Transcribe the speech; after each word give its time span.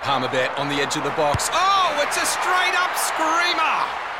Palmerbet 0.00 0.56
on 0.58 0.68
the 0.68 0.76
edge 0.76 0.96
of 0.96 1.02
the 1.02 1.10
box. 1.10 1.50
Oh, 1.52 2.04
it's 2.06 2.16
a 2.16 2.24
straight 2.24 2.74
up 2.78 2.96
screamer! 2.96 3.78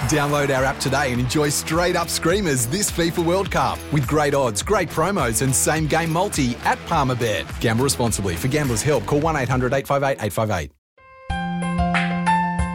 Download 0.09 0.55
our 0.55 0.65
app 0.65 0.79
today 0.79 1.12
and 1.12 1.20
enjoy 1.20 1.48
straight 1.48 1.97
up 1.97 2.09
screamers 2.09 2.66
this 2.66 2.91
FIFA 2.91 3.25
World 3.25 3.51
Cup 3.51 3.79
with 3.93 4.06
great 4.06 4.34
odds, 4.34 4.62
great 4.62 4.89
promos, 4.89 5.43
and 5.43 5.55
same 5.55 5.87
game 5.87 6.11
multi 6.12 6.56
at 6.65 6.79
Palmerbet. 6.87 7.61
Gamble 7.61 7.84
responsibly. 7.84 8.34
For 8.34 8.48
gamblers' 8.48 8.83
help, 8.83 9.06
call 9.06 9.20
1 9.20 9.37
800 9.37 9.73
858 9.73 10.25
858. 10.25 10.73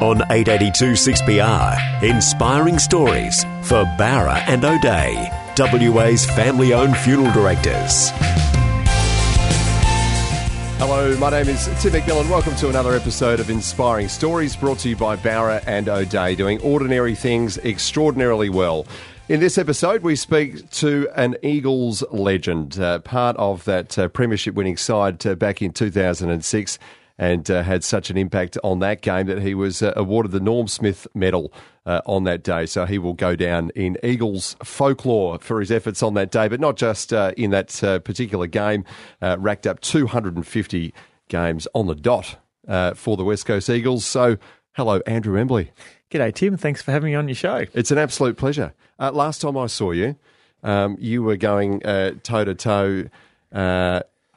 On 0.02 0.22
882 0.32 0.94
6PR, 0.94 2.04
inspiring 2.04 2.80
stories 2.80 3.44
for 3.64 3.86
Bowra 3.98 4.44
and 4.48 4.66
O'Dea, 4.66 5.30
WA's 5.58 6.26
family 6.26 6.74
owned 6.74 6.98
funeral 6.98 7.32
directors. 7.32 8.12
Hello, 10.86 11.16
my 11.16 11.30
name 11.30 11.48
is 11.48 11.68
Tim 11.82 11.94
McMillan. 11.94 12.30
Welcome 12.30 12.58
to 12.58 12.68
another 12.68 12.94
episode 12.94 13.40
of 13.40 13.50
Inspiring 13.50 14.10
Stories 14.10 14.54
brought 14.54 14.80
to 14.80 14.90
you 14.90 14.98
by 14.98 15.16
Bowra 15.16 15.64
and 15.66 15.88
O'Dea, 15.88 16.36
doing 16.36 16.60
ordinary 16.60 17.16
things 17.16 17.58
extraordinarily 17.60 18.50
well. 18.50 18.86
In 19.30 19.40
this 19.40 19.58
episode, 19.58 20.04
we 20.04 20.18
speak 20.18 20.70
to 20.72 21.08
an 21.16 21.38
Eagles 21.42 22.04
legend, 22.12 22.78
uh, 22.82 23.00
part 23.00 23.38
of 23.38 23.64
that 23.64 23.98
uh, 23.98 24.10
premiership 24.10 24.56
winning 24.56 24.76
side 24.76 25.26
uh, 25.26 25.36
back 25.36 25.62
in 25.62 25.72
2006 25.72 26.78
and 27.18 27.50
uh, 27.50 27.64
had 27.64 27.84
such 27.84 28.10
an 28.10 28.18
impact 28.18 28.58
on 28.64 28.80
that 28.80 29.02
game 29.02 29.28
that 29.28 29.42
he 29.42 29.54
was 29.54 29.82
uh, 29.82 29.94
awarded 29.96 30.32
the 30.32 30.40
Norm 30.40 30.68
Smith 30.68 31.08
Medal 31.14 31.54
uh, 31.86 32.02
on 32.06 32.24
that 32.24 32.44
day. 32.44 32.66
So 32.66 32.86
he 32.86 32.98
will 32.98 33.14
go 33.14 33.36
down 33.36 33.72
in 33.76 33.98
Eagles 34.04 34.56
folklore 34.64 35.40
for 35.40 35.60
his 35.60 35.72
efforts 35.72 36.02
on 36.02 36.16
that 36.16 36.32
day, 36.32 36.48
but 36.48 36.60
not 36.60 36.76
just 36.76 37.14
uh, 37.14 37.32
in 37.38 37.52
that 37.52 37.84
uh, 37.84 38.00
particular 38.00 38.48
game. 38.48 38.84
Uh, 39.22 39.38
racked 39.40 39.68
up 39.68 39.80
250 39.82 40.94
games 41.28 41.68
on 41.74 41.88
the 41.88 41.96
dot 41.96 42.38
for 42.96 43.18
the 43.18 43.24
West 43.24 43.46
Coast 43.46 43.70
Eagles. 43.70 44.06
So 44.06 44.38
hello, 44.74 45.02
Andrew 45.06 45.38
Embley. 45.40 45.72
G'day, 46.10 46.34
Tim. 46.34 46.58
Thanks 46.58 46.82
for 46.82 46.92
having 46.92 47.12
me 47.12 47.16
on 47.16 47.28
your 47.28 47.36
show. 47.36 47.66
It's 47.74 47.92
an 47.92 47.98
absolute 47.98 48.38
pleasure. 48.38 48.74
last 49.00 49.42
time 49.42 49.58
I 49.58 49.68
saw 49.68 49.92
you, 49.92 50.16
um, 50.64 50.96
you 51.00 51.24
were 51.24 51.38
going 51.38 51.80
toe 51.80 52.46
to 52.46 52.56
toe 52.56 53.10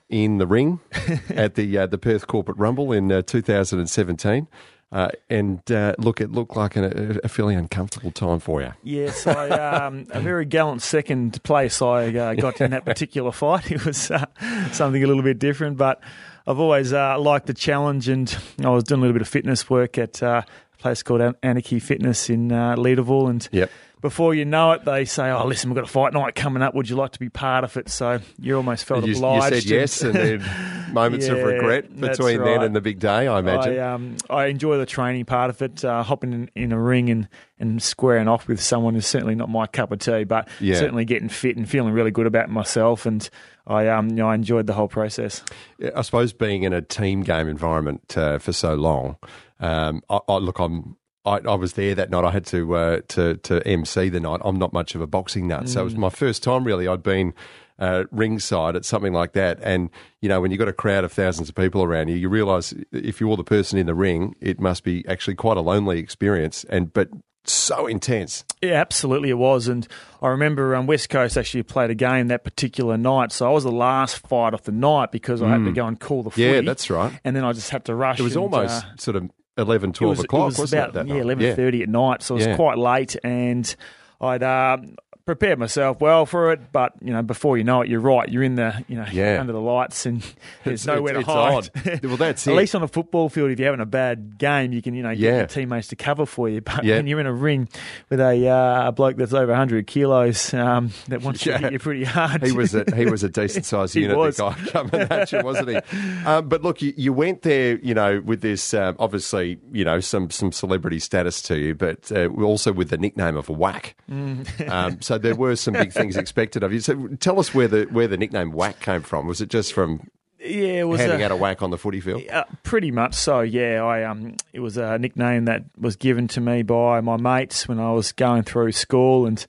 in 0.08 0.38
the 0.38 0.46
ring 0.46 0.80
at 1.30 1.54
the 1.54 1.78
uh, 1.78 1.86
the 1.86 1.98
Perth 1.98 2.26
Corporate 2.26 2.58
Rumble 2.58 2.92
in 2.92 3.10
uh, 3.10 3.22
2017. 3.22 4.48
Uh, 4.92 5.08
and 5.28 5.68
uh, 5.72 5.94
look, 5.98 6.20
it 6.20 6.30
looked 6.30 6.56
like 6.56 6.76
a, 6.76 7.18
a, 7.24 7.28
fairly 7.28 7.56
uncomfortable 7.56 8.12
time 8.12 8.38
for 8.38 8.62
you. 8.62 8.72
Yes, 8.84 9.26
I, 9.26 9.48
um, 9.48 10.06
a 10.10 10.20
very 10.20 10.44
gallant 10.44 10.80
second 10.80 11.42
place 11.42 11.82
I 11.82 12.14
uh, 12.14 12.34
got 12.34 12.60
in 12.60 12.70
that 12.70 12.84
particular 12.84 13.32
fight. 13.32 13.68
It 13.72 13.84
was 13.84 14.12
uh, 14.12 14.26
something 14.70 15.02
a 15.02 15.06
little 15.08 15.24
bit 15.24 15.40
different, 15.40 15.76
but 15.76 16.00
I've 16.46 16.60
always 16.60 16.92
liked 16.92 17.46
the 17.46 17.54
challenge, 17.54 18.08
and 18.08 18.34
I 18.62 18.68
was 18.70 18.84
doing 18.84 19.00
a 19.00 19.02
little 19.02 19.14
bit 19.14 19.22
of 19.22 19.28
fitness 19.28 19.68
work 19.68 19.98
at 19.98 20.22
a 20.22 20.44
place 20.78 21.02
called 21.02 21.34
Anarchy 21.42 21.80
Fitness 21.80 22.30
in 22.30 22.50
Leederville, 22.50 23.28
and 23.28 23.48
yep 23.50 23.72
before 24.02 24.34
you 24.34 24.44
know 24.44 24.72
it, 24.72 24.84
they 24.84 25.04
say, 25.04 25.30
"Oh, 25.30 25.46
listen, 25.46 25.70
we've 25.70 25.74
got 25.76 25.84
a 25.84 25.92
fight 25.92 26.12
night 26.12 26.34
coming 26.34 26.62
up. 26.62 26.74
Would 26.74 26.88
you 26.88 26.96
like 26.96 27.12
to 27.12 27.18
be 27.18 27.28
part 27.28 27.64
of 27.64 27.76
it?" 27.76 27.88
So 27.88 28.20
you 28.38 28.56
almost 28.56 28.84
felt 28.84 29.06
you, 29.06 29.14
obliged. 29.14 29.54
You 29.54 29.60
said 29.60 29.70
yes, 29.70 30.02
and 30.02 30.14
then 30.14 30.92
moments 30.92 31.26
yeah, 31.26 31.34
of 31.34 31.46
regret 31.46 31.98
between 31.98 32.40
right. 32.40 32.44
then 32.44 32.62
and 32.62 32.76
the 32.76 32.80
big 32.80 32.98
day. 32.98 33.26
I 33.26 33.38
imagine. 33.38 33.78
I, 33.78 33.78
um, 33.78 34.16
I 34.28 34.46
enjoy 34.46 34.76
the 34.78 34.86
training 34.86 35.24
part 35.24 35.50
of 35.50 35.62
it. 35.62 35.84
Uh, 35.84 36.02
hopping 36.02 36.32
in, 36.32 36.50
in, 36.54 36.72
a 36.72 36.80
ring 36.80 37.08
and, 37.10 37.28
and 37.58 37.82
squaring 37.82 38.28
off 38.28 38.48
with 38.48 38.60
someone 38.60 38.96
is 38.96 39.06
certainly 39.06 39.34
not 39.34 39.48
my 39.48 39.66
cup 39.66 39.92
of 39.92 39.98
tea, 39.98 40.24
but 40.24 40.48
yeah. 40.60 40.76
certainly 40.76 41.04
getting 41.04 41.28
fit 41.28 41.56
and 41.56 41.68
feeling 41.68 41.92
really 41.92 42.10
good 42.10 42.26
about 42.26 42.50
myself. 42.50 43.06
And 43.06 43.28
I, 43.66 43.88
um, 43.88 44.10
you 44.10 44.16
know, 44.16 44.28
I 44.28 44.34
enjoyed 44.34 44.66
the 44.66 44.74
whole 44.74 44.88
process. 44.88 45.42
Yeah, 45.78 45.90
I 45.96 46.02
suppose 46.02 46.32
being 46.32 46.64
in 46.64 46.72
a 46.72 46.82
team 46.82 47.22
game 47.22 47.48
environment 47.48 48.16
uh, 48.16 48.38
for 48.38 48.52
so 48.52 48.74
long. 48.74 49.16
Um, 49.58 50.02
I, 50.10 50.20
I, 50.28 50.36
look, 50.36 50.58
I'm 50.58 50.96
I, 51.26 51.38
I, 51.38 51.54
was 51.54 51.72
there 51.74 51.94
that 51.94 52.10
night. 52.10 52.24
I 52.24 52.30
had 52.30 52.46
to 52.46 52.74
uh, 52.76 53.00
to 53.08 53.36
to 53.38 53.66
MC 53.66 54.08
the 54.08 54.20
night. 54.20 54.40
I'm 54.44 54.58
not 54.58 54.72
much 54.72 54.94
of 54.94 55.00
a 55.00 55.06
boxing 55.06 55.48
nut, 55.48 55.64
mm. 55.64 55.68
so 55.68 55.80
it 55.80 55.84
was 55.84 55.94
mm. 55.94 55.98
my 55.98 56.10
first 56.10 56.42
time 56.42 56.64
really. 56.64 56.86
I'd 56.86 57.02
been 57.02 57.34
uh, 57.78 58.04
ringside 58.10 58.76
at 58.76 58.84
something 58.84 59.12
like 59.12 59.32
that, 59.32 59.58
and 59.62 59.90
you 60.20 60.28
know 60.28 60.40
when 60.40 60.50
you've 60.50 60.58
got 60.58 60.68
a 60.68 60.72
crowd 60.72 61.04
of 61.04 61.12
thousands 61.12 61.48
of 61.48 61.54
people 61.54 61.82
around 61.82 62.08
you, 62.08 62.16
you 62.16 62.28
realise 62.28 62.72
if 62.92 63.20
you're 63.20 63.36
the 63.36 63.44
person 63.44 63.78
in 63.78 63.86
the 63.86 63.94
ring, 63.94 64.34
it 64.40 64.60
must 64.60 64.84
be 64.84 65.06
actually 65.08 65.34
quite 65.34 65.56
a 65.56 65.62
lonely 65.62 65.98
experience. 65.98 66.64
And 66.70 66.92
but 66.92 67.08
so 67.48 67.86
intense. 67.86 68.44
Yeah, 68.62 68.72
absolutely 68.72 69.30
it 69.30 69.38
was. 69.38 69.68
And 69.68 69.86
I 70.22 70.28
remember 70.28 70.74
um, 70.74 70.86
West 70.86 71.10
Coast 71.10 71.36
actually 71.36 71.62
played 71.62 71.90
a 71.90 71.94
game 71.94 72.28
that 72.28 72.44
particular 72.44 72.96
night. 72.96 73.32
So 73.32 73.48
I 73.48 73.52
was 73.52 73.64
the 73.64 73.72
last 73.72 74.26
fight 74.26 74.54
of 74.54 74.62
the 74.64 74.72
night 74.72 75.12
because 75.12 75.42
I 75.42 75.48
had 75.48 75.64
to 75.64 75.70
mm. 75.70 75.74
go 75.74 75.86
and 75.86 75.98
call 75.98 76.22
the 76.22 76.30
footy. 76.30 76.42
Yeah, 76.42 76.60
that's 76.62 76.90
right. 76.90 77.18
And 77.24 77.36
then 77.36 77.44
I 77.44 77.52
just 77.52 77.70
had 77.70 77.84
to 77.86 77.94
rush. 77.94 78.18
It 78.18 78.24
was 78.24 78.36
and, 78.36 78.42
almost 78.42 78.84
uh, 78.84 78.96
sort 78.96 79.16
of 79.16 79.30
11, 79.58 79.92
12 79.92 80.10
was, 80.10 80.24
o'clock, 80.24 80.52
it 80.52 80.58
was 80.58 80.72
about, 80.72 80.88
it? 80.88 80.94
That 80.94 81.06
yeah, 81.06 81.14
night? 81.14 81.22
eleven 81.22 81.56
thirty 81.56 81.82
at 81.82 81.88
night, 81.88 82.22
so 82.22 82.34
it 82.34 82.38
was 82.38 82.46
yeah. 82.46 82.56
quite 82.56 82.78
late, 82.78 83.16
and 83.24 83.76
I'd 84.20 84.42
uh, 84.42 84.78
prepared 85.26 85.58
myself 85.58 86.00
well 86.00 86.24
for 86.24 86.52
it, 86.52 86.72
but 86.72 86.92
you 87.02 87.12
know, 87.12 87.20
before 87.20 87.58
you 87.58 87.64
know 87.64 87.82
it, 87.82 87.88
you're 87.88 88.00
right. 88.00 88.28
You're 88.28 88.44
in 88.44 88.54
the 88.54 88.84
you 88.88 88.96
know 88.96 89.06
yeah. 89.10 89.38
under 89.40 89.52
the 89.52 89.60
lights, 89.60 90.06
and 90.06 90.24
there's 90.64 90.86
nowhere 90.86 91.18
it's, 91.18 91.26
to 91.26 91.32
hide. 91.32 91.70
Well, 92.02 92.16
that's 92.16 92.46
At 92.46 92.52
it. 92.52 92.56
least 92.56 92.74
on 92.74 92.82
a 92.82 92.88
football 92.88 93.28
field, 93.28 93.50
if 93.50 93.58
you're 93.58 93.66
having 93.66 93.80
a 93.80 93.86
bad 93.86 94.38
game, 94.38 94.72
you 94.72 94.80
can 94.80 94.94
you 94.94 95.02
know 95.02 95.10
get 95.10 95.18
yeah. 95.18 95.36
your 95.38 95.46
teammates 95.46 95.88
to 95.88 95.96
cover 95.96 96.24
for 96.24 96.48
you. 96.48 96.62
But 96.76 96.84
yeah. 96.84 96.96
when 96.96 97.06
you're 97.06 97.20
in 97.20 97.26
a 97.26 97.32
ring 97.32 97.68
with 98.10 98.20
a, 98.20 98.48
uh, 98.48 98.88
a 98.88 98.92
bloke 98.92 99.16
that's 99.16 99.32
over 99.32 99.46
100 99.46 99.86
kilos 99.86 100.52
um, 100.52 100.90
that 101.08 101.22
wants 101.22 101.42
to 101.44 101.56
hit 101.56 101.72
you 101.72 101.78
pretty 101.78 102.04
hard, 102.04 102.42
he 102.44 102.52
was 102.52 102.74
a 102.74 102.84
he 102.94 103.06
was 103.06 103.22
a 103.22 103.28
decent 103.28 103.64
sized 103.64 103.94
unit. 103.94 104.16
Was. 104.16 104.36
The 104.36 104.50
guy 104.50 104.70
coming 104.70 105.00
at 105.00 105.32
you, 105.32 105.42
wasn't 105.42 105.68
he? 105.70 106.24
Um, 106.24 106.48
but 106.48 106.62
look, 106.62 106.82
you, 106.82 106.92
you, 106.96 107.12
went 107.12 107.42
there, 107.42 107.78
you 107.78 107.94
know, 107.94 108.20
with 108.20 108.42
this 108.42 108.74
um, 108.74 108.96
obviously, 108.98 109.58
you 109.72 109.84
know, 109.84 110.00
some 110.00 110.28
some 110.30 110.52
celebrity 110.52 110.98
status 110.98 111.40
to 111.42 111.56
you, 111.56 111.74
but 111.74 112.12
uh, 112.12 112.28
also 112.42 112.72
with 112.72 112.90
the 112.90 112.98
nickname 112.98 113.36
of 113.36 113.48
Whack. 113.48 113.96
Mm. 114.10 114.68
Um, 114.68 115.00
so 115.16 115.18
there 115.18 115.34
were 115.34 115.56
some 115.56 115.74
big 115.74 115.92
things 115.92 116.16
expected 116.16 116.62
of 116.62 116.72
you. 116.72 116.80
So 116.80 117.08
tell 117.20 117.40
us 117.40 117.54
where 117.54 117.68
the 117.68 117.84
where 117.84 118.06
the 118.06 118.16
nickname 118.16 118.52
Whack 118.52 118.80
came 118.80 119.02
from. 119.02 119.26
Was 119.26 119.40
it 119.40 119.48
just 119.48 119.72
from 119.72 120.10
yeah, 120.38 120.80
it 120.80 120.88
was 120.88 121.00
handing 121.00 121.22
a, 121.22 121.24
out 121.24 121.30
a 121.32 121.36
whack 121.36 121.62
on 121.62 121.70
the 121.70 121.78
footy 121.78 122.00
field. 122.00 122.22
Uh, 122.28 122.44
pretty 122.62 122.90
much 122.90 123.14
so. 123.14 123.40
Yeah, 123.40 123.82
I 123.82 124.04
um, 124.04 124.36
it 124.52 124.60
was 124.60 124.76
a 124.76 124.98
nickname 124.98 125.46
that 125.46 125.64
was 125.78 125.96
given 125.96 126.28
to 126.28 126.40
me 126.40 126.62
by 126.62 127.00
my 127.00 127.16
mates 127.16 127.66
when 127.66 127.80
I 127.80 127.92
was 127.92 128.12
going 128.12 128.42
through 128.42 128.72
school, 128.72 129.26
and 129.26 129.44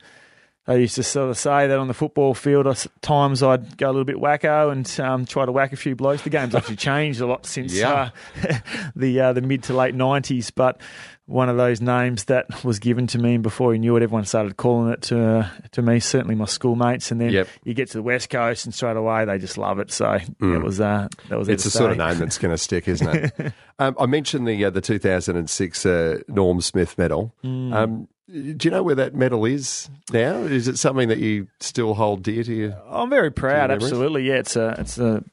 they 0.66 0.82
used 0.82 0.96
to 0.96 1.04
sort 1.04 1.30
of 1.30 1.38
say 1.38 1.68
that 1.68 1.78
on 1.78 1.88
the 1.88 1.94
football 1.94 2.34
field, 2.34 2.68
at 2.68 2.86
times 3.02 3.44
I'd 3.44 3.78
go 3.78 3.88
a 3.88 3.92
little 3.92 4.06
bit 4.06 4.18
wacko 4.18 4.72
and 4.72 5.00
um, 5.00 5.26
try 5.26 5.46
to 5.46 5.52
whack 5.52 5.74
a 5.74 5.78
few 5.78 5.96
blokes. 5.96 6.24
The 6.24 6.30
game's 6.30 6.56
actually 6.56 6.76
changed 6.78 7.22
a 7.22 7.28
lot 7.28 7.46
since 7.46 7.74
yeah. 7.74 8.12
uh, 8.44 8.60
the 8.96 9.20
uh, 9.20 9.34
the 9.34 9.42
mid 9.42 9.64
to 9.64 9.74
late 9.74 9.94
nineties, 9.94 10.52
but 10.52 10.80
one 11.28 11.50
of 11.50 11.58
those 11.58 11.82
names 11.82 12.26
that 12.26 12.64
was 12.64 12.80
given 12.80 13.06
to 13.08 13.20
me, 13.20 13.36
and 13.36 13.44
before 13.44 13.74
he 13.74 13.80
knew 13.80 13.96
it, 13.98 14.02
everyone 14.02 14.24
started 14.24 14.56
calling 14.56 14.92
it 14.94 15.02
to 15.04 15.40
uh, 15.40 15.50
to 15.74 15.82
me. 15.82 16.00
Certainly 16.00 16.36
my 16.36 16.46
schoolmates, 16.46 17.12
and 17.12 17.20
then 17.20 17.32
yep. 17.32 17.50
you 17.66 17.74
get 17.74 17.90
to 17.90 17.98
the 17.98 18.02
west 18.02 18.30
coast, 18.30 18.66
and 18.66 18.74
straight 18.74 18.96
away 18.96 19.26
they 19.26 19.38
just 19.38 19.58
love 19.58 19.80
it. 19.80 19.92
So 19.92 20.06
mm. 20.06 20.56
it 20.56 20.64
was 20.64 20.80
uh, 20.80 21.10
that 21.28 21.38
was 21.38 21.50
it's 21.50 21.66
the 21.66 21.70
sort 21.70 21.92
of 21.92 21.98
name 21.98 22.18
that's 22.18 22.38
going 22.38 22.54
to 22.54 22.58
stick, 22.58 22.88
isn't 22.88 23.08
it? 23.08 23.54
um, 23.80 23.96
I 24.00 24.06
mentioned 24.06 24.48
the 24.48 24.66
uh, 24.66 24.70
the 24.70 24.82
2006 24.82 25.86
uh, 25.86 26.20
Norm 26.30 26.62
Smith 26.62 26.98
Medal. 26.98 27.34
Mm. 27.44 27.74
Um, 27.74 28.08
do 28.30 28.58
you 28.62 28.72
know 28.72 28.84
where 28.84 28.96
that 28.96 29.14
medal 29.14 29.46
is 29.46 29.90
now? 30.12 30.38
Is 30.40 30.68
it 30.68 30.78
something 30.78 31.10
that 31.10 31.20
you 31.20 31.48
still 31.60 31.94
hold 31.94 32.24
dear 32.24 32.44
to 32.44 32.54
you? 32.54 32.74
I'm 32.90 33.10
very 33.10 33.32
proud. 33.32 33.70
Absolutely, 33.70 34.24
yeah. 34.24 34.36
It's 34.36 34.56
a 34.56 34.76
it's 34.80 34.98
a 34.98 35.24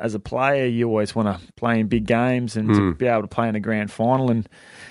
as 0.00 0.14
a 0.14 0.18
player, 0.18 0.66
you 0.66 0.88
always 0.88 1.14
want 1.14 1.28
to 1.28 1.52
play 1.54 1.78
in 1.78 1.86
big 1.86 2.06
games 2.06 2.56
and 2.56 2.70
mm. 2.70 2.74
to 2.74 2.94
be 2.94 3.06
able 3.06 3.22
to 3.22 3.28
play 3.28 3.48
in 3.48 3.54
a 3.54 3.60
grand 3.60 3.92
final 3.92 4.30
and 4.30 4.48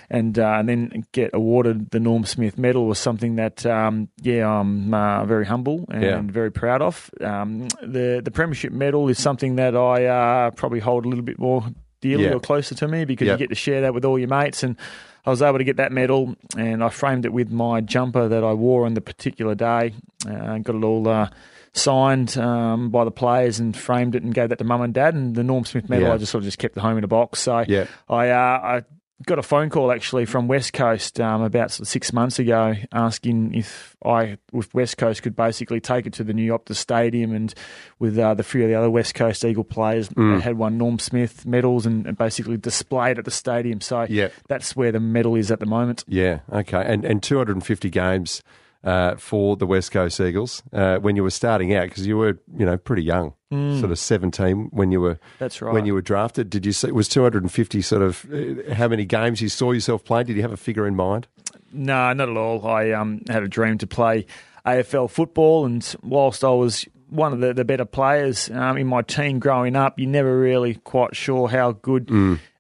and 0.10 0.38
uh, 0.40 0.58
and 0.60 0.70
then 0.70 1.06
get 1.12 1.32
awarded 1.34 1.90
the 1.92 2.00
Norm 2.00 2.26
Smith 2.26 2.58
Medal 2.58 2.86
was 2.86 3.00
something 3.00 3.36
that 3.36 3.66
um, 3.66 4.10
yeah 4.22 4.48
I'm 4.48 4.94
uh, 4.94 5.26
very 5.26 5.46
humble 5.46 5.86
and 5.90 6.04
yeah. 6.04 6.22
very 6.22 6.52
proud 6.52 6.82
of. 6.82 7.10
Um, 7.22 7.68
the 7.82 8.22
the 8.24 8.32
Premiership 8.32 8.72
Medal 8.72 9.10
is 9.10 9.20
something 9.20 9.56
that 9.56 9.76
I 9.76 10.06
uh, 10.06 10.52
probably 10.52 10.80
hold 10.80 11.06
a 11.06 11.10
little 11.10 11.26
bit 11.26 11.40
more 11.40 11.66
dearly 12.02 12.26
yeah. 12.26 12.34
or 12.34 12.40
closer 12.40 12.76
to 12.76 12.88
me 12.88 13.06
because 13.06 13.28
yep. 13.28 13.40
you 13.40 13.46
get 13.46 13.50
to 13.50 13.56
share 13.56 13.82
that 13.82 13.94
with 13.94 14.06
all 14.06 14.20
your 14.20 14.30
mates 14.30 14.64
and. 14.64 14.78
I 15.26 15.32
was 15.32 15.42
able 15.42 15.58
to 15.58 15.66
get 15.66 15.76
that 15.78 15.92
medal, 15.92 16.34
and 16.58 16.82
I 16.82 16.88
framed 16.90 17.26
it 17.26 17.34
with 17.34 17.52
my 17.52 17.82
jumper 17.82 18.30
that 18.30 18.44
I 18.44 18.54
wore 18.54 18.86
on 18.86 18.94
the 18.94 19.02
particular 19.02 19.54
day. 19.54 19.94
and 20.26 20.64
got 20.64 20.76
it 20.76 20.84
all 20.84 21.08
uh, 21.08 21.30
signed 21.74 22.38
um, 22.38 22.90
by 22.90 23.04
the 23.06 23.12
players 23.12 23.60
and 23.60 23.76
framed 23.76 24.16
it 24.16 24.24
and 24.24 24.34
gave 24.34 24.50
that 24.50 24.58
to 24.60 24.64
mum 24.64 24.82
and 24.82 24.94
dad. 24.94 25.14
And 25.14 25.36
the 25.36 25.44
Norm 25.44 25.66
Smith 25.66 25.90
medal, 25.90 26.08
Yeah. 26.08 26.14
I 26.14 26.18
just 26.18 26.32
sort 26.32 26.42
of 26.44 26.46
just 26.46 26.58
kept 26.60 26.78
at 26.78 26.82
home 26.84 26.98
in 26.98 27.04
a 27.04 27.08
box. 27.08 27.40
So 27.40 27.64
Yeah. 27.68 27.86
I, 28.10 28.30
uh, 28.30 28.60
I 28.64 28.82
got 29.26 29.38
a 29.38 29.44
phone 29.44 29.70
call 29.70 29.92
actually 29.92 30.26
from 30.26 30.48
West 30.48 30.72
Coast 30.72 31.20
um, 31.20 31.42
about 31.42 31.72
sort 31.72 31.82
of 31.82 31.88
six 31.90 32.14
months 32.14 32.40
ago 32.40 32.74
asking 32.94 33.54
if 33.54 33.98
I, 34.06 34.38
with 34.54 34.74
West 34.74 34.98
Coast, 34.98 35.22
could 35.24 35.36
basically 35.36 35.82
take 35.82 36.06
it 36.06 36.14
to 36.14 36.24
the 36.24 36.32
new 36.34 36.54
Optus 36.54 36.76
Stadium 36.78 37.34
and 37.36 37.54
with 38.00 38.18
uh, 38.18 38.34
the 38.34 38.44
few 38.44 38.64
of 38.64 38.70
the 38.70 38.76
other 38.76 38.90
West 38.90 39.16
Coast 39.16 39.44
Eagle 39.44 39.66
players 39.66 40.08
Mm. 40.10 40.38
they 40.38 40.42
had 40.42 40.58
won 40.58 40.78
Norm 40.78 41.00
Smith 41.00 41.46
medals 41.46 41.86
and, 41.86 42.08
and 42.08 42.18
basically 42.18 42.56
display 42.56 43.12
it 43.12 43.18
at 43.18 43.26
the 43.26 43.32
stadium. 43.32 43.82
So 43.82 44.06
Yeah. 44.10 44.30
that's 44.48 44.74
where 44.76 44.94
the 44.94 45.02
medal 45.02 45.36
is 45.36 45.52
at 45.52 45.60
the 45.60 45.66
moment. 45.66 46.06
Yeah, 46.08 46.40
okay. 46.54 46.82
And 46.86 47.04
and 47.04 47.22
250 47.22 47.90
games 47.90 48.42
uh, 48.84 49.16
for 49.16 49.56
the 49.58 49.66
West 49.66 49.92
Coast 49.92 50.20
Eagles 50.20 50.64
uh, 50.74 50.98
when 50.98 51.16
you 51.16 51.24
were 51.24 51.30
starting 51.30 51.74
out 51.76 51.90
because 51.90 52.08
you 52.08 52.18
were 52.18 52.40
you 52.58 52.66
know 52.66 52.78
pretty 52.78 53.04
young, 53.04 53.34
sort 53.52 53.92
of 53.92 54.00
17 54.00 54.70
when 54.72 54.92
you 54.92 55.02
were 55.02 55.16
Mm. 55.16 55.20
That's 55.40 55.62
right. 55.62 55.74
when 55.74 55.86
you 55.86 55.94
were 55.94 56.02
drafted. 56.02 56.50
Did 56.50 56.66
you 56.66 56.72
see 56.72 56.92
was 56.92 57.08
250 57.10 57.82
sort 57.82 58.02
of 58.02 58.26
uh, 58.32 58.74
how 58.74 58.88
many 58.88 59.06
games 59.06 59.42
you 59.42 59.50
saw 59.50 59.72
yourself 59.72 60.04
playing? 60.04 60.28
Did 60.28 60.36
you 60.36 60.42
have 60.44 60.54
a 60.54 60.58
figure 60.58 60.86
in 60.88 60.96
mind? 60.96 61.28
No, 61.74 62.14
not 62.14 62.30
at 62.30 62.38
all. 62.38 62.66
I 62.68 62.92
um, 62.92 63.22
had 63.30 63.44
a 63.44 63.48
dream 63.48 63.78
to 63.80 63.88
play 63.88 64.26
AFL 64.66 65.10
football, 65.10 65.66
and 65.66 65.96
whilst 66.04 66.44
I 66.44 66.50
was 66.52 66.86
one 67.10 67.34
of 67.34 67.40
the, 67.40 67.54
the 67.56 67.66
better 67.66 67.86
players 67.86 68.50
um, 68.52 68.78
in 68.78 68.86
my 68.88 69.02
team 69.02 69.40
growing 69.40 69.76
up, 69.76 70.00
you're 70.00 70.10
never 70.10 70.40
really 70.40 70.76
quite 70.76 71.16
sure 71.16 71.48
how 71.50 71.72
good 71.72 72.10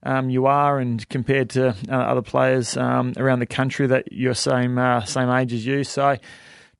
um, 0.03 0.29
you 0.29 0.45
are, 0.45 0.79
and 0.79 1.07
compared 1.09 1.49
to 1.51 1.69
uh, 1.89 1.93
other 1.93 2.21
players 2.21 2.77
um, 2.77 3.13
around 3.17 3.39
the 3.39 3.45
country 3.45 3.87
that 3.87 4.11
you're 4.11 4.33
same 4.33 4.77
uh, 4.77 5.03
same 5.05 5.29
age 5.29 5.53
as 5.53 5.65
you. 5.65 5.83
So 5.83 6.17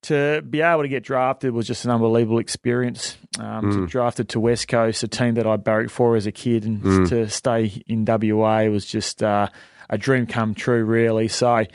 to 0.04 0.42
be 0.50 0.62
able 0.62 0.84
to 0.84 0.88
get 0.88 1.04
drafted 1.04 1.52
was 1.52 1.68
just 1.68 1.84
an 1.86 1.92
unbelievable 1.92 2.40
experience. 2.40 3.18
Um, 3.38 3.72
To 3.72 3.86
drafted 3.86 4.30
to 4.30 4.40
West 4.40 4.68
Coast, 4.70 5.04
a 5.04 5.08
team 5.08 5.34
that 5.36 5.46
I 5.46 5.58
barracked 5.58 5.92
for 5.92 6.16
as 6.16 6.26
a 6.26 6.32
kid, 6.32 6.64
and 6.66 6.82
to 7.10 7.30
stay 7.30 7.84
in 7.88 8.06
WA 8.06 8.64
was 8.66 8.86
just 8.86 9.22
uh, 9.22 9.48
a 9.90 9.98
dream 9.98 10.26
come 10.26 10.54
true, 10.56 10.84
really. 10.86 11.28
So 11.28 11.66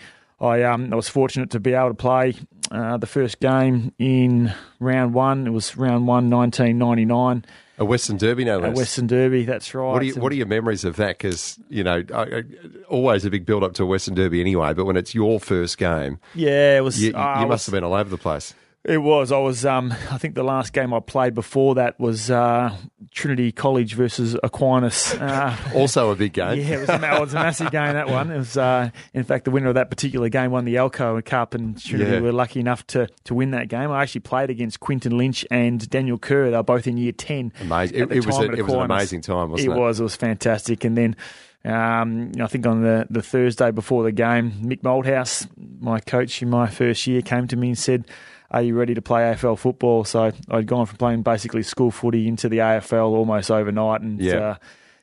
I, 0.41 0.63
um, 0.63 0.93
I 0.93 0.97
was 0.97 1.09
fortunate 1.09 1.51
to 1.51 1.61
be 1.61 1.75
able 1.75 1.89
to 1.91 1.95
play 1.95 2.35
uh, 2.71 2.97
the 2.97 3.07
first 3.07 3.41
game 3.41 3.93
in 3.99 4.53
round 4.81 5.13
one. 5.15 5.47
It 5.47 5.51
was 5.51 5.77
round 5.77 6.07
one, 6.07 6.31
1999, 6.31 7.45
A 7.77 7.85
Western 7.85 8.17
Derby, 8.17 8.45
no 8.45 8.59
less. 8.59 8.77
Western 8.77 9.07
Derby. 9.09 9.45
That's 9.45 9.75
right. 9.75 9.93
What 9.93 10.01
are, 10.03 10.05
you, 10.05 10.15
what 10.15 10.31
are 10.31 10.37
your 10.37 10.47
memories 10.47 10.85
of 10.85 10.95
that? 10.97 11.19
Because, 11.19 11.59
you 11.69 11.83
know, 11.83 12.05
I, 12.15 12.23
I, 12.23 12.43
always 12.89 13.25
a 13.25 13.31
big 13.31 13.45
build 13.47 13.65
up 13.65 13.75
to 13.75 13.83
a 13.83 13.87
Western 13.87 14.15
Derby 14.15 14.41
anyway, 14.41 14.75
but 14.75 14.85
when 14.85 14.97
it's 14.97 15.13
your 15.15 15.41
first 15.41 15.77
game, 15.77 16.21
Yeah, 16.35 16.79
it 16.79 16.83
was. 16.83 17.03
you, 17.03 17.09
you 17.09 17.15
ah, 17.17 17.35
I 17.35 17.41
must 17.41 17.51
was- 17.51 17.67
have 17.67 17.73
been 17.73 17.83
all 17.85 17.95
over 17.95 18.09
the 18.09 18.19
place. 18.19 18.55
It 18.87 18.99
was. 18.99 19.33
I 19.33 19.39
was. 19.39 19.65
Um, 19.65 19.93
I 20.11 20.19
think 20.19 20.35
the 20.35 20.43
last 20.43 20.75
game 20.75 20.93
I 20.93 21.01
played 21.01 21.35
before 21.35 21.77
that 21.77 21.99
was 21.99 22.31
uh, 22.31 22.77
Trinity 23.13 23.51
College 23.51 23.95
versus 23.95 24.37
Aquinas. 24.43 25.15
Uh, 25.21 25.57
Also 25.75 26.11
a 26.11 26.17
big 26.17 26.35
game. 26.35 26.59
yeah, 26.61 26.75
it 26.77 26.81
was, 26.81 26.89
a, 26.91 26.95
it 27.17 27.21
was 27.21 27.33
a 27.33 27.37
massive 27.37 27.71
game. 27.71 27.95
That 27.95 28.09
one. 28.11 28.31
It 28.31 28.37
was. 28.37 28.57
Uh, 28.59 28.91
in 29.15 29.25
fact, 29.25 29.47
the 29.47 29.51
winner 29.51 29.69
of 29.69 29.75
that 29.77 29.89
particular 29.89 30.29
game 30.29 30.51
won 30.51 30.67
the 30.67 30.75
Alco 30.75 31.25
Cup, 31.25 31.55
and 31.55 31.83
Trinity 31.83 32.11
Yeah. 32.11 32.21
were 32.21 32.33
lucky 32.33 32.61
enough 32.61 32.87
to 32.89 33.09
to 33.25 33.35
win 33.35 33.53
that 33.53 33.69
game. 33.69 33.91
I 33.91 34.03
actually 34.03 34.21
played 34.21 34.51
against 34.51 34.81
Quinton 34.81 35.17
Lynch 35.17 35.47
and 35.51 35.89
Daniel 35.89 36.19
Kerr. 36.19 36.51
They 36.51 36.57
were 36.57 36.63
both 36.63 36.87
in 36.87 36.99
year 36.99 37.13
ten. 37.13 37.53
Amazing. 37.63 37.97
at 37.97 38.03
It, 38.03 38.09
the 38.11 38.15
it 38.17 38.27
was, 38.27 38.37
time 38.37 38.51
a, 38.51 38.53
at 38.53 38.59
it 38.59 38.63
was 38.65 38.73
an 38.75 38.81
amazing 38.83 39.21
time, 39.23 39.51
wasn't 39.51 39.71
it? 39.73 39.75
It 39.75 39.81
was. 39.81 40.01
It 40.01 40.03
was 40.03 40.17
fantastic. 40.17 40.85
And 40.85 40.97
then 40.99 41.17
um, 41.65 42.33
I 42.39 42.47
think 42.49 42.67
on 42.67 42.83
the, 42.83 43.07
the 43.09 43.23
Thursday 43.23 43.71
before 43.71 44.03
the 44.03 44.13
game, 44.13 44.53
Mick 44.63 44.83
Malthouse, 44.83 45.49
my 45.81 46.01
coach 46.01 46.43
in 46.43 46.51
my 46.51 46.67
first 46.69 47.07
year, 47.07 47.23
came 47.23 47.49
to 47.49 47.57
me 47.57 47.69
and 47.69 47.79
said, 47.79 48.05
"Are 48.51 48.63
you 48.63 48.75
ready 48.77 48.95
to 48.95 49.03
play 49.03 49.23
AFL 49.23 49.59
football?" 49.59 50.05
So 50.05 50.33
I'd 50.51 50.67
gone 50.67 50.87
from 50.87 50.97
playing 50.99 51.23
basically 51.23 51.63
school 51.63 51.91
footy 51.91 52.29
into 52.29 52.49
the 52.49 52.59
AFL 52.59 53.09
almost 53.11 53.51
overnight, 53.51 54.01
and 54.03 54.21
Yeah. 54.21 54.35
uh, 54.37 54.57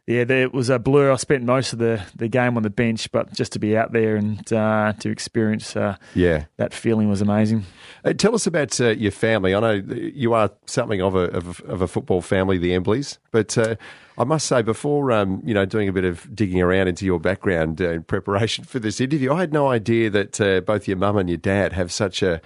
yeah, 0.08 0.24
there, 0.24 0.42
it 0.42 0.54
was 0.54 0.70
a 0.70 0.80
blur. 0.80 1.12
I 1.12 1.16
spent 1.16 1.44
most 1.44 1.74
of 1.74 1.80
the, 1.80 2.04
the 2.16 2.28
game 2.28 2.58
on 2.58 2.64
the 2.64 2.72
bench, 2.72 3.10
but 3.12 3.32
just 3.34 3.54
to 3.54 3.60
be 3.60 3.78
out 3.78 3.94
there 3.94 4.16
and 4.16 4.52
uh, 4.52 4.94
to 5.00 5.10
experience 5.10 5.76
uh, 5.76 5.96
Yeah. 6.16 6.46
that 6.58 6.74
feeling 6.74 7.08
was 7.08 7.22
amazing. 7.22 7.66
Uh, 8.04 8.12
tell 8.14 8.34
us 8.34 8.48
about 8.48 8.82
uh, 8.82 8.90
your 8.90 9.12
family. 9.12 9.54
I 9.54 9.60
know 9.60 9.72
you 9.94 10.34
are 10.34 10.50
something 10.66 11.02
of 11.02 11.14
a 11.16 11.30
of, 11.38 11.62
of 11.62 11.82
a 11.84 11.88
football 11.88 12.22
family, 12.22 12.58
the 12.58 12.74
Embleys. 12.74 13.20
But 13.30 13.56
uh, 13.58 13.76
I 14.18 14.24
must 14.24 14.48
say, 14.48 14.64
before 14.64 15.12
um, 15.12 15.42
you 15.46 15.54
know, 15.54 15.66
doing 15.66 15.88
a 15.88 15.94
bit 15.94 16.04
of 16.04 16.28
digging 16.36 16.62
around 16.62 16.88
into 16.88 17.06
your 17.06 17.20
background 17.20 17.80
uh, 17.80 17.92
in 17.92 18.04
preparation 18.04 18.64
for 18.66 18.80
this 18.80 19.00
interview, 19.00 19.32
I 19.32 19.40
had 19.42 19.54
no 19.54 19.68
idea 19.70 20.10
that 20.10 20.42
uh, 20.42 20.62
both 20.62 20.88
your 20.88 20.98
mum 20.98 21.16
and 21.18 21.30
your 21.30 21.38
dad 21.38 21.74
have 21.74 21.92
such 21.92 22.24
a 22.24 22.42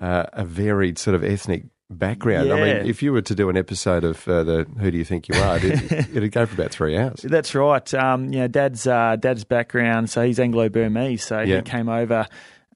uh, 0.00 0.24
a 0.32 0.44
varied 0.44 0.98
sort 0.98 1.14
of 1.14 1.22
ethnic 1.24 1.64
background. 1.90 2.52
I 2.52 2.56
mean, 2.56 2.86
if 2.86 3.02
you 3.02 3.12
were 3.12 3.22
to 3.22 3.34
do 3.34 3.48
an 3.48 3.56
episode 3.56 4.04
of 4.04 4.26
uh, 4.26 4.42
the 4.42 4.66
Who 4.80 4.90
Do 4.90 4.98
You 4.98 5.04
Think 5.04 5.28
You 5.28 5.36
Are, 5.40 5.56
it, 5.58 5.92
it'd 6.16 6.32
go 6.32 6.46
for 6.46 6.54
about 6.54 6.70
three 6.72 6.96
hours. 6.96 7.20
That's 7.22 7.54
right. 7.54 7.94
Um, 7.94 8.32
you 8.32 8.40
know, 8.40 8.48
Dad's 8.48 8.86
uh, 8.86 9.16
Dad's 9.16 9.44
background. 9.44 10.10
So 10.10 10.22
he's 10.24 10.40
Anglo 10.40 10.68
Burmese. 10.68 11.22
So 11.24 11.40
Yeah. 11.40 11.56
he 11.56 11.62
came 11.62 11.88
over 11.88 12.26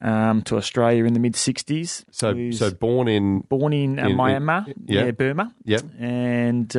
um, 0.00 0.42
to 0.42 0.56
Australia 0.56 1.04
in 1.04 1.14
the 1.14 1.20
mid 1.20 1.34
'60s. 1.34 2.04
So, 2.12 2.50
so 2.52 2.70
born 2.72 3.08
in 3.08 3.40
born 3.40 3.72
in, 3.72 3.98
uh, 3.98 4.04
in- 4.04 4.10
in- 4.12 4.16
Myanmar, 4.16 4.66
yeah. 4.86 5.04
yeah, 5.06 5.10
Burma. 5.10 5.54
yeah, 5.64 5.78
and. 5.98 6.76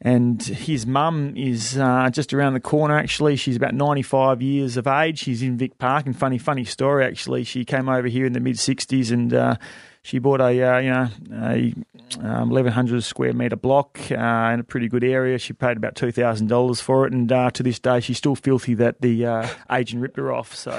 And 0.00 0.40
his 0.40 0.86
mum 0.86 1.34
is 1.36 1.76
uh, 1.76 2.08
just 2.10 2.32
around 2.32 2.54
the 2.54 2.60
corner. 2.60 2.96
Actually, 2.96 3.34
she's 3.34 3.56
about 3.56 3.74
ninety-five 3.74 4.40
years 4.40 4.76
of 4.76 4.86
age. 4.86 5.18
She's 5.18 5.42
in 5.42 5.56
Vic 5.56 5.76
Park. 5.78 6.06
And 6.06 6.16
funny, 6.16 6.38
funny 6.38 6.64
story. 6.64 7.04
Actually, 7.04 7.42
she 7.42 7.64
came 7.64 7.88
over 7.88 8.06
here 8.06 8.24
in 8.24 8.32
the 8.32 8.38
mid 8.38 8.56
'60s, 8.56 9.10
and 9.10 9.34
uh, 9.34 9.56
she 10.02 10.20
bought 10.20 10.40
a 10.40 10.62
uh, 10.62 10.78
you 10.78 10.90
know 10.90 11.08
a 11.32 11.74
um, 12.20 12.50
eleven 12.50 12.72
hundred 12.72 13.02
square 13.02 13.32
meter 13.32 13.56
block 13.56 13.98
uh, 14.12 14.14
in 14.54 14.60
a 14.60 14.64
pretty 14.64 14.88
good 14.88 15.02
area. 15.02 15.36
She 15.36 15.52
paid 15.52 15.76
about 15.76 15.96
two 15.96 16.12
thousand 16.12 16.46
dollars 16.46 16.80
for 16.80 17.06
it, 17.06 17.12
and 17.12 17.30
uh, 17.30 17.50
to 17.50 17.64
this 17.64 17.80
day, 17.80 17.98
she's 17.98 18.18
still 18.18 18.36
filthy 18.36 18.74
that 18.74 19.00
the 19.00 19.26
uh, 19.26 19.48
agent 19.70 20.00
ripped 20.00 20.16
her 20.16 20.32
off. 20.32 20.54
So 20.54 20.78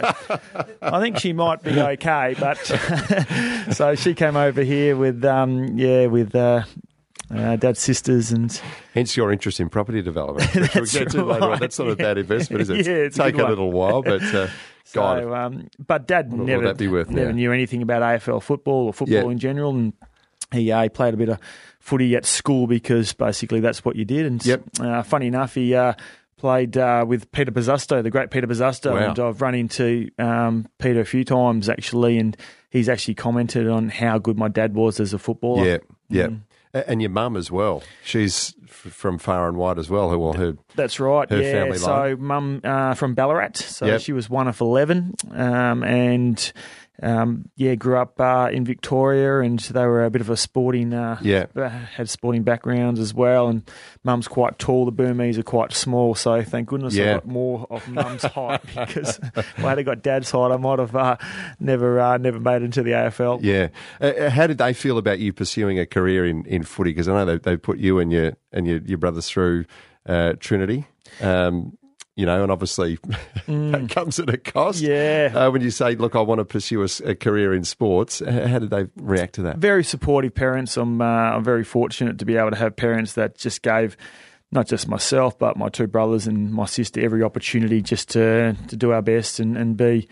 I 0.82 1.00
think 1.02 1.18
she 1.20 1.34
might 1.34 1.62
be 1.62 1.80
okay. 1.80 2.36
But 2.40 2.58
so 3.74 3.96
she 3.96 4.14
came 4.14 4.38
over 4.38 4.64
here 4.64 4.96
with 4.96 5.26
um, 5.26 5.78
yeah 5.78 6.06
with. 6.06 6.34
Uh, 7.34 7.56
dad's 7.56 7.80
sisters 7.80 8.32
and 8.32 8.60
Hence 8.94 9.16
your 9.16 9.32
interest 9.32 9.60
in 9.60 9.70
property 9.70 10.02
development. 10.02 10.54
which 10.56 10.74
we'll 10.76 10.84
That's 10.86 10.94
get 10.98 11.10
to 11.12 11.24
later 11.26 11.44
on. 11.44 11.50
right, 11.52 11.60
That's 11.60 11.78
not 11.78 11.90
a 11.90 11.96
bad 11.96 12.18
investment, 12.18 12.62
is 12.62 12.70
it? 12.70 12.78
Yeah, 12.88 12.94
it's 12.94 13.20
a 13.20 13.24
Take 13.24 13.36
good 13.36 13.46
a 13.46 13.50
little 13.50 13.72
while, 13.72 14.02
but 14.02 14.22
uh, 14.34 14.48
God, 14.94 15.22
So, 15.24 15.36
um, 15.36 15.68
but 15.86 16.08
Dad 16.08 16.34
never 16.34 16.64
that 16.66 16.78
be 16.78 16.88
worth 16.88 17.10
never 17.12 17.30
now? 17.30 17.36
knew 17.36 17.52
anything 17.52 17.82
about 17.84 18.02
AFL 18.02 18.42
football 18.42 18.88
or 18.88 18.94
football 18.94 19.26
Yeah. 19.26 19.30
in 19.30 19.38
general, 19.38 19.72
and 19.76 19.94
he, 20.52 20.72
uh, 20.72 20.82
he 20.84 20.90
played 20.90 21.14
a 21.14 21.18
bit 21.18 21.30
of 21.30 21.40
footy 21.80 22.16
at 22.16 22.26
school 22.26 22.66
because 22.66 23.14
basically 23.14 23.60
that's 23.60 23.86
what 23.86 23.96
you 23.96 24.06
did. 24.06 24.26
And 24.26 24.44
Yep. 24.46 24.64
uh, 24.80 25.04
funny 25.04 25.28
enough, 25.28 25.54
he 25.54 25.76
uh, 25.76 25.94
played 26.38 26.78
uh, 26.78 27.06
with 27.08 27.32
Peter 27.32 27.52
Bosustow, 27.52 28.02
the 28.02 28.10
great 28.10 28.32
Peter 28.32 28.48
Bosustow, 28.48 28.94
Wow. 28.94 29.10
and 29.10 29.20
I've 29.20 29.42
run 29.42 29.54
into 29.54 30.10
um, 30.18 30.68
Peter 30.80 31.02
a 31.02 31.06
few 31.06 31.24
times 31.24 31.70
actually, 31.70 32.18
and 32.18 32.36
he's 32.72 32.90
actually 32.90 33.14
commented 33.16 33.68
on 33.68 33.90
how 33.90 34.18
good 34.18 34.38
my 34.40 34.48
dad 34.48 34.74
was 34.74 35.00
as 35.00 35.14
a 35.14 35.20
footballer. 35.20 35.66
Yeah, 35.68 35.78
yeah. 36.10 36.28
Mm. 36.28 36.42
And 36.74 37.02
your 37.02 37.10
mum 37.10 37.36
as 37.36 37.50
well. 37.50 37.82
She's 38.04 38.54
f- 38.66 38.92
from 38.94 39.18
far 39.18 39.48
and 39.48 39.58
wide 39.58 39.80
as 39.80 39.90
well. 39.90 40.10
Who 40.12 40.20
well, 40.20 40.34
her 40.34 40.54
That's 40.76 41.00
right. 41.00 41.28
Her 41.30 41.42
yeah. 41.42 41.52
family 41.52 41.78
so 41.80 42.16
mum 42.20 42.62
uh, 42.64 42.94
from 42.94 43.16
Ballarat. 43.16 43.56
So 43.56 43.88
Yep. 43.88 44.02
she 44.02 44.14
was 44.14 44.30
one 44.30 44.48
of 44.48 44.62
eleven, 44.62 45.16
um, 45.32 45.84
and 45.84 46.54
um, 47.02 47.50
yeah, 47.56 47.76
grew 47.76 47.98
up 47.98 48.20
uh, 48.20 48.50
in 48.52 48.66
Victoria, 48.66 49.40
and 49.40 49.60
they 49.60 49.86
were 49.86 50.04
a 50.06 50.10
bit 50.10 50.22
of 50.22 50.30
a 50.30 50.38
sporting. 50.38 50.94
Uh, 50.94 51.18
Yeah. 51.22 51.46
had 51.96 52.10
sporting 52.10 52.44
backgrounds 52.44 53.00
as 53.00 53.14
well, 53.14 53.48
and 53.48 53.70
mum's 54.04 54.28
quite 54.28 54.60
tall. 54.60 54.86
The 54.86 54.92
Burmese 54.92 55.38
are 55.38 55.44
quite 55.44 55.72
small, 55.74 56.16
so 56.16 56.42
thank 56.44 56.68
goodness 56.70 56.96
Yeah. 56.96 57.12
I 57.12 57.14
got 57.16 57.28
more 57.28 57.68
of 57.70 57.88
mum's 57.88 58.24
height 58.24 58.62
because 58.76 59.20
if 59.36 59.64
I 59.66 59.76
had 59.76 59.86
got 59.86 60.02
dad's 60.04 60.30
height, 60.32 60.52
I 60.52 60.58
might 60.58 60.80
have 60.80 60.96
uh, 60.96 61.18
never 61.60 62.00
uh, 62.00 62.18
never 62.18 62.40
made 62.40 62.62
it 62.62 62.66
into 62.66 62.84
the 62.84 62.92
AFL. 62.92 63.40
Yeah. 63.42 63.70
Uh, 64.02 64.06
Uh, 64.20 64.30
how 64.30 64.48
did 64.48 64.58
they 64.58 64.74
feel 64.74 64.98
about 64.98 65.20
you 65.20 65.32
pursuing 65.32 65.80
a 65.80 65.86
career 65.86 66.26
in, 66.26 66.44
in 66.46 66.64
footy? 66.64 66.92
Because 66.92 67.08
I 67.08 67.14
know 67.14 67.26
they, 67.26 67.38
they 67.38 67.58
put 67.58 67.78
you 67.78 68.00
and 68.00 68.12
your 68.12 68.34
and 68.52 68.68
your, 68.68 68.80
your 68.80 68.98
brothers 68.98 69.30
through 69.30 69.66
uh, 70.06 70.34
Trinity. 70.40 70.86
Um, 71.22 71.78
you 72.20 72.26
know, 72.26 72.44
and 72.44 72.52
obviously 72.52 73.00
that 73.48 73.88
comes 73.90 74.20
at 74.20 74.30
a 74.30 74.38
cost. 74.38 74.84
Mm. 74.84 74.88
Yeah. 75.34 75.40
Uh, 75.40 75.52
when 75.52 75.62
you 75.62 75.72
say, 75.72 75.96
"Look, 75.96 76.16
I 76.16 76.22
want 76.22 76.40
to 76.40 76.46
pursue 76.46 76.84
a 77.06 77.16
career 77.16 77.54
in 77.54 77.64
sports," 77.64 78.20
how 78.20 78.60
did 78.60 78.70
they 78.70 78.88
react 78.98 79.36
to 79.36 79.42
that? 79.44 79.58
very 79.58 79.84
supportive 79.84 80.36
parents. 80.36 80.76
I'm 80.78 81.02
uh, 81.02 81.06
I'm 81.06 81.44
very 81.44 81.64
fortunate 81.64 82.20
to 82.20 82.26
be 82.26 82.36
able 82.36 82.50
to 82.52 82.58
have 82.58 82.76
parents 82.76 83.14
that 83.14 83.38
just 83.38 83.62
gave 83.62 83.96
not 84.52 84.68
just 84.68 84.88
myself 84.88 85.38
but 85.38 85.56
my 85.58 85.70
two 85.70 85.86
brothers 85.86 86.26
and 86.28 86.52
my 86.52 86.66
sister 86.66 87.00
every 87.00 87.22
opportunity 87.24 87.82
just 87.82 88.10
to 88.10 88.56
to 88.68 88.76
do 88.76 88.92
our 88.92 89.02
best 89.02 89.40
and 89.40 89.56
and 89.58 89.78
be. 89.78 90.08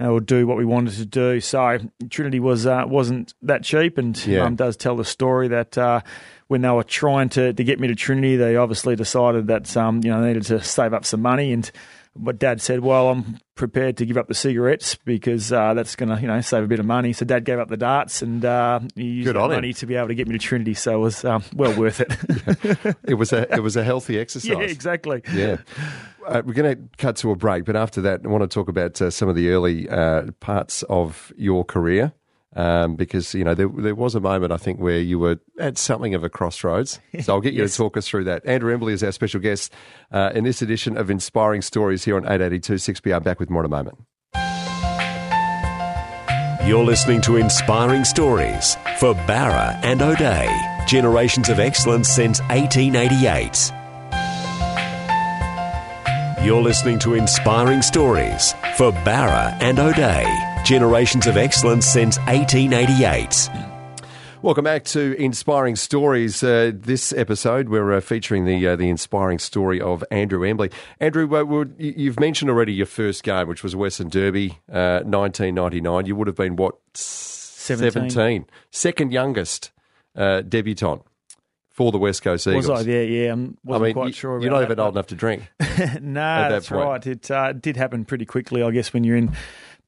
Uh, 0.00 0.06
or 0.08 0.20
do 0.22 0.46
what 0.46 0.56
we 0.56 0.64
wanted 0.64 0.94
to 0.94 1.04
do. 1.04 1.38
So 1.38 1.76
Trinity 2.08 2.40
was 2.40 2.64
uh, 2.66 2.84
wasn't 2.86 3.34
that 3.42 3.62
cheap, 3.62 3.98
and 3.98 4.16
Yeah. 4.26 4.44
Mum 4.44 4.56
does 4.56 4.74
tell 4.74 4.96
the 4.96 5.04
story 5.04 5.48
that 5.48 5.76
uh, 5.76 6.00
when 6.48 6.62
they 6.62 6.70
were 6.70 6.82
trying 6.84 7.28
to, 7.30 7.52
to 7.52 7.64
get 7.64 7.80
me 7.80 7.88
to 7.88 7.94
Trinity, 7.94 8.36
they 8.36 8.56
obviously 8.56 8.96
decided 8.96 9.46
that 9.48 9.76
um, 9.76 10.00
you 10.04 10.10
know 10.10 10.20
they 10.20 10.28
needed 10.28 10.44
to 10.44 10.62
save 10.62 10.92
up 10.92 11.04
some 11.04 11.22
money, 11.22 11.52
and 11.52 11.70
what 12.14 12.38
Dad 12.38 12.60
said, 12.60 12.80
well, 12.80 13.08
I'm 13.08 13.38
prepared 13.54 13.96
to 13.96 14.04
give 14.04 14.18
up 14.18 14.28
the 14.28 14.34
cigarettes 14.34 14.96
because 15.06 15.50
uh, 15.50 15.72
that's 15.72 15.96
going 15.96 16.10
to 16.14 16.20
you 16.20 16.26
know 16.26 16.40
save 16.42 16.62
a 16.62 16.66
bit 16.66 16.78
of 16.78 16.84
money. 16.84 17.14
So 17.14 17.24
Dad 17.24 17.44
gave 17.46 17.58
up 17.58 17.68
the 17.68 17.76
darts 17.78 18.20
and 18.20 18.44
uh, 18.44 18.80
he 18.94 19.04
used 19.04 19.26
Good 19.28 19.36
that 19.36 19.40
on 19.40 19.50
him. 19.50 19.56
money 19.56 19.72
to 19.72 19.86
be 19.86 19.94
able 19.94 20.08
to 20.08 20.14
get 20.14 20.28
me 20.28 20.34
to 20.34 20.38
Trinity. 20.38 20.74
So 20.74 20.94
it 20.96 20.98
was 20.98 21.24
um, 21.24 21.42
well 21.54 21.74
worth 21.78 22.00
it. 22.00 22.96
It 23.04 23.14
was 23.14 23.32
a 23.32 23.50
it 23.54 23.62
was 23.62 23.76
a 23.76 23.84
healthy 23.84 24.18
exercise. 24.18 24.50
yeah, 24.50 24.58
exactly. 24.60 25.22
Yeah. 25.32 25.56
Uh, 26.26 26.42
we're 26.44 26.52
going 26.54 26.76
to 26.76 26.82
cut 26.98 27.16
to 27.16 27.30
a 27.30 27.36
break, 27.36 27.64
but 27.64 27.74
after 27.76 28.00
that, 28.02 28.20
I 28.24 28.28
want 28.28 28.42
to 28.42 28.46
talk 28.48 28.68
about 28.68 29.00
uh, 29.02 29.10
some 29.10 29.28
of 29.28 29.34
the 29.34 29.48
early 29.50 29.88
uh, 29.88 30.30
parts 30.38 30.82
of 30.84 31.32
your 31.36 31.64
career. 31.64 32.12
Um, 32.54 32.96
because 32.96 33.32
you 33.34 33.44
know 33.44 33.54
there, 33.54 33.68
there 33.68 33.94
was 33.94 34.14
a 34.14 34.20
moment 34.20 34.52
I 34.52 34.58
think 34.58 34.78
where 34.78 34.98
you 34.98 35.18
were 35.18 35.38
at 35.58 35.78
something 35.78 36.14
of 36.14 36.22
a 36.22 36.28
crossroads. 36.28 37.00
So 37.22 37.32
I'll 37.34 37.40
get 37.40 37.54
you 37.54 37.62
Yes. 37.62 37.72
to 37.72 37.76
talk 37.78 37.96
us 37.96 38.06
through 38.06 38.24
that. 38.24 38.44
Andrew 38.44 38.72
Embley 38.72 38.92
is 38.92 39.02
our 39.02 39.10
special 39.12 39.40
guest 39.40 39.72
uh, 40.10 40.32
in 40.34 40.44
this 40.44 40.60
edition 40.60 40.98
of 40.98 41.08
Inspiring 41.10 41.62
Stories 41.62 42.04
here 42.04 42.16
on 42.16 42.24
882 42.24 42.74
6PR. 42.74 43.22
Back 43.22 43.40
with 43.40 43.48
more 43.48 43.62
in 43.62 43.66
a 43.66 43.68
moment. 43.70 43.98
You're 46.68 46.84
listening 46.84 47.20
to 47.22 47.36
Inspiring 47.36 48.04
Stories 48.04 48.76
for 48.98 49.14
Bowra 49.14 49.80
and 49.82 50.00
O'Dea. 50.02 50.48
Generations 50.86 51.48
of 51.48 51.58
excellence 51.58 52.08
since 52.08 52.40
1888. 52.42 53.72
You're 56.46 56.62
listening 56.62 56.98
to 57.00 57.14
Inspiring 57.14 57.82
Stories 57.82 58.52
for 58.76 58.92
Bowra 58.92 59.56
and 59.60 59.78
O'Dea. 59.78 60.51
Generations 60.64 61.26
of 61.26 61.36
excellence 61.36 61.86
since 61.86 62.18
1888. 62.20 63.48
Welcome 64.42 64.64
back 64.64 64.84
to 64.86 65.14
Inspiring 65.20 65.76
Stories. 65.76 66.42
Uh, 66.42 66.70
this 66.74 67.12
episode, 67.12 67.68
we're 67.68 67.92
uh, 67.92 68.00
featuring 68.00 68.44
the 68.44 68.66
uh, 68.68 68.76
the 68.76 68.88
inspiring 68.88 69.38
story 69.38 69.80
of 69.80 70.02
Andrew 70.10 70.44
Embley. 70.44 70.70
Andrew, 71.00 71.28
uh, 71.34 71.64
you- 71.78 71.94
you've 71.96 72.20
mentioned 72.20 72.48
already 72.50 72.72
your 72.72 72.86
first 72.86 73.22
game, 73.24 73.48
which 73.48 73.62
was 73.62 73.74
Western 73.76 74.08
Derby, 74.08 74.58
uh, 74.70 75.00
1999. 75.04 76.06
You 76.06 76.16
would 76.16 76.26
have 76.28 76.36
been 76.36 76.56
what? 76.56 76.74
Seventeen. 76.94 78.10
17. 78.10 78.46
Second 78.70 79.12
youngest 79.12 79.72
uh, 80.16 80.40
debutant 80.42 81.02
for 81.70 81.90
the 81.92 81.98
West 81.98 82.22
Coast 82.22 82.46
Eagles. 82.46 82.68
Was 82.68 82.86
I? 82.86 82.90
Yeah, 82.90 83.00
yeah. 83.02 83.28
I 83.28 83.32
I 83.32 83.48
wasn't 83.64 83.82
mean, 83.84 83.92
quite 83.94 84.06
you- 84.08 84.12
sure. 84.12 84.40
you're 84.40 84.48
about 84.48 84.50
not 84.50 84.58
that, 84.60 84.72
even 84.72 84.80
old 84.80 84.94
enough 84.94 85.06
to 85.08 85.14
drink. 85.16 85.42
no, 85.60 86.14
that 86.14 86.48
that's 86.50 86.68
point. 86.68 86.84
right. 86.84 87.06
It 87.06 87.30
uh, 87.30 87.52
did 87.52 87.76
happen 87.76 88.04
pretty 88.04 88.24
quickly, 88.26 88.62
I 88.62 88.70
guess, 88.70 88.92
when 88.92 89.04
you're 89.04 89.16
in 89.16 89.32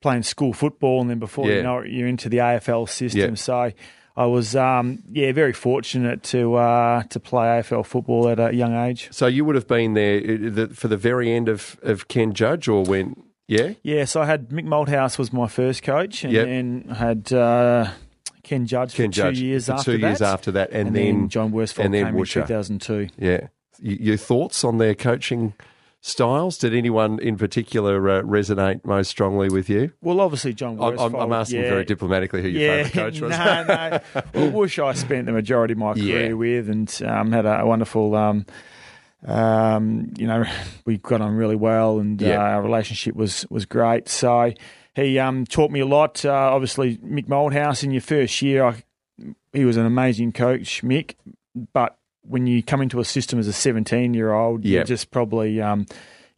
playing 0.04 0.22
school 0.22 0.52
football, 0.52 1.00
and 1.00 1.08
then 1.10 1.18
before 1.18 1.46
Yeah. 1.48 1.56
you 1.56 1.62
know 1.62 1.78
it, 1.80 1.90
you're 1.90 2.06
into 2.14 2.28
the 2.28 2.38
AFL 2.38 2.86
system. 2.88 3.30
Yeah. 3.30 3.34
So 3.48 3.72
I 4.16 4.26
was, 4.26 4.54
um, 4.54 5.02
yeah, 5.10 5.32
very 5.32 5.52
fortunate 5.52 6.22
to 6.34 6.40
uh, 6.54 7.02
to 7.14 7.18
play 7.18 7.46
AFL 7.58 7.84
football 7.84 8.28
at 8.28 8.38
a 8.38 8.52
young 8.54 8.74
age. 8.86 9.08
So 9.10 9.26
you 9.26 9.44
would 9.46 9.56
have 9.56 9.66
been 9.66 9.94
there 9.94 10.18
uh, 10.20 10.66
for 10.72 10.88
the 10.88 10.96
very 11.08 11.32
end 11.32 11.48
of, 11.48 11.76
of 11.82 12.06
Ken 12.08 12.32
Judge, 12.34 12.68
or 12.68 12.84
when? 12.84 13.16
Yeah, 13.46 13.72
Yeah, 13.82 14.04
so 14.06 14.22
I 14.22 14.26
had 14.26 14.48
Mick 14.50 14.64
Malthouse 14.66 15.18
was 15.18 15.30
my 15.32 15.48
first 15.48 15.82
coach, 15.82 16.24
and 16.24 16.32
Yep. 16.32 16.46
then 16.46 16.86
I 16.90 16.94
had 16.94 17.32
uh, 17.32 17.90
Ken 18.42 18.66
Judge 18.66 18.94
Ken 18.94 19.08
for 19.10 19.12
Judge 19.12 19.38
two 19.38 19.44
years 19.46 19.66
for 19.66 19.72
after 19.72 19.92
two 19.92 19.98
that. 19.98 20.06
years 20.08 20.22
after 20.22 20.50
that, 20.52 20.70
and, 20.70 20.86
and, 20.88 20.96
then, 20.96 21.28
John 21.28 21.50
Worsfold 21.52 21.84
and 21.84 21.92
then 21.94 22.06
came 22.06 22.16
in 22.16 22.24
2002. 22.24 23.08
Yeah. 23.18 23.40
Y- 23.82 23.98
Your 24.00 24.16
thoughts 24.16 24.64
on 24.64 24.78
their 24.78 24.94
coaching 24.94 25.52
styles? 26.04 26.58
Did 26.58 26.74
anyone 26.74 27.18
in 27.18 27.36
particular 27.38 28.08
uh, 28.10 28.22
resonate 28.22 28.84
most 28.84 29.08
strongly 29.08 29.48
with 29.48 29.70
you? 29.70 29.90
Well, 30.02 30.20
obviously 30.20 30.52
John 30.52 30.72
I'm, 30.72 30.92
Worsfold. 30.92 31.14
I'm, 31.14 31.20
I'm 31.20 31.32
asking 31.32 31.62
yeah. 31.62 31.70
very 31.70 31.84
diplomatically 31.86 32.42
who 32.42 32.48
your 32.48 32.60
yeah, 32.60 32.84
favourite 32.84 32.92
coach 32.92 33.20
was. 33.20 33.30
no, 34.34 34.80
no. 34.84 34.86
I 34.86 34.92
spent 34.92 35.26
the 35.26 35.32
majority 35.32 35.72
of 35.72 35.78
my 35.78 35.94
career 35.94 36.28
Yeah. 36.28 36.32
with, 36.34 36.68
and 36.68 37.02
um, 37.06 37.32
had 37.32 37.46
a, 37.46 37.64
wonderful. 37.66 38.14
Um, 38.14 38.46
um, 39.26 40.12
you 40.18 40.26
know, 40.26 40.44
we 40.84 40.98
got 40.98 41.22
on 41.22 41.34
really 41.34 41.56
well, 41.56 41.98
and 41.98 42.22
uh, 42.22 42.32
our 42.32 42.62
relationship 42.62 43.16
was 43.16 43.46
was 43.48 43.64
great. 43.64 44.08
So 44.10 44.52
he 44.94 45.18
um, 45.18 45.46
taught 45.46 45.70
me 45.70 45.80
a 45.80 45.86
lot. 45.86 46.22
Uh, 46.22 46.32
obviously, 46.32 46.98
Mick 46.98 47.28
Malthouse 47.28 47.82
in 47.82 47.90
your 47.90 48.02
first 48.02 48.42
year, 48.42 48.64
I, 48.64 48.82
he 49.54 49.64
was 49.64 49.78
an 49.78 49.86
amazing 49.86 50.32
coach, 50.32 50.82
Mick. 50.82 51.14
But 51.72 51.96
when 52.26 52.46
you 52.46 52.62
come 52.62 52.80
into 52.82 53.00
a 53.00 53.04
system 53.04 53.38
as 53.38 53.46
a 53.48 53.52
17 53.52 54.14
year 54.14 54.32
old, 54.32 54.64
Yeah. 54.64 54.76
you're 54.78 54.84
just 54.84 55.10
probably, 55.10 55.60
um, 55.60 55.86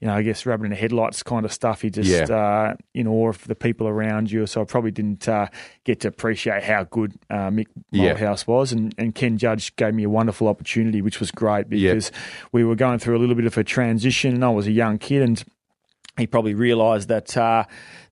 you 0.00 0.08
know, 0.08 0.14
I 0.14 0.22
guess 0.22 0.44
rabbit 0.44 0.64
in 0.64 0.70
the 0.70 0.76
headlights 0.76 1.22
kind 1.22 1.44
of 1.46 1.52
stuff. 1.52 1.82
You 1.82 1.90
just 1.90 2.10
Yeah. 2.10 2.36
uh, 2.36 2.74
in 2.92 3.06
awe 3.06 3.30
of 3.30 3.42
the 3.46 3.54
people 3.54 3.88
around 3.88 4.30
you. 4.30 4.46
So 4.46 4.60
I 4.60 4.64
probably 4.64 4.90
didn't 4.90 5.26
uh, 5.28 5.46
get 5.84 6.00
to 6.00 6.08
appreciate 6.08 6.62
how 6.64 6.84
good 6.84 7.14
uh, 7.30 7.48
Mick 7.50 7.66
Yeah. 7.90 8.14
Malthouse 8.14 8.46
was. 8.46 8.72
And, 8.72 8.94
and 8.98 9.14
Ken 9.14 9.38
Judge 9.38 9.74
gave 9.76 9.94
me 9.94 10.02
a 10.04 10.10
wonderful 10.10 10.48
opportunity, 10.48 11.00
which 11.00 11.18
was 11.18 11.30
great 11.30 11.66
Yeah. 11.70 11.92
because 11.94 12.12
we 12.52 12.62
were 12.64 12.74
going 12.76 12.98
through 12.98 13.16
a 13.16 13.20
little 13.20 13.34
bit 13.36 13.46
of 13.46 13.56
a 13.56 13.64
transition. 13.64 14.34
And 14.34 14.44
I 14.44 14.50
was 14.50 14.66
a 14.66 14.72
young 14.72 14.98
kid 14.98 15.22
and 15.22 15.42
he 16.18 16.26
probably 16.26 16.54
realised 16.54 17.08
that 17.08 17.36
uh, 17.36 17.64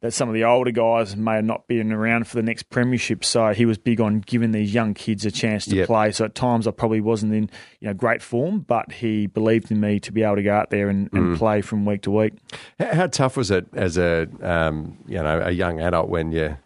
that 0.05 0.13
some 0.13 0.29
of 0.29 0.35
the 0.35 0.45
older 0.45 0.71
guys 0.71 1.17
may 1.17 1.37
have 1.37 1.45
not 1.47 1.67
been 1.67 1.91
around 1.91 2.27
for 2.29 2.37
the 2.37 2.43
next 2.43 2.65
premiership. 2.69 3.25
So 3.25 3.55
he 3.55 3.65
was 3.65 3.79
big 3.79 4.03
on 4.03 4.21
giving 4.21 4.51
these 4.53 4.75
young 4.75 4.93
kids 4.93 5.25
a 5.25 5.31
chance 5.31 5.65
to 5.65 5.77
Yep. 5.77 5.87
play. 5.87 6.13
So 6.13 6.27
at 6.27 6.35
times 6.35 6.67
I 6.67 6.73
probably 6.73 7.01
wasn't 7.01 7.33
in 7.33 7.49
you 7.81 7.89
know 7.89 7.95
great 7.95 8.21
form, 8.21 8.61
but 8.61 8.93
he 8.93 9.27
believed 9.27 9.71
in 9.71 9.81
me 9.81 9.99
to 10.01 10.13
be 10.13 10.23
able 10.23 10.37
to 10.37 10.43
go 10.43 10.53
out 10.55 10.69
there 10.69 10.91
and, 10.91 11.11
Mm. 11.11 11.39
play 11.39 11.63
from 11.63 11.87
week 11.87 12.03
to 12.03 12.11
week. 12.11 12.35
How, 12.79 12.95
how 12.95 13.07
tough 13.07 13.39
was 13.39 13.51
it 13.51 13.67
as 13.73 13.97
a 13.97 14.29
um, 14.43 14.99
you 15.07 15.17
know 15.23 15.41
a 15.43 15.53
young 15.53 15.81
adult 15.81 16.11
when 16.11 16.33
you 16.33 16.59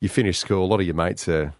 you 0.00 0.08
finish 0.08 0.38
school? 0.38 0.64
A 0.64 0.66
lot 0.66 0.80
of 0.80 0.86
your 0.86 0.96
mates 0.96 1.28
are 1.28 1.54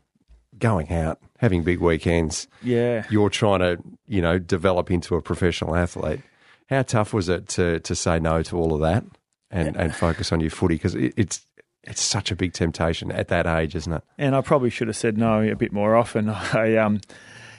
going 0.59 0.91
out, 0.93 1.21
having 1.39 1.63
big 1.63 1.79
weekends. 1.79 2.49
Yeah. 2.61 3.05
You're 3.09 3.31
trying 3.31 3.61
to 3.61 3.79
you 4.09 4.21
know 4.21 4.41
develop 4.41 4.91
into 4.91 5.15
a 5.15 5.23
professional 5.23 5.77
athlete. 5.77 6.23
How 6.69 6.83
tough 6.83 7.15
was 7.15 7.29
it 7.29 7.47
to 7.51 7.79
to 7.79 7.95
say 7.95 8.19
no 8.19 8.43
to 8.43 8.57
all 8.59 8.75
of 8.75 8.81
that 8.81 9.05
and, 9.51 9.77
and 9.77 9.95
focus 9.95 10.33
on 10.33 10.41
your 10.41 10.51
footy 10.51 10.75
because 10.75 10.95
it, 10.95 11.15
it's 11.17 11.43
it's 11.85 12.03
such 12.03 12.31
a 12.31 12.37
big 12.37 12.53
temptation 12.53 13.11
at 13.11 13.29
that 13.29 13.47
age, 13.47 13.75
isn't 13.75 13.93
it? 13.93 14.03
And 14.19 14.37
I 14.37 14.43
probably 14.43 14.71
should 14.71 14.89
have 14.89 14.97
said 14.97 15.17
no 15.17 15.41
a 15.41 15.57
bit 15.57 15.73
more 15.73 15.97
often. 15.97 16.29
I 16.53 16.77
um, 16.77 17.01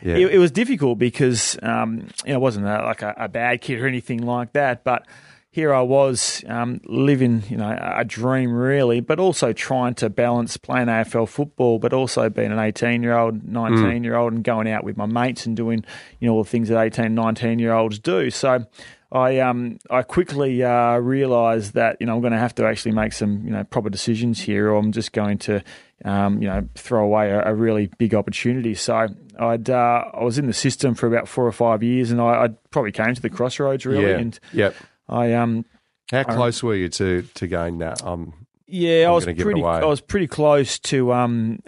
Yeah. 0.04 0.16
it, 0.16 0.36
it 0.36 0.38
was 0.38 0.52
difficult 0.52 1.00
because 1.00 1.58
um, 1.64 2.08
you 2.26 2.30
know, 2.34 2.36
I 2.36 2.38
wasn't 2.38 2.68
a, 2.68 2.84
like 2.84 3.02
a, 3.02 3.14
a 3.18 3.28
bad 3.28 3.62
kid 3.62 3.80
or 3.82 3.88
anything 3.88 4.22
like 4.24 4.54
that, 4.54 4.84
but 4.84 5.06
here 5.54 5.74
I 5.74 5.82
was 5.82 6.46
um, 6.48 6.80
living, 6.86 7.44
you 7.50 7.58
know, 7.58 7.78
a 7.78 8.06
dream 8.06 8.54
really, 8.54 9.02
but 9.02 9.20
also 9.20 9.52
trying 9.52 9.96
to 9.96 10.10
balance 10.10 10.56
playing 10.56 10.88
AFL 10.88 11.28
football, 11.28 11.78
but 11.78 11.92
also 11.92 12.30
being 12.30 12.54
an 12.54 12.60
18 12.60 13.04
year 13.04 13.18
old, 13.18 13.44
19 13.44 14.04
year 14.06 14.16
old, 14.16 14.32
and 14.32 14.46
going 14.46 14.70
out 14.70 14.86
with 14.86 14.96
my 14.96 15.06
mates 15.08 15.46
and 15.46 15.58
doing, 15.58 15.84
you 16.22 16.28
know, 16.30 16.36
all 16.36 16.44
the 16.44 16.50
things 16.50 16.70
that 16.70 16.80
18, 16.82 17.14
19 17.14 17.60
year 17.60 17.74
olds 17.74 18.00
do. 18.00 18.30
So. 18.30 18.66
I 19.12 19.40
um 19.40 19.78
I 19.90 20.04
quickly 20.04 20.64
uh, 20.64 20.98
realised 20.98 21.74
that 21.74 21.98
you 22.00 22.06
know 22.06 22.16
I'm 22.16 22.22
going 22.22 22.34
to 22.34 22.40
have 22.40 22.56
to 22.56 22.66
actually 22.66 22.94
make 22.94 23.12
some 23.12 23.44
you 23.44 23.52
know 23.52 23.64
proper 23.66 23.90
decisions 23.90 24.40
here, 24.40 24.72
or 24.72 24.78
I'm 24.78 24.92
just 24.94 25.12
going 25.12 25.38
to 25.40 25.62
um, 26.06 26.42
you 26.42 26.48
know 26.48 26.68
throw 26.76 27.04
away 27.04 27.32
a, 27.32 27.50
a 27.50 27.54
really 27.54 27.88
big 27.98 28.16
opportunity. 28.16 28.74
So 28.74 29.08
I'd 29.38 29.70
uh, 29.70 30.06
I 30.14 30.24
was 30.24 30.38
in 30.38 30.48
the 30.48 30.54
system 30.54 30.96
for 30.96 31.08
about 31.08 31.28
four 31.28 31.46
or 31.46 31.52
five 31.52 31.84
years, 31.84 32.12
and 32.12 32.22
I, 32.22 32.46
I 32.46 32.48
probably 32.70 32.94
came 32.94 33.14
to 33.14 33.22
the 33.22 33.30
crossroads 33.30 33.86
really, 33.86 34.10
yeah. 34.10 34.18
and 34.18 34.40
yep. 34.54 34.76
I 35.10 35.34
um 35.34 35.66
How 36.12 36.24
close 36.24 36.64
were 36.64 36.76
you 36.76 36.88
to 36.90 37.24
to 37.24 37.48
going 37.48 37.78
now? 37.78 37.96
Um, 38.04 38.34
yeah 38.66 39.04
I 39.04 39.08
I'm 39.08 39.16
was 39.16 39.26
give 39.26 39.40
it 39.40 39.44
pretty. 39.44 39.62
I 39.62 39.84
was 39.84 40.00
pretty 40.00 40.28
close 40.28 40.80
to 40.80 41.12
um 41.12 41.60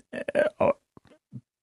uh, 0.60 0.72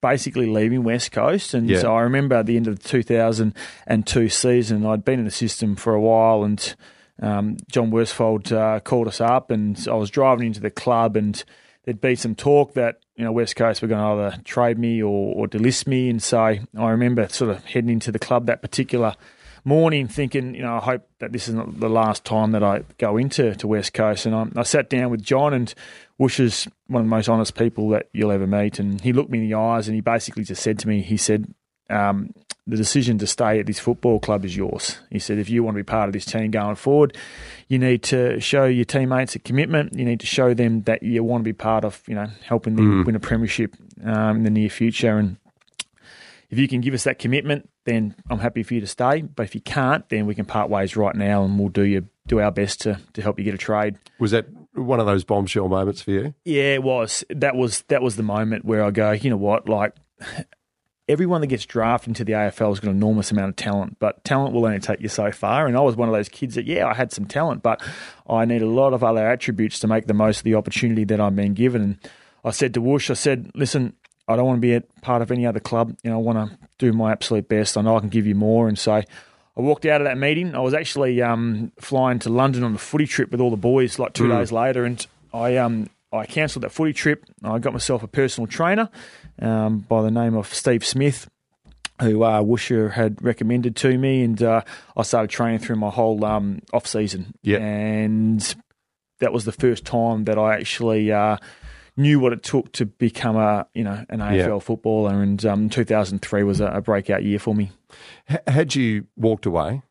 basically 0.00 0.46
leaving 0.46 0.82
West 0.84 1.12
Coast, 1.12 1.54
and 1.54 1.68
Yeah. 1.68 1.80
so 1.80 1.94
I 1.94 2.02
remember 2.02 2.36
at 2.36 2.46
the 2.46 2.56
end 2.56 2.66
of 2.66 2.78
the 2.80 2.88
2002 2.88 4.28
season, 4.28 4.86
I'd 4.86 5.04
been 5.04 5.18
in 5.18 5.24
the 5.24 5.30
system 5.30 5.76
for 5.76 5.94
a 5.94 6.00
while, 6.00 6.44
and 6.44 6.74
um, 7.22 7.56
John 7.70 7.90
Worsfold 7.90 8.50
uh, 8.52 8.80
called 8.80 9.08
us 9.08 9.20
up, 9.20 9.50
and 9.50 9.78
I 9.90 9.94
was 9.94 10.10
driving 10.10 10.46
into 10.46 10.60
the 10.60 10.70
club, 10.70 11.16
and 11.16 11.42
there'd 11.84 12.00
be 12.00 12.14
some 12.14 12.34
talk 12.34 12.74
that 12.74 13.00
you 13.16 13.24
know 13.24 13.32
West 13.32 13.56
Coast 13.56 13.82
were 13.82 13.88
going 13.88 14.00
to 14.18 14.24
either 14.24 14.42
trade 14.44 14.78
me 14.78 15.02
or, 15.02 15.34
or 15.34 15.46
delist 15.46 15.86
me, 15.86 16.08
and 16.08 16.22
so 16.22 16.38
I 16.40 16.60
remember 16.76 17.28
sort 17.28 17.50
of 17.50 17.64
heading 17.66 17.90
into 17.90 18.10
the 18.10 18.18
club 18.18 18.46
that 18.46 18.62
particular 18.62 19.14
morning, 19.64 20.08
thinking, 20.08 20.54
you 20.54 20.62
know, 20.62 20.76
I 20.76 20.80
hope 20.80 21.08
that 21.18 21.32
this 21.32 21.48
isn't 21.48 21.80
the 21.80 21.88
last 21.88 22.24
time 22.24 22.52
that 22.52 22.62
I 22.62 22.84
go 22.98 23.16
into 23.16 23.54
to 23.54 23.66
West 23.66 23.94
Coast. 23.94 24.26
And 24.26 24.34
I, 24.34 24.46
I 24.56 24.62
sat 24.62 24.90
down 24.90 25.10
with 25.10 25.22
John, 25.22 25.54
and 25.54 25.72
Woosh 26.18 26.40
is 26.40 26.68
one 26.86 27.02
of 27.02 27.06
the 27.06 27.10
most 27.10 27.28
honest 27.28 27.54
people 27.54 27.88
that 27.90 28.08
you'll 28.12 28.32
ever 28.32 28.46
meet. 28.46 28.78
And 28.78 29.00
he 29.00 29.12
looked 29.12 29.30
me 29.30 29.38
in 29.38 29.48
the 29.48 29.54
eyes, 29.54 29.88
and 29.88 29.94
he 29.94 30.00
basically 30.00 30.44
just 30.44 30.62
said 30.62 30.78
to 30.80 30.88
me, 30.88 31.02
he 31.02 31.16
said, 31.16 31.52
um, 31.88 32.32
the 32.66 32.76
decision 32.76 33.18
to 33.18 33.26
stay 33.26 33.58
at 33.58 33.66
this 33.66 33.80
football 33.80 34.20
club 34.20 34.44
is 34.44 34.56
yours. 34.56 35.00
He 35.10 35.18
said, 35.18 35.38
if 35.38 35.50
you 35.50 35.64
want 35.64 35.76
to 35.76 35.82
be 35.82 35.86
part 35.86 36.08
of 36.08 36.12
this 36.12 36.24
team 36.24 36.52
going 36.52 36.76
forward, 36.76 37.16
you 37.66 37.78
need 37.78 38.04
to 38.04 38.38
show 38.38 38.64
your 38.64 38.84
teammates 38.84 39.34
a 39.34 39.40
commitment. 39.40 39.94
You 39.94 40.04
need 40.04 40.20
to 40.20 40.26
show 40.26 40.54
them 40.54 40.82
that 40.82 41.02
you 41.02 41.24
want 41.24 41.42
to 41.42 41.44
be 41.44 41.52
part 41.52 41.84
of, 41.84 42.00
you 42.06 42.14
know, 42.14 42.28
helping 42.44 42.76
them 42.76 43.04
win 43.04 43.16
a 43.16 43.20
premiership 43.20 43.74
um, 44.04 44.36
in 44.36 44.42
the 44.44 44.50
near 44.50 44.70
future. 44.70 45.18
And 45.18 45.36
if 46.50 46.58
you 46.58 46.68
can 46.68 46.80
give 46.80 46.94
us 46.94 47.04
that 47.04 47.18
commitment, 47.18 47.68
then 47.84 48.14
I'm 48.28 48.38
happy 48.38 48.62
for 48.62 48.74
you 48.74 48.80
to 48.80 48.86
stay. 48.86 49.22
But 49.22 49.44
if 49.44 49.54
you 49.54 49.60
can't, 49.60 50.08
then 50.08 50.26
we 50.26 50.34
can 50.34 50.44
part 50.44 50.68
ways 50.68 50.96
right 50.96 51.14
now, 51.14 51.44
and 51.44 51.58
we'll 51.58 51.68
do 51.68 51.82
you 51.82 52.08
do 52.26 52.40
our 52.40 52.52
best 52.52 52.82
to 52.82 53.00
to 53.14 53.22
help 53.22 53.38
you 53.38 53.44
get 53.44 53.54
a 53.54 53.58
trade. 53.58 53.96
was 54.18 54.32
that 54.32 54.46
one 54.74 55.00
of 55.00 55.06
those 55.06 55.24
bombshell 55.24 55.68
moments 55.68 56.02
for 56.02 56.10
you? 56.10 56.34
Yeah, 56.44 56.74
it 56.74 56.82
was. 56.82 57.24
That 57.30 57.56
was 57.56 57.82
that 57.88 58.02
was 58.02 58.16
the 58.16 58.22
moment 58.22 58.64
where 58.64 58.84
I 58.84 58.90
go, 58.90 59.12
you 59.12 59.30
know 59.30 59.36
what, 59.36 59.68
like 59.68 59.94
everyone 61.10 61.40
that 61.40 61.48
gets 61.48 61.66
drafted 61.66 62.08
into 62.08 62.24
the 62.24 62.32
AFL 62.32 62.68
has 62.68 62.80
got 62.80 62.90
an 62.90 62.96
enormous 62.96 63.32
amount 63.32 63.50
of 63.50 63.56
talent, 63.56 63.96
but 63.98 64.22
talent 64.22 64.54
will 64.54 64.64
only 64.64 64.78
take 64.78 65.00
you 65.00 65.08
so 65.08 65.32
far. 65.32 65.66
And 65.66 65.76
I 65.76 65.80
was 65.80 65.96
one 65.96 66.08
of 66.08 66.14
those 66.14 66.28
kids 66.28 66.54
that, 66.54 66.66
yeah, 66.66 66.86
I 66.86 66.94
had 66.94 67.10
some 67.10 67.24
talent, 67.24 67.64
but 67.64 67.82
I 68.28 68.44
need 68.44 68.62
a 68.62 68.68
lot 68.68 68.92
of 68.92 69.02
other 69.02 69.26
attributes 69.26 69.80
to 69.80 69.88
make 69.88 70.06
the 70.06 70.14
most 70.14 70.38
of 70.38 70.44
the 70.44 70.54
opportunity 70.54 71.02
that 71.04 71.20
I'm 71.20 71.34
being 71.34 71.54
given. 71.54 71.82
And 71.82 71.98
I 72.44 72.52
said 72.52 72.74
to 72.74 72.80
Woosh, 72.80 73.10
I 73.10 73.14
said, 73.14 73.50
listen, 73.56 73.94
I 74.30 74.36
don't 74.36 74.46
want 74.46 74.58
to 74.58 74.60
be 74.60 74.74
a 74.74 74.80
part 75.02 75.22
of 75.22 75.30
any 75.30 75.46
other 75.46 75.60
club. 75.60 75.96
You 76.02 76.10
know, 76.10 76.16
I 76.16 76.22
want 76.22 76.50
to 76.50 76.58
do 76.78 76.92
my 76.92 77.12
absolute 77.12 77.48
best. 77.48 77.76
I 77.76 77.82
know 77.82 77.96
I 77.96 78.00
can 78.00 78.08
give 78.08 78.26
you 78.26 78.34
more. 78.34 78.68
And 78.68 78.78
so 78.78 78.92
I 78.94 79.04
walked 79.56 79.84
out 79.86 80.00
of 80.00 80.06
that 80.06 80.16
meeting. 80.16 80.54
I 80.54 80.60
was 80.60 80.74
actually 80.74 81.20
um, 81.20 81.72
flying 81.78 82.18
to 82.20 82.30
London 82.30 82.62
on 82.62 82.74
a 82.74 82.78
footy 82.78 83.06
trip 83.06 83.30
with 83.30 83.40
all 83.40 83.50
the 83.50 83.56
boys 83.56 83.98
like 83.98 84.12
two 84.12 84.28
days 84.28 84.52
later, 84.52 84.84
and 84.84 85.04
I 85.34 85.56
um, 85.56 85.90
I 86.12 86.26
cancelled 86.26 86.64
that 86.64 86.72
footy 86.72 86.92
trip. 86.92 87.24
I 87.42 87.58
got 87.58 87.72
myself 87.72 88.02
a 88.02 88.08
personal 88.08 88.46
trainer 88.46 88.88
um, 89.40 89.80
by 89.80 90.02
the 90.02 90.10
name 90.10 90.34
of 90.34 90.52
Steve 90.54 90.84
Smith, 90.84 91.28
who 92.00 92.22
uh, 92.22 92.42
Woosher 92.42 92.92
had 92.92 93.22
recommended 93.22 93.76
to 93.76 93.98
me, 93.98 94.22
and 94.22 94.42
uh, 94.42 94.62
I 94.96 95.02
started 95.02 95.30
training 95.30 95.58
through 95.58 95.76
my 95.76 95.90
whole 95.90 96.24
um, 96.24 96.60
off 96.72 96.86
season. 96.86 97.34
Yep. 97.42 97.60
and 97.60 98.54
that 99.18 99.32
was 99.32 99.44
the 99.44 99.52
first 99.52 99.84
time 99.84 100.24
that 100.24 100.38
I 100.38 100.54
actually. 100.54 101.12
Uh, 101.12 101.36
Knew 101.96 102.20
what 102.20 102.32
it 102.32 102.42
took 102.42 102.72
to 102.72 102.86
become 102.86 103.36
a 103.36 103.66
you 103.74 103.84
know 103.84 104.04
an 104.08 104.20
AFL 104.20 104.36
Yeah. 104.36 104.58
footballer, 104.58 105.22
and 105.22 105.44
um, 105.44 105.68
2003 105.68 106.42
was 106.44 106.60
a, 106.60 106.66
a 106.66 106.80
breakout 106.80 107.22
year 107.24 107.38
for 107.38 107.54
me. 107.54 107.70
H- 108.30 108.38
had 108.46 108.74
you 108.74 109.06
walked 109.16 109.44
away, 109.46 109.82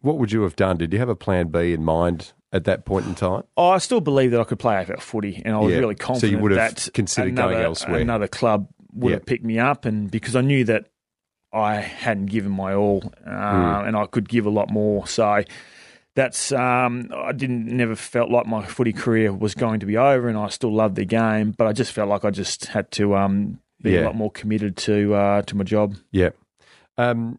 what 0.00 0.18
would 0.18 0.32
you 0.32 0.42
have 0.42 0.56
done? 0.56 0.76
Did 0.78 0.92
you 0.92 0.98
have 0.98 1.08
a 1.08 1.16
plan 1.16 1.48
B 1.48 1.72
in 1.72 1.84
mind 1.84 2.32
at 2.52 2.64
that 2.64 2.84
point 2.84 3.06
in 3.06 3.14
time? 3.14 3.42
I 3.56 3.78
still 3.78 4.00
believe 4.00 4.30
that 4.30 4.40
I 4.40 4.44
could 4.44 4.58
play 4.58 4.76
AFL 4.76 5.00
footy, 5.00 5.42
and 5.44 5.54
I 5.54 5.58
was 5.58 5.72
Yeah. 5.72 5.80
really 5.80 5.96
So 6.16 6.26
you 6.26 6.38
would 6.38 6.52
have 6.52 6.74
that 6.76 6.92
considered 6.94 7.32
another, 7.32 7.52
going 7.54 7.64
elsewhere. 7.64 8.00
Another 8.00 8.28
club 8.28 8.68
would 8.92 9.10
Yeah. 9.10 9.16
have 9.16 9.26
picked 9.26 9.44
me 9.44 9.58
up, 9.58 9.84
and 9.84 10.10
because 10.10 10.34
I 10.36 10.40
knew 10.40 10.64
that 10.64 10.86
I 11.52 11.76
hadn't 11.76 12.26
given 12.26 12.52
my 12.52 12.74
all, 12.74 13.02
uh, 13.26 13.30
Hmm. 13.82 13.88
and 13.88 13.96
I 13.96 14.06
could 14.06 14.28
give 14.28 14.46
a 14.46 14.50
lot 14.50 14.70
more. 14.70 15.06
So 15.08 15.42
that's 16.16 16.52
um, 16.52 17.10
I 17.14 17.32
didn't 17.32 17.66
never 17.66 17.94
felt 17.96 18.30
like 18.30 18.46
my 18.46 18.64
footy 18.66 18.92
career 18.92 19.32
was 19.32 19.54
going 19.54 19.80
to 19.80 19.86
be 19.86 19.96
over, 19.96 20.28
and 20.28 20.36
I 20.38 20.48
still 20.48 20.72
loved 20.72 20.96
the 20.96 21.04
game, 21.04 21.52
but 21.56 21.66
I 21.66 21.72
just 21.72 21.92
felt 21.92 22.08
like 22.08 22.24
I 22.24 22.30
just 22.30 22.66
had 22.66 22.90
to 22.92 23.16
um, 23.16 23.60
be 23.82 23.92
Yeah. 23.92 24.00
a 24.00 24.04
lot 24.06 24.16
more 24.16 24.30
committed 24.30 24.76
to 24.78 25.14
uh, 25.14 25.42
to 25.42 25.56
my 25.56 25.64
job. 25.64 25.94
Yeah. 26.12 26.30
Um, 26.98 27.38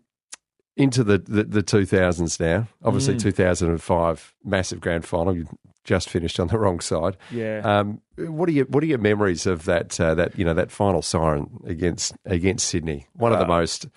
into 0.78 1.04
the, 1.04 1.18
the, 1.20 1.44
the 1.44 1.62
2000s 1.64 2.40
now. 2.40 2.66
Obviously, 2.84 3.18
2005, 3.18 4.34
massive 4.44 4.80
grand 4.80 5.06
final. 5.06 5.36
You 5.36 5.46
just 5.84 6.10
finished 6.10 6.40
on 6.40 6.48
the 6.48 6.58
wrong 6.58 6.80
side. 6.80 7.18
Yeah. 7.30 7.62
Um, 7.64 8.02
what 8.18 8.48
are 8.50 8.54
your 8.54 8.66
What 8.66 8.82
are 8.84 8.88
your 8.88 8.98
memories 8.98 9.46
of 9.46 9.66
that? 9.66 10.00
Uh, 10.00 10.16
that 10.16 10.38
you 10.40 10.46
know 10.46 10.54
that 10.54 10.72
final 10.72 11.02
siren 11.02 11.60
against 11.66 12.16
against 12.26 12.68
Sydney. 12.70 13.06
One 13.14 13.34
of 13.34 13.40
the 13.40 13.48
most 13.48 13.88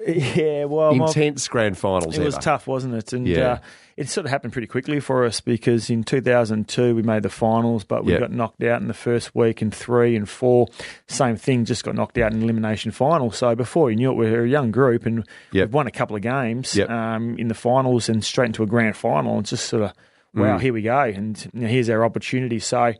yeah, 0.06 0.64
well, 0.64 0.94
my- 0.94 1.06
intense 1.06 1.48
grand 1.48 1.78
finals 1.78 2.16
It 2.18 2.24
was 2.24 2.36
tough, 2.38 2.66
wasn't 2.66 2.94
it? 2.94 3.12
And 3.12 3.26
Yeah. 3.26 3.52
uh, 3.52 3.58
it 3.96 4.08
sort 4.10 4.26
of 4.26 4.30
happened 4.30 4.52
pretty 4.52 4.66
quickly 4.66 5.00
for 5.00 5.24
us 5.24 5.40
because 5.40 5.88
in 5.88 6.04
2002 6.04 6.94
we 6.94 7.02
made 7.02 7.22
the 7.22 7.30
finals, 7.30 7.82
but 7.84 8.04
we 8.04 8.12
Yep. 8.12 8.20
got 8.20 8.32
knocked 8.32 8.62
out 8.62 8.80
in 8.82 8.88
the 8.88 8.94
first 8.94 9.34
week, 9.34 9.62
and 9.62 9.74
three 9.74 10.14
and 10.14 10.28
four, 10.28 10.66
same 11.08 11.36
thing, 11.36 11.64
just 11.64 11.82
got 11.84 11.94
knocked 11.94 12.18
out 12.18 12.32
in 12.32 12.42
elimination 12.42 12.90
final. 12.90 13.30
So 13.30 13.54
before 13.54 13.90
you 13.90 13.96
knew 13.96 14.10
it, 14.10 14.16
we 14.16 14.30
were 14.30 14.44
a 14.44 14.48
young 14.48 14.70
group 14.70 15.06
and 15.06 15.26
Yep. 15.52 15.68
we've 15.68 15.74
won 15.74 15.86
a 15.86 15.90
couple 15.90 16.14
of 16.14 16.20
games 16.22 16.76
Yep. 16.76 16.90
um, 16.90 17.36
in 17.38 17.48
the 17.48 17.54
finals 17.54 18.08
and 18.10 18.22
straight 18.22 18.46
into 18.46 18.62
a 18.62 18.66
grand 18.66 18.96
final. 18.96 19.38
And 19.38 19.46
just 19.46 19.66
sort 19.66 19.84
of, 19.84 19.92
wow, 20.34 20.58
Mm. 20.58 20.60
here 20.60 20.72
we 20.74 20.82
go, 20.82 20.98
and 21.00 21.50
you 21.54 21.60
know, 21.62 21.66
here's 21.68 21.88
our 21.90 22.04
opportunity. 22.04 22.58
So. 22.58 22.92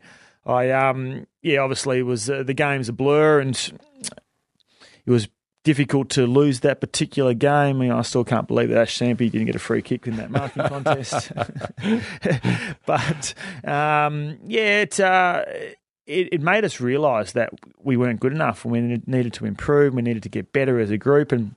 I 0.49 0.71
um 0.71 1.27
yeah 1.41 1.59
obviously 1.59 1.99
it 1.99 2.03
was 2.03 2.29
uh, 2.29 2.41
the 2.41 2.53
game's 2.53 2.87
a 2.87 2.93
blur 2.93 3.41
and 3.41 3.53
it 5.05 5.11
was 5.11 5.27
difficult 5.67 6.07
to 6.07 6.25
lose 6.25 6.61
that 6.61 6.79
particular 6.79 7.33
game. 7.33 7.51
I, 7.51 7.73
mean, 7.73 7.91
I 7.91 8.01
still 8.01 8.23
can't 8.23 8.47
believe 8.47 8.69
that 8.69 8.77
Ash 8.77 8.99
didn't 8.99 9.45
get 9.47 9.55
a 9.55 9.59
free 9.59 9.81
kick 9.81 10.07
in 10.07 10.15
that 10.15 10.31
marking 10.31 10.63
contest. 10.69 11.29
but 12.85 13.33
um, 13.65 14.37
yeah, 14.45 14.79
it, 14.83 14.97
uh, 14.97 15.43
it 16.05 16.29
it 16.31 16.41
made 16.41 16.63
us 16.63 16.79
realise 16.79 17.33
that 17.33 17.49
we 17.83 17.97
weren't 17.97 18.21
good 18.21 18.31
enough. 18.31 18.63
and 18.63 18.71
We 18.71 18.79
needed 19.07 19.33
to 19.33 19.45
improve. 19.45 19.93
We 19.93 20.01
needed 20.01 20.23
to 20.23 20.29
get 20.29 20.53
better 20.53 20.79
as 20.79 20.89
a 20.89 20.97
group 20.97 21.33
and. 21.33 21.53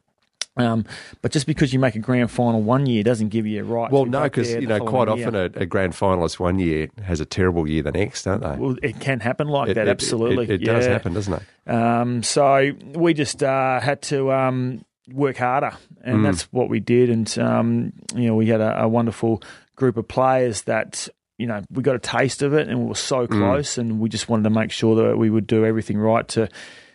Um, 0.60 0.84
but 1.22 1.32
just 1.32 1.46
because 1.46 1.72
you 1.72 1.78
make 1.78 1.94
a 1.94 1.98
grand 2.00 2.30
final 2.30 2.62
one 2.62 2.86
year 2.86 3.02
doesn't 3.02 3.28
give 3.30 3.46
you 3.46 3.60
a 3.60 3.64
right. 3.64 3.90
well, 3.90 4.04
no, 4.04 4.24
because 4.24 4.52
you 4.52 4.66
know 4.66 4.80
quite 4.80 5.08
often 5.08 5.34
a, 5.34 5.44
a 5.54 5.66
grand 5.66 5.92
finalist 5.94 6.38
one 6.38 6.58
year 6.58 6.88
has 7.02 7.20
a 7.20 7.24
terrible 7.24 7.68
year 7.68 7.82
the 7.82 7.92
next, 7.92 8.24
don't 8.24 8.40
they? 8.42 8.56
Well, 8.56 8.76
it 8.82 9.00
can 9.00 9.20
happen 9.20 9.48
like 9.48 9.70
It- 9.70 9.74
that. 9.74 9.88
it- 9.88 9.90
absolutely, 9.90 10.44
it, 10.44 10.62
it 10.62 10.64
does 10.64 10.86
Yeah. 10.86 10.92
happen, 10.92 11.14
doesn't 11.14 11.32
it? 11.34 11.70
Um, 11.72 12.22
so 12.22 12.72
we 12.94 13.14
just 13.14 13.42
uh, 13.42 13.80
had 13.80 14.02
to 14.02 14.32
um, 14.32 14.84
work 15.12 15.36
harder, 15.38 15.72
and 16.04 16.18
Mm. 16.18 16.22
that's 16.24 16.42
what 16.52 16.68
we 16.68 16.80
did. 16.80 17.10
And 17.10 17.38
um, 17.38 17.92
you 18.14 18.26
know, 18.28 18.34
we 18.34 18.46
had 18.46 18.60
a, 18.60 18.82
a 18.82 18.88
wonderful 18.88 19.42
group 19.76 19.96
of 19.96 20.06
players 20.08 20.62
that 20.62 21.08
you 21.38 21.46
know 21.46 21.62
we 21.72 21.82
got 21.82 21.94
a 21.96 22.00
taste 22.00 22.42
of 22.42 22.52
it, 22.54 22.68
and 22.68 22.80
we 22.80 22.84
were 22.86 22.94
so 22.94 23.26
Mm. 23.26 23.30
close, 23.30 23.78
and 23.78 23.98
we 24.00 24.08
just 24.08 24.28
wanted 24.28 24.42
to 24.44 24.50
make 24.50 24.70
sure 24.72 24.94
that 24.96 25.16
we 25.16 25.30
would 25.30 25.46
do 25.46 25.64
everything 25.64 25.96
right 25.98 26.26
to 26.28 26.48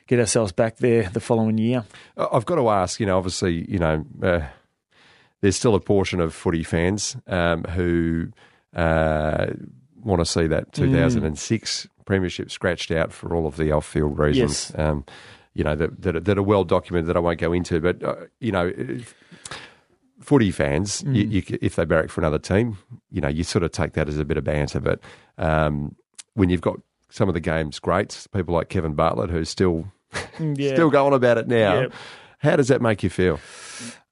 get 0.07 0.19
ourselves 0.19 0.51
back 0.51 0.77
there 0.77 1.09
the 1.09 1.19
following 1.19 1.57
year. 1.57 1.83
I've 2.17 2.45
got 2.45 2.55
to 2.55 2.69
ask, 2.69 2.99
you 2.99 3.05
know, 3.05 3.17
obviously, 3.17 3.69
you 3.71 3.79
know, 3.79 4.05
uh, 4.21 4.41
there's 5.41 5.55
still 5.55 5.75
a 5.75 5.79
portion 5.79 6.19
of 6.19 6.33
footy 6.33 6.63
fans 6.63 7.15
um, 7.27 7.63
who 7.65 8.27
uh, 8.75 9.47
want 10.03 10.19
to 10.21 10.25
see 10.25 10.47
that 10.47 10.73
2006 10.73 11.87
premiership 12.05 12.51
scratched 12.51 12.91
out 12.91 13.11
for 13.11 13.35
all 13.35 13.47
of 13.47 13.57
the 13.57 13.71
off-field 13.71 14.17
reasons. 14.19 14.71
Yes. 14.75 14.79
Um, 14.79 15.05
you 15.53 15.63
know 15.63 15.73
that, 15.75 16.01
that, 16.01 16.15
are- 16.17 16.19
that 16.19 16.37
are 16.37 16.43
well 16.43 16.63
documented 16.65 17.07
that 17.07 17.15
I 17.17 17.19
won't 17.21 17.39
go 17.39 17.53
into, 17.53 17.79
but 17.79 18.03
uh, 18.03 18.15
you 18.39 18.51
know, 18.51 18.67
if- 18.75 19.15
footy 20.19 20.51
fans, 20.51 21.03
you, 21.07 21.23
you, 21.23 21.43
if 21.61 21.75
they 21.75 21.85
barrack 21.85 22.09
for 22.09 22.19
another 22.21 22.39
team, 22.39 22.77
you 23.11 23.21
know, 23.21 23.27
you 23.27 23.43
sort 23.43 23.63
of 23.63 23.71
take 23.71 23.93
that 23.93 24.07
as 24.09 24.17
a 24.17 24.25
bit 24.25 24.37
of 24.37 24.43
banter. 24.43 24.79
But 24.79 24.99
um, 25.37 25.95
when 26.33 26.49
you've 26.49 26.61
got 26.61 26.79
some 27.09 27.27
of 27.27 27.33
the 27.35 27.39
game's 27.39 27.79
greats, 27.79 28.25
people 28.27 28.53
like 28.55 28.69
Kevin 28.69 28.95
Bartlett, 28.95 29.29
who's 29.29 29.49
still 29.49 29.85
Yeah. 30.39 30.73
still 30.73 30.89
going 30.89 31.13
about 31.13 31.37
it 31.37 31.47
now. 31.47 31.81
Yep. 31.81 31.93
How 32.39 32.55
does 32.55 32.67
that 32.67 32.81
make 32.81 33.03
you 33.03 33.09
feel? 33.09 33.39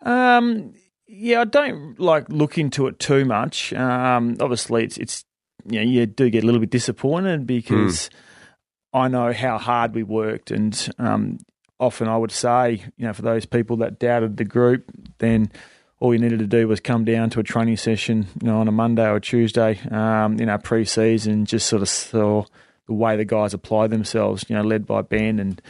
Um, 0.01 0.73
yeah, 1.07 1.41
I 1.41 1.45
don't 1.45 1.99
like 1.99 2.27
look 2.29 2.57
into 2.57 2.87
it 2.87 2.99
too 2.99 3.25
much. 3.25 3.73
Um, 3.73 4.37
obviously, 4.39 4.83
it's 4.83 4.97
it's 4.97 5.25
you 5.69 5.79
know 5.79 5.85
you 5.85 6.05
do 6.05 6.29
get 6.29 6.43
a 6.43 6.45
little 6.45 6.61
bit 6.61 6.71
disappointed 6.71 7.45
because 7.45 8.09
I 8.93 9.07
know 9.07 9.31
how 9.33 9.57
hard 9.57 9.93
we 9.93 10.03
worked, 10.03 10.49
and 10.51 10.89
um, 10.97 11.39
often 11.79 12.07
I 12.07 12.17
would 12.17 12.31
say, 12.31 12.83
you 12.97 13.05
know, 13.05 13.13
for 13.13 13.21
those 13.21 13.45
people 13.45 13.77
that 13.77 13.99
doubted 13.99 14.37
the 14.37 14.45
group, 14.45 14.85
then 15.19 15.51
all 15.99 16.13
you 16.13 16.19
needed 16.19 16.39
to 16.39 16.47
do 16.47 16.67
was 16.67 16.79
come 16.79 17.05
down 17.05 17.29
to 17.31 17.39
a 17.39 17.43
training 17.43 17.77
session, 17.77 18.27
you 18.41 18.47
know, 18.47 18.59
on 18.59 18.67
a 18.67 18.71
Monday 18.71 19.05
or 19.07 19.17
a 19.17 19.21
Tuesday, 19.21 19.79
um, 19.89 20.37
you 20.39 20.45
know, 20.45 20.57
pre-season, 20.57 21.45
just 21.45 21.67
sort 21.67 21.81
of 21.81 21.87
saw 21.89 22.43
the 22.87 22.93
way 22.93 23.15
the 23.15 23.23
guys 23.23 23.53
apply 23.53 23.87
themselves, 23.87 24.45
you 24.49 24.55
know, 24.55 24.63
led 24.63 24.85
by 24.85 25.01
Ben 25.01 25.39
and 25.39 25.61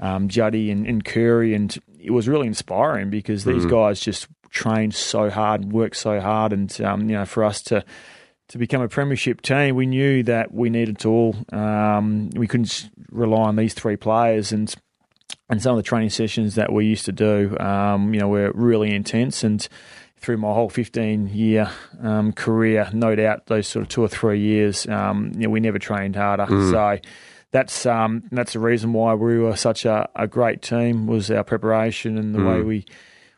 um, 0.00 0.28
Juddy 0.28 0.70
and, 0.70 0.86
and 0.86 1.04
Curry, 1.04 1.54
and 1.54 1.76
it 1.98 2.10
was 2.10 2.28
really 2.28 2.46
inspiring 2.46 3.10
because 3.10 3.44
these 3.44 3.66
guys 3.66 4.00
just 4.00 4.28
trained 4.50 4.94
so 4.94 5.30
hard, 5.30 5.62
and 5.62 5.72
worked 5.72 5.96
so 5.96 6.20
hard, 6.20 6.52
and 6.52 6.80
um, 6.80 7.08
you 7.08 7.16
know, 7.16 7.24
for 7.24 7.44
us 7.44 7.62
to 7.62 7.84
to 8.48 8.58
become 8.58 8.82
a 8.82 8.88
premiership 8.88 9.40
team, 9.40 9.76
we 9.76 9.86
knew 9.86 10.22
that 10.24 10.52
we 10.52 10.68
needed 10.68 10.98
to 10.98 11.08
all. 11.08 11.36
Um, 11.52 12.28
we 12.36 12.46
couldn't 12.46 12.90
rely 13.10 13.44
on 13.44 13.56
these 13.56 13.74
three 13.74 13.96
players, 13.96 14.52
and 14.52 14.74
and 15.48 15.62
some 15.62 15.72
of 15.72 15.76
the 15.76 15.82
training 15.82 16.10
sessions 16.10 16.54
that 16.54 16.72
we 16.72 16.86
used 16.86 17.04
to 17.04 17.12
do, 17.12 17.56
um, 17.58 18.14
you 18.14 18.20
know, 18.20 18.28
were 18.28 18.52
really 18.54 18.94
intense. 18.94 19.44
And 19.44 19.66
through 20.16 20.36
my 20.38 20.52
whole 20.52 20.68
15 20.68 21.28
year 21.28 21.70
um, 22.00 22.32
career, 22.32 22.88
no 22.92 23.14
doubt 23.14 23.46
those 23.46 23.66
sort 23.68 23.82
of 23.82 23.88
two 23.88 24.02
or 24.02 24.08
three 24.08 24.40
years, 24.40 24.86
um, 24.86 25.32
you 25.34 25.42
know, 25.42 25.50
we 25.50 25.60
never 25.60 25.78
trained 25.78 26.16
harder. 26.16 26.46
So 26.70 26.98
that's 27.52 27.86
um, 27.86 28.24
that's 28.32 28.54
the 28.54 28.58
reason 28.58 28.92
why 28.92 29.14
we 29.14 29.38
were 29.38 29.56
such 29.56 29.84
a, 29.84 30.08
a 30.16 30.26
great 30.26 30.62
team 30.62 31.06
was 31.06 31.30
our 31.30 31.44
preparation 31.44 32.18
and 32.18 32.34
the 32.34 32.42
way 32.42 32.62
we. 32.62 32.84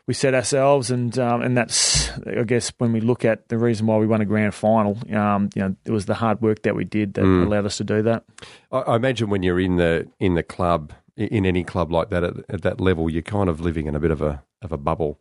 We 0.07 0.13
set 0.13 0.35
ourselves, 0.35 0.91
and 0.91 1.17
um, 1.17 1.41
and 1.41 1.57
that's 1.57 2.11
I 2.27 2.43
guess 2.43 2.71
when 2.77 2.93
we 2.93 3.01
look 3.01 3.25
at 3.25 3.49
the 3.49 3.57
reason 3.57 3.87
why 3.87 3.97
we 3.97 4.05
won 4.05 4.21
a 4.21 4.25
grand 4.25 4.53
final, 4.53 4.99
um, 5.11 5.49
you 5.55 5.63
know, 5.63 5.75
it 5.83 5.89
was 5.89 6.05
the 6.05 6.13
hard 6.13 6.43
work 6.43 6.61
that 6.61 6.75
we 6.75 6.83
did 6.83 7.15
that 7.15 7.23
allowed 7.25 7.65
us 7.65 7.77
to 7.77 7.83
do 7.83 8.03
that. 8.03 8.23
I, 8.71 8.81
I 8.81 8.95
imagine 8.97 9.31
when 9.31 9.41
you're 9.41 9.59
in 9.59 9.77
the 9.77 10.07
in 10.19 10.35
the 10.35 10.43
club, 10.43 10.93
in 11.17 11.43
any 11.47 11.63
club 11.63 11.91
like 11.91 12.11
that 12.11 12.23
at, 12.23 12.35
at 12.49 12.61
that 12.61 12.79
level, 12.79 13.09
you're 13.09 13.23
kind 13.23 13.49
of 13.49 13.61
living 13.61 13.87
in 13.87 13.95
a 13.95 13.99
bit 13.99 14.11
of 14.11 14.21
a 14.21 14.43
of 14.61 14.71
a 14.71 14.77
bubble 14.77 15.19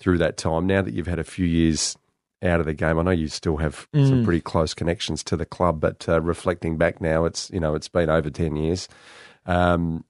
through 0.00 0.18
that 0.18 0.36
time. 0.36 0.66
Now 0.66 0.82
that 0.82 0.92
you've 0.92 1.06
had 1.06 1.18
a 1.18 1.24
few 1.24 1.46
years 1.46 1.96
out 2.42 2.60
of 2.60 2.66
the 2.66 2.74
game, 2.74 2.98
I 2.98 3.02
know 3.02 3.10
you 3.10 3.28
still 3.28 3.56
have 3.56 3.88
some 3.94 4.24
pretty 4.24 4.40
close 4.40 4.74
connections 4.74 5.24
to 5.24 5.36
the 5.36 5.46
club, 5.46 5.80
but 5.80 6.08
uh, 6.08 6.20
reflecting 6.20 6.76
back 6.76 7.00
now, 7.00 7.24
it's 7.24 7.50
you 7.50 7.60
know 7.60 7.74
it's 7.74 7.88
been 7.88 8.10
over 8.10 8.30
ten 8.30 8.56
years. 8.56 8.88
Um, 9.46 10.04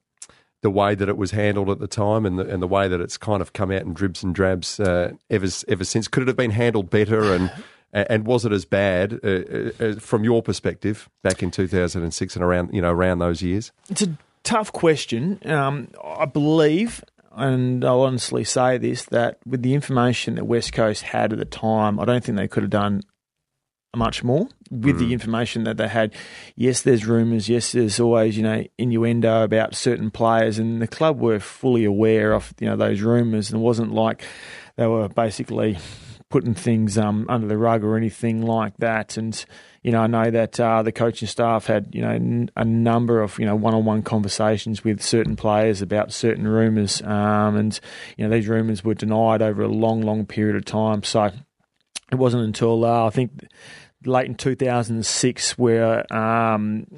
the 0.62 0.70
way 0.70 0.94
that 0.94 1.08
it 1.08 1.16
was 1.16 1.30
handled 1.30 1.70
at 1.70 1.78
the 1.78 1.86
time 1.86 2.26
and 2.26 2.38
the, 2.38 2.48
and 2.52 2.60
the 2.60 2.66
way 2.66 2.88
that 2.88 3.00
it's 3.00 3.16
kind 3.16 3.40
of 3.40 3.52
come 3.52 3.70
out 3.70 3.82
in 3.82 3.92
dribs 3.92 4.24
and 4.24 4.34
drabs 4.34 4.80
uh, 4.80 5.12
ever 5.30 5.46
ever 5.68 5.84
since. 5.84 6.08
Could 6.08 6.24
it 6.24 6.28
have 6.28 6.36
been 6.36 6.50
handled 6.50 6.90
better 6.90 7.32
and 7.32 7.52
and 7.92 8.26
was 8.26 8.44
it 8.44 8.52
as 8.52 8.64
bad 8.64 9.20
uh, 9.24 9.28
uh, 9.28 9.70
uh, 9.80 9.94
from 9.94 10.24
your 10.24 10.42
perspective 10.42 11.08
back 11.22 11.42
in 11.42 11.50
2006 11.50 12.36
and 12.36 12.44
around 12.44 12.74
you 12.74 12.82
know 12.82 12.90
around 12.90 13.20
those 13.20 13.42
years? 13.42 13.72
It's 13.88 14.02
a 14.02 14.16
tough 14.42 14.72
question. 14.72 15.38
Um, 15.44 15.88
I 16.02 16.24
believe 16.24 17.04
and 17.36 17.84
I'll 17.84 18.02
honestly 18.02 18.44
say 18.44 18.78
this 18.78 19.04
that 19.06 19.38
with 19.46 19.62
the 19.62 19.74
information 19.74 20.36
that 20.36 20.46
West 20.46 20.72
Coast 20.72 21.02
had 21.02 21.32
at 21.32 21.38
the 21.38 21.44
time, 21.44 22.00
I 22.00 22.04
don't 22.04 22.24
think 22.24 22.38
they 22.38 22.48
could 22.48 22.62
have 22.62 22.70
done 22.70 23.02
much 23.94 24.22
more 24.22 24.46
with 24.70 24.98
the 24.98 25.12
information 25.12 25.64
that 25.64 25.76
they 25.76 25.88
had. 25.88 26.14
Yes, 26.54 26.82
there's 26.82 27.06
rumours. 27.06 27.48
Yes, 27.48 27.72
there's 27.72 27.98
always 28.00 28.36
you 28.36 28.42
know 28.42 28.64
innuendo 28.78 29.42
about 29.42 29.74
certain 29.74 30.10
players, 30.10 30.58
and 30.58 30.80
the 30.80 30.86
club 30.86 31.20
were 31.20 31.40
fully 31.40 31.84
aware 31.84 32.32
of 32.32 32.54
you 32.60 32.68
know 32.68 32.76
those 32.76 33.00
rumours, 33.00 33.50
and 33.50 33.60
it 33.60 33.64
wasn't 33.64 33.92
like 33.92 34.22
they 34.76 34.86
were 34.86 35.08
basically 35.08 35.78
putting 36.28 36.54
things 36.54 36.98
um, 36.98 37.24
under 37.28 37.46
the 37.46 37.56
rug 37.56 37.84
or 37.84 37.96
anything 37.96 38.42
like 38.42 38.76
that. 38.78 39.16
And 39.16 39.44
you 39.86 39.92
know, 39.92 40.00
I 40.00 40.08
know 40.08 40.32
that 40.32 40.58
uh, 40.58 40.82
the 40.82 40.90
coaching 40.90 41.28
staff 41.28 41.66
had 41.66 41.94
you 41.94 42.02
know 42.02 42.10
n- 42.10 42.50
a 42.56 42.64
number 42.64 43.22
of 43.22 43.38
you 43.38 43.46
know 43.46 43.54
one-on-one 43.54 44.02
conversations 44.02 44.82
with 44.82 45.00
certain 45.00 45.36
players 45.36 45.80
about 45.80 46.12
certain 46.12 46.48
rumours, 46.48 47.00
um, 47.02 47.54
and 47.54 47.78
you 48.16 48.24
know 48.26 48.34
these 48.34 48.48
rumours 48.48 48.82
were 48.82 48.94
denied 48.94 49.42
over 49.42 49.62
a 49.62 49.68
long, 49.68 50.02
long 50.02 50.26
period 50.26 50.56
of 50.56 50.64
time. 50.64 51.04
So 51.04 51.30
it 52.10 52.16
wasn't 52.16 52.42
until 52.42 52.84
uh, 52.84 53.06
I 53.06 53.10
think 53.10 53.46
late 54.04 54.26
in 54.26 54.34
2006 54.34 55.56
where 55.56 56.12
um, 56.12 56.88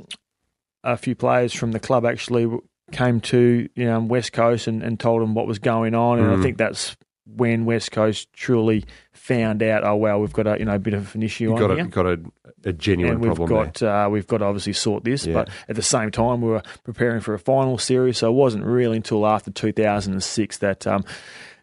a 0.83 0.97
few 0.97 1.15
players 1.15 1.53
from 1.53 1.73
the 1.73 1.81
club 1.81 2.07
actually 2.07 2.49
came 2.91 3.21
to 3.21 3.69
you 3.75 3.85
know, 3.85 4.01
West 4.01 4.33
Coast 4.33 4.67
and, 4.67 4.83
and 4.83 4.99
told 4.99 5.21
them 5.21 5.35
what 5.35 5.47
was 5.47 5.59
going 5.59 5.95
on, 5.95 6.21
and 6.21 6.31
I 6.31 6.43
think 6.43 6.57
that's 6.57 6.97
when 7.27 7.67
West 7.67 7.93
Coast 7.93 8.33
truly 8.33 8.87
found 9.29 9.63
out. 9.63 9.85
Oh 9.85 9.97
well, 9.97 10.21
we've 10.21 10.33
got 10.33 10.47
a 10.47 10.59
you 10.59 10.65
know 10.65 10.75
a 10.75 10.79
bit 10.79 10.95
of 10.95 11.15
an 11.15 11.23
issue 11.23 11.45
You've 11.45 11.53
on 11.55 11.59
got, 11.61 11.71
here. 11.77 11.85
a, 11.85 11.89
got 11.89 12.07
a, 12.07 12.21
a 12.65 12.73
genuine 12.73 13.15
and 13.15 13.23
we've 13.23 13.35
problem 13.35 13.65
got 13.67 13.83
uh, 13.83 14.09
we've 14.11 14.27
got 14.27 14.39
to 14.39 14.45
obviously 14.47 14.73
sort 14.73 15.05
this, 15.05 15.27
Yeah. 15.27 15.35
but 15.35 15.51
at 15.69 15.77
the 15.77 15.83
same 15.83 16.11
time 16.11 16.41
we 16.41 16.49
were 16.49 16.63
preparing 16.85 17.21
for 17.21 17.35
a 17.35 17.39
final 17.39 17.79
series, 17.79 18.19
so 18.19 18.29
it 18.29 18.35
wasn't 18.35 18.65
really 18.65 18.97
until 18.97 19.27
after 19.27 19.51
2006 19.51 20.59
that 20.59 20.87
um, 20.87 21.05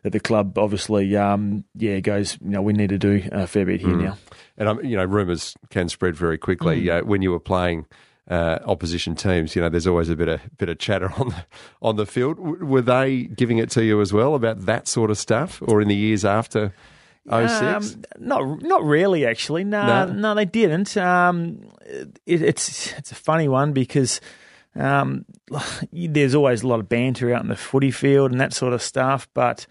that 0.03 0.11
the 0.11 0.19
club 0.19 0.57
obviously 0.57 1.15
um, 1.17 1.63
yeah 1.75 1.99
goes 1.99 2.37
you 2.41 2.51
know 2.51 2.61
we 2.61 2.73
need 2.73 2.89
to 2.89 2.97
do 2.97 3.23
a 3.31 3.47
fair 3.47 3.65
bit 3.65 3.81
here 3.81 3.89
Mm. 3.89 4.03
now. 4.03 4.17
And 4.57 4.69
um, 4.69 4.83
you 4.85 4.95
know, 4.95 5.03
rumours 5.03 5.53
can 5.69 5.89
spread 5.89 6.15
very 6.15 6.37
quickly. 6.37 6.83
Mm. 6.83 7.01
Uh, 7.01 7.05
when 7.05 7.21
you 7.21 7.31
were 7.31 7.41
playing 7.41 7.85
uh, 8.29 8.59
opposition 8.65 9.13
teams, 9.13 9.53
you 9.55 9.61
know, 9.61 9.67
there's 9.69 9.85
always 9.85 10.09
a 10.09 10.15
bit 10.15 10.29
of 10.29 10.39
bit 10.57 10.69
of 10.69 10.79
chatter 10.79 11.11
on 11.17 11.29
the 11.29 11.45
on 11.81 11.95
the 11.97 12.05
field. 12.05 12.37
W- 12.37 12.65
were 12.65 12.81
they 12.81 13.23
giving 13.23 13.57
it 13.57 13.69
to 13.71 13.83
you 13.83 13.99
as 14.01 14.13
well 14.13 14.33
about 14.33 14.65
that 14.65 14.87
sort 14.87 15.11
of 15.11 15.17
stuff, 15.17 15.61
or 15.67 15.81
in 15.81 15.87
the 15.89 15.95
years 15.95 16.23
after 16.23 16.73
06? 17.29 17.95
Um, 17.95 18.03
not 18.19 18.61
not 18.61 18.83
really, 18.83 19.25
actually. 19.25 19.63
No, 19.63 20.05
No? 20.05 20.13
no, 20.13 20.35
they 20.35 20.45
didn't. 20.45 20.95
Um, 20.97 21.69
it, 21.85 22.19
it's 22.41 22.93
it's 22.93 23.11
a 23.11 23.15
funny 23.15 23.47
one 23.47 23.73
because 23.73 24.21
um, 24.75 25.25
there's 25.91 26.35
always 26.35 26.61
a 26.63 26.67
lot 26.67 26.79
of 26.79 26.89
banter 26.89 27.33
out 27.33 27.41
in 27.41 27.47
the 27.49 27.55
footy 27.55 27.91
field 27.91 28.31
and 28.31 28.39
that 28.41 28.53
sort 28.53 28.73
of 28.73 28.81
stuff, 28.81 29.27
but. 29.33 29.65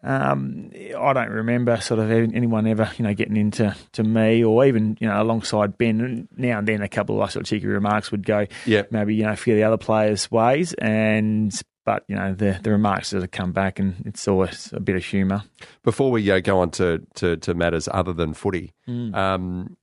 Um, 0.00 0.70
I 0.96 1.12
don't 1.12 1.28
remember 1.30 1.80
sort 1.80 1.98
of 1.98 2.08
anyone 2.12 2.68
ever, 2.68 2.88
you 2.98 3.02
know, 3.02 3.14
getting 3.14 3.36
into 3.36 3.74
to 3.94 4.04
me 4.04 4.44
or 4.44 4.64
even, 4.64 4.96
you 5.00 5.08
know, 5.08 5.20
alongside 5.20 5.76
Ben. 5.76 6.28
Now 6.36 6.58
and 6.60 6.68
then, 6.68 6.82
a 6.82 6.88
couple 6.88 7.20
of 7.20 7.32
sort 7.32 7.42
of 7.42 7.48
cheeky 7.48 7.66
remarks 7.66 8.12
would 8.12 8.24
go, 8.24 8.46
Yep. 8.66 8.92
maybe 8.92 9.16
you 9.16 9.24
know, 9.24 9.32
a 9.32 9.36
few 9.36 9.54
of 9.54 9.56
the 9.56 9.64
other 9.64 9.76
players' 9.76 10.30
ways, 10.30 10.72
and 10.74 11.52
but 11.88 12.04
you 12.06 12.16
know, 12.16 12.34
the 12.34 12.58
the 12.62 12.70
remarks 12.70 13.08
sort 13.08 13.22
of 13.22 13.30
come 13.30 13.52
back, 13.52 13.78
and 13.78 13.94
it's 14.04 14.28
always 14.28 14.70
a 14.74 14.80
bit 14.80 14.94
of 14.94 15.02
humour. 15.02 15.42
Before 15.84 16.10
we 16.10 16.30
uh, 16.30 16.40
go 16.40 16.60
on 16.60 16.70
to, 16.72 17.00
to, 17.14 17.38
to 17.38 17.54
matters 17.54 17.88
other 17.90 18.12
than 18.12 18.34
footy, 18.34 18.74
Mm. 18.86 19.14
um, 19.16 19.76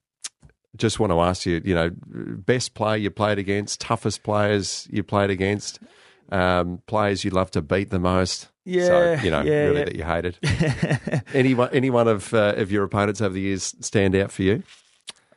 just 0.77 0.99
want 0.99 1.11
to 1.11 1.19
ask 1.21 1.47
you, 1.47 1.61
you 1.65 1.73
know, 1.73 1.89
best 2.45 2.75
player 2.75 2.97
you 2.97 3.09
played 3.09 3.39
against, 3.39 3.81
toughest 3.81 4.21
players 4.21 4.87
you 4.91 5.01
played 5.03 5.31
against, 5.31 5.79
um, 6.31 6.79
players 6.85 7.23
you 7.23 7.31
love 7.31 7.49
to 7.51 7.61
beat 7.63 7.89
the 7.89 7.97
most. 7.99 8.49
Yeah, 8.65 8.85
so, 8.87 9.23
you 9.23 9.31
know, 9.31 9.41
yeah, 9.41 9.63
really 9.65 9.79
yeah. 9.79 9.85
that 9.85 9.95
you 9.95 10.03
hated. 10.03 11.23
anyone, 11.33 11.69
any 11.71 11.89
one 11.89 12.07
of 12.07 12.33
uh, 12.35 12.53
of 12.57 12.71
your 12.71 12.83
opponents 12.83 13.19
over 13.19 13.33
the 13.33 13.41
years 13.41 13.73
stand 13.79 14.15
out 14.15 14.31
for 14.31 14.43
you? 14.43 14.61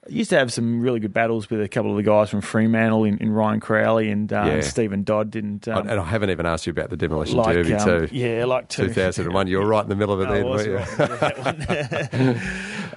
Used 0.08 0.30
to 0.30 0.38
have 0.38 0.52
some 0.52 0.80
really 0.80 1.00
good 1.00 1.12
battles 1.12 1.50
with 1.50 1.60
a 1.60 1.68
couple 1.68 1.90
of 1.90 1.96
the 1.98 2.02
guys 2.02 2.30
from 2.30 2.40
Fremantle 2.40 3.04
in, 3.04 3.18
in 3.18 3.30
Ryan 3.30 3.60
Crowley 3.60 4.10
and 4.10 4.32
um, 4.32 4.46
Yeah. 4.48 4.60
Steven 4.62 5.02
Dodd. 5.04 5.30
Didn't 5.30 5.68
um, 5.68 5.86
and 5.88 6.00
I 6.00 6.04
haven't 6.04 6.30
even 6.30 6.46
asked 6.46 6.66
you 6.66 6.70
about 6.70 6.88
the 6.90 6.96
demolition 6.96 7.36
like 7.36 7.54
derby 7.54 7.74
um, 7.74 8.06
too. 8.06 8.14
yeah, 8.14 8.44
like 8.46 8.68
2001. 8.68 9.46
You 9.48 9.58
were 9.58 9.66
right 9.66 9.82
in 9.82 9.88
the 9.88 9.96
middle 9.96 10.14
of 10.14 10.20
it 10.22 10.28
I 10.30 10.34
then, 10.34 10.46
weren't 10.48 10.66
you? 10.66 12.34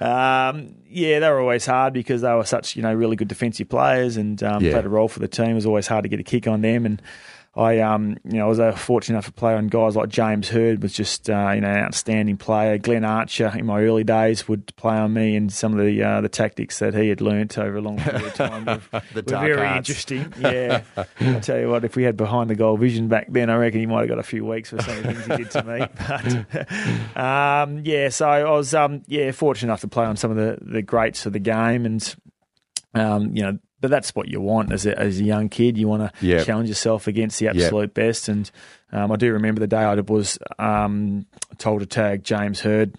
um, 0.00 0.74
yeah, 0.88 1.18
they 1.20 1.28
were 1.28 1.40
always 1.40 1.66
hard 1.66 1.92
because 1.92 2.22
they 2.22 2.32
were 2.32 2.44
such 2.44 2.76
you 2.76 2.82
know 2.82 2.92
really 2.94 3.16
good 3.16 3.28
defensive 3.28 3.68
players 3.68 4.16
and 4.16 4.42
um, 4.42 4.62
Yeah. 4.62 4.72
played 4.72 4.84
a 4.86 4.88
role 4.88 5.08
for 5.08 5.20
the 5.20 5.28
team. 5.28 5.50
It 5.50 5.54
was 5.54 5.66
always 5.66 5.86
hard 5.86 6.02
to 6.04 6.08
get 6.08 6.20
a 6.20 6.24
kick 6.24 6.46
on 6.46 6.60
them 6.62 6.86
and. 6.86 7.02
I, 7.54 7.80
um, 7.80 8.16
you 8.24 8.38
know, 8.38 8.46
I 8.46 8.48
was 8.48 8.58
uh, 8.58 8.72
fortunate 8.72 9.16
enough 9.16 9.26
to 9.26 9.32
play 9.32 9.52
on 9.52 9.66
guys 9.68 9.94
like 9.94 10.08
James 10.08 10.48
Hird, 10.48 10.82
was 10.82 10.94
just 10.94 11.28
uh, 11.28 11.52
you 11.54 11.60
know 11.60 11.68
an 11.68 11.84
outstanding 11.84 12.38
player. 12.38 12.78
Glenn 12.78 13.04
Archer 13.04 13.52
in 13.54 13.66
my 13.66 13.82
early 13.82 14.04
days 14.04 14.48
would 14.48 14.74
play 14.76 14.96
on 14.96 15.12
me, 15.12 15.36
and 15.36 15.52
some 15.52 15.78
of 15.78 15.84
the 15.84 16.02
uh, 16.02 16.22
the 16.22 16.30
tactics 16.30 16.78
that 16.78 16.94
he 16.94 17.10
had 17.10 17.20
learnt 17.20 17.58
over 17.58 17.76
a 17.76 17.80
long 17.82 17.98
period 17.98 18.22
of 18.24 18.32
time 18.34 18.64
were, 18.64 18.80
The 19.12 19.22
were 19.22 19.40
very 19.46 19.66
arts. 19.66 19.90
interesting. 19.90 20.32
Yeah, 20.40 20.82
I 20.96 21.40
tell 21.40 21.58
you 21.58 21.68
what, 21.68 21.84
if 21.84 21.94
we 21.94 22.04
had 22.04 22.16
behind 22.16 22.48
the 22.48 22.54
goal 22.54 22.78
vision 22.78 23.08
back 23.08 23.26
then, 23.30 23.50
I 23.50 23.56
reckon 23.56 23.80
he 23.80 23.86
might 23.86 24.00
have 24.00 24.08
got 24.08 24.18
a 24.18 24.22
few 24.22 24.46
weeks 24.46 24.70
for 24.70 24.80
some 24.80 24.96
of 24.96 25.02
the 25.02 25.12
things 25.12 25.26
he 25.26 25.36
did 25.36 25.50
to 25.50 25.62
me. 25.62 25.86
But 27.14 27.22
um, 27.22 27.82
yeah, 27.84 28.08
so 28.08 28.28
I 28.28 28.44
was 28.50 28.72
um, 28.72 29.02
yeah 29.08 29.30
fortunate 29.32 29.68
enough 29.68 29.82
to 29.82 29.88
play 29.88 30.06
on 30.06 30.16
some 30.16 30.30
of 30.30 30.38
the, 30.38 30.58
the 30.62 30.80
greats 30.80 31.26
of 31.26 31.34
the 31.34 31.38
game, 31.38 31.84
and 31.84 32.14
um, 32.94 33.36
you 33.36 33.42
know. 33.42 33.58
But 33.82 33.90
that's 33.90 34.14
what 34.14 34.28
you 34.28 34.40
want 34.40 34.72
as 34.72 34.86
a, 34.86 34.98
as 34.98 35.20
a 35.20 35.24
young 35.24 35.50
kid. 35.50 35.76
You 35.76 35.88
want 35.88 36.02
to 36.10 36.26
Yep. 36.26 36.46
challenge 36.46 36.68
yourself 36.70 37.06
against 37.06 37.38
the 37.40 37.48
absolute 37.48 37.92
best. 37.92 38.28
And 38.28 38.50
um, 38.92 39.12
I 39.12 39.16
do 39.16 39.30
remember 39.32 39.60
the 39.60 39.66
day 39.66 39.76
I 39.82 39.94
was 39.96 40.38
um, 40.58 41.26
told 41.58 41.80
to 41.80 41.86
tag 41.86 42.24
James 42.24 42.60
Hird. 42.60 42.94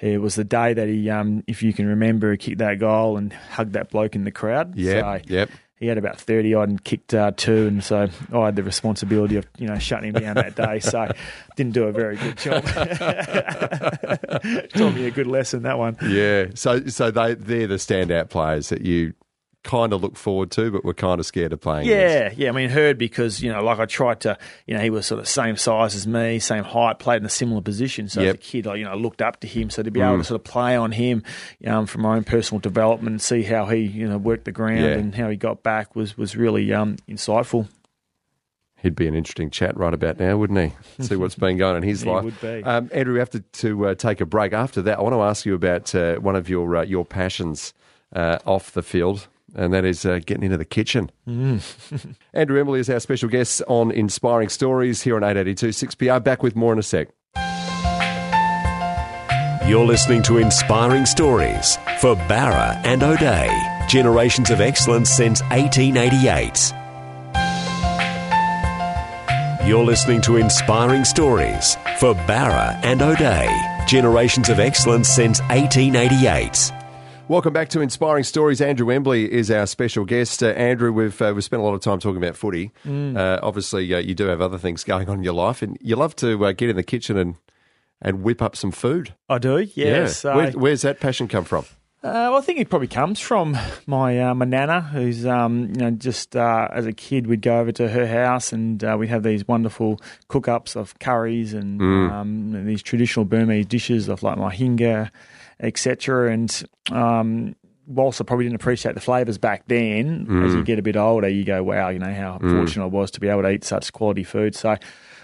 It 0.00 0.20
was 0.20 0.34
the 0.34 0.42
day 0.44 0.74
that 0.74 0.88
he, 0.88 1.08
um, 1.10 1.44
if 1.46 1.62
you 1.62 1.72
can 1.72 1.86
remember, 1.86 2.32
he 2.32 2.36
kicked 2.38 2.58
that 2.58 2.80
goal 2.80 3.16
and 3.16 3.32
hugged 3.32 3.74
that 3.74 3.90
bloke 3.90 4.16
in 4.16 4.24
the 4.24 4.32
crowd. 4.32 4.74
Yeah, 4.74 5.18
So 5.18 5.20
yep. 5.28 5.50
he 5.76 5.86
had 5.86 5.96
about 5.98 6.18
30 6.18 6.54
odd 6.54 6.68
and 6.70 6.82
kicked 6.82 7.14
uh, 7.14 7.30
two. 7.36 7.68
And 7.68 7.84
so 7.84 8.08
I 8.32 8.44
had 8.46 8.56
the 8.56 8.64
responsibility 8.64 9.36
of, 9.36 9.46
you 9.58 9.68
know, 9.68 9.78
shutting 9.78 10.12
him 10.14 10.20
down 10.22 10.34
that 10.36 10.56
day. 10.56 10.80
So 10.80 11.08
didn't 11.56 11.74
do 11.74 11.84
a 11.84 11.92
very 11.92 12.16
good 12.16 12.36
job. 12.38 12.64
Taught 14.74 14.94
me 14.94 15.06
a 15.06 15.10
good 15.12 15.26
lesson, 15.26 15.62
that 15.62 15.78
one. 15.78 15.96
Yeah. 16.06 16.46
So 16.54 16.86
so 16.86 17.10
they 17.10 17.34
they're 17.34 17.66
the 17.66 17.76
standout 17.76 18.28
players 18.30 18.70
that 18.70 18.82
you 18.82 19.14
kind 19.64 19.92
of 19.92 20.02
look 20.02 20.16
forward 20.16 20.50
to, 20.50 20.70
but 20.72 20.84
we're 20.84 20.92
kind 20.92 21.20
of 21.20 21.26
scared 21.26 21.52
of 21.52 21.60
playing. 21.60 21.88
against. 21.88 22.36
Yeah, 22.38 22.44
yeah. 22.44 22.48
I 22.48 22.52
mean, 22.52 22.68
Hird 22.70 22.98
because 22.98 23.40
you 23.42 23.52
know, 23.52 23.62
like 23.62 23.78
I 23.78 23.86
tried 23.86 24.20
to, 24.22 24.36
you 24.66 24.74
know, 24.74 24.80
he 24.80 24.90
was 24.90 25.06
sort 25.06 25.20
of 25.20 25.28
same 25.28 25.56
size 25.56 25.94
as 25.94 26.06
me, 26.06 26.38
same 26.40 26.64
height, 26.64 26.98
played 26.98 27.18
in 27.22 27.26
a 27.26 27.30
similar 27.30 27.60
position. 27.62 28.08
So 28.08 28.20
Yep. 28.22 28.28
as 28.28 28.34
a 28.34 28.38
kid, 28.38 28.66
I 28.66 28.74
you 28.74 28.84
know 28.84 28.96
looked 28.96 29.22
up 29.22 29.40
to 29.40 29.46
him. 29.46 29.70
So 29.70 29.82
to 29.82 29.90
be 29.90 30.00
able 30.00 30.18
to 30.18 30.24
sort 30.24 30.40
of 30.40 30.44
play 30.44 30.74
on 30.76 30.90
him 30.92 31.22
um, 31.66 31.86
for 31.86 31.98
my 31.98 32.16
own 32.16 32.24
personal 32.24 32.58
development, 32.60 33.10
and 33.12 33.22
see 33.22 33.42
how 33.42 33.66
he 33.66 33.78
you 33.78 34.08
know 34.08 34.18
worked 34.18 34.46
the 34.46 34.52
ground 34.52 34.80
Yeah. 34.80 34.92
and 34.98 35.14
how 35.14 35.28
he 35.30 35.36
got 35.36 35.62
back 35.62 35.94
was 35.94 36.18
was 36.18 36.34
really 36.36 36.72
um, 36.72 36.96
insightful. 37.08 37.68
He'd 38.82 38.96
be 38.96 39.06
an 39.06 39.14
interesting 39.14 39.48
chat 39.50 39.76
right 39.76 39.94
about 39.94 40.18
now, 40.18 40.36
wouldn't 40.36 40.58
he? 40.98 41.04
See 41.04 41.14
what's 41.14 41.36
been 41.36 41.56
going 41.56 41.76
on 41.76 41.84
in 41.84 41.88
his 41.88 42.04
life. 42.04 42.24
would 42.24 42.40
be. 42.40 42.64
Um, 42.64 42.90
Andrew, 42.92 43.12
we 43.14 43.20
have 43.20 43.30
to, 43.30 43.38
to 43.40 43.86
uh, 43.86 43.94
take 43.94 44.20
a 44.20 44.26
break. 44.26 44.52
After 44.52 44.82
that, 44.82 44.98
I 44.98 45.02
want 45.02 45.14
to 45.14 45.22
ask 45.22 45.46
you 45.46 45.54
about 45.54 45.94
uh, 45.94 46.16
one 46.16 46.34
of 46.34 46.48
your 46.48 46.78
uh, 46.78 46.82
your 46.84 47.04
passions 47.04 47.74
uh, 48.12 48.38
off 48.44 48.72
the 48.72 48.82
field, 48.82 49.28
and 49.54 49.72
that 49.72 49.84
is 49.84 50.04
uh, 50.04 50.20
getting 50.24 50.44
into 50.44 50.56
the 50.56 50.64
kitchen. 50.64 51.10
Mm. 51.28 52.14
Andrew 52.34 52.58
Embley 52.58 52.80
is 52.80 52.90
our 52.90 53.00
special 53.00 53.28
guest 53.28 53.62
on 53.68 53.90
Inspiring 53.90 54.48
Stories 54.48 55.02
here 55.02 55.16
on 55.16 55.24
882 55.24 55.68
6PR. 55.68 56.22
Back 56.22 56.42
with 56.42 56.56
more 56.56 56.72
in 56.72 56.78
a 56.78 56.82
sec. 56.82 57.08
You're 59.66 59.86
listening 59.86 60.22
to 60.22 60.38
Inspiring 60.38 61.06
Stories 61.06 61.76
for 62.00 62.16
Bowra 62.16 62.80
and 62.84 63.02
O'Dea. 63.02 63.48
Generations 63.88 64.50
of 64.50 64.60
excellence 64.60 65.08
since 65.08 65.40
1888. 65.44 66.72
You're 69.64 69.84
listening 69.84 70.20
to 70.22 70.36
Inspiring 70.36 71.04
Stories 71.04 71.76
for 71.98 72.14
Bowra 72.14 72.78
and 72.82 73.00
O'Dea. 73.00 73.48
Generations 73.86 74.48
of 74.48 74.58
excellence 74.58 75.08
since 75.08 75.40
1888. 75.42 76.81
Welcome 77.28 77.52
back 77.54 77.70
to 77.70 77.80
Inspiring 77.80 78.24
Stories. 78.24 78.60
Andrew 78.60 78.90
Embley 78.90 79.32
is 79.32 79.50
our 79.50 79.66
special 79.66 80.04
guest. 80.04 80.42
Uh, 80.42 80.48
Andrew, 80.48 80.92
we've 80.92 81.20
uh, 81.22 81.32
we've 81.34 81.44
spent 81.44 81.62
a 81.62 81.64
lot 81.64 81.72
of 81.72 81.80
time 81.80 81.98
talking 81.98 82.18
about 82.22 82.36
footy. 82.36 82.72
Mm. 82.84 83.16
Uh, 83.16 83.40
obviously, 83.42 83.92
uh, 83.94 83.98
you 83.98 84.14
do 84.14 84.26
have 84.26 84.40
other 84.42 84.58
things 84.58 84.84
going 84.84 85.08
on 85.08 85.18
in 85.18 85.24
your 85.24 85.32
life, 85.32 85.62
and 85.62 85.78
you 85.80 85.96
love 85.96 86.14
to 86.16 86.44
uh, 86.44 86.52
get 86.52 86.68
in 86.68 86.76
the 86.76 86.82
kitchen 86.82 87.16
and 87.16 87.36
and 88.02 88.22
whip 88.22 88.42
up 88.42 88.54
some 88.56 88.70
food. 88.72 89.14
I 89.28 89.38
do, 89.38 89.66
yeah. 89.74 90.08
So, 90.08 90.36
Where, 90.36 90.50
where's 90.50 90.82
that 90.82 90.98
passion 91.00 91.28
come 91.28 91.44
from? 91.44 91.64
Uh, 92.02 92.34
well, 92.34 92.36
I 92.36 92.40
think 92.40 92.58
it 92.58 92.68
probably 92.68 92.88
comes 92.88 93.20
from 93.20 93.56
my 93.86 94.32
my 94.34 94.44
nana, 94.44 94.82
who's 94.82 95.24
um, 95.24 95.68
you 95.68 95.80
know 95.80 95.90
just 95.92 96.36
uh, 96.36 96.68
as 96.70 96.84
a 96.84 96.92
kid 96.92 97.28
we'd 97.28 97.40
go 97.42 97.60
over 97.60 97.72
to 97.72 97.88
her 97.88 98.06
house 98.06 98.52
and 98.52 98.82
uh, 98.84 98.96
we'd 98.98 99.08
have 99.08 99.22
these 99.22 99.46
wonderful 99.48 100.00
cook 100.28 100.48
ups 100.48 100.76
of 100.76 100.98
curries 100.98 101.54
and 101.54 101.80
um, 101.80 102.66
these 102.66 102.82
traditional 102.82 103.24
Burmese 103.24 103.66
dishes 103.66 104.08
of 104.08 104.22
like 104.22 104.36
mohinga, 104.36 105.10
etc. 105.62 106.32
And 106.32 106.62
um, 106.90 107.56
whilst 107.86 108.20
I 108.20 108.24
probably 108.24 108.44
didn't 108.46 108.56
appreciate 108.56 108.94
the 108.94 109.00
flavours 109.00 109.38
back 109.38 109.64
then, 109.68 110.26
as 110.44 110.54
you 110.54 110.62
get 110.64 110.78
a 110.78 110.82
bit 110.82 110.96
older, 110.96 111.28
you 111.28 111.44
go, 111.44 111.62
wow, 111.62 111.88
you 111.88 111.98
know 111.98 112.12
how 112.12 112.38
fortunate 112.38 112.84
I 112.84 112.88
was 112.88 113.10
to 113.12 113.20
be 113.20 113.28
able 113.28 113.42
to 113.42 113.50
eat 113.50 113.64
such 113.64 113.92
quality 113.92 114.24
food. 114.24 114.54
So 114.54 114.76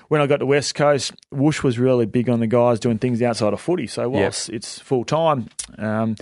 when 0.09 0.21
I 0.21 0.27
got 0.27 0.39
to 0.39 0.47
West 0.47 0.75
Coast, 0.75 1.13
Whoosh 1.31 1.63
was 1.63 1.79
really 1.79 2.07
big 2.07 2.31
on 2.31 2.41
the 2.41 2.47
guys 2.47 2.81
doing 2.81 2.99
things 2.99 3.21
outside 3.21 3.53
of 3.53 3.61
footy. 3.61 3.87
So 3.87 4.09
whilst 4.09 4.49
it's 4.49 4.79
full 4.79 5.05
time, 5.05 5.49
um, 5.77 6.17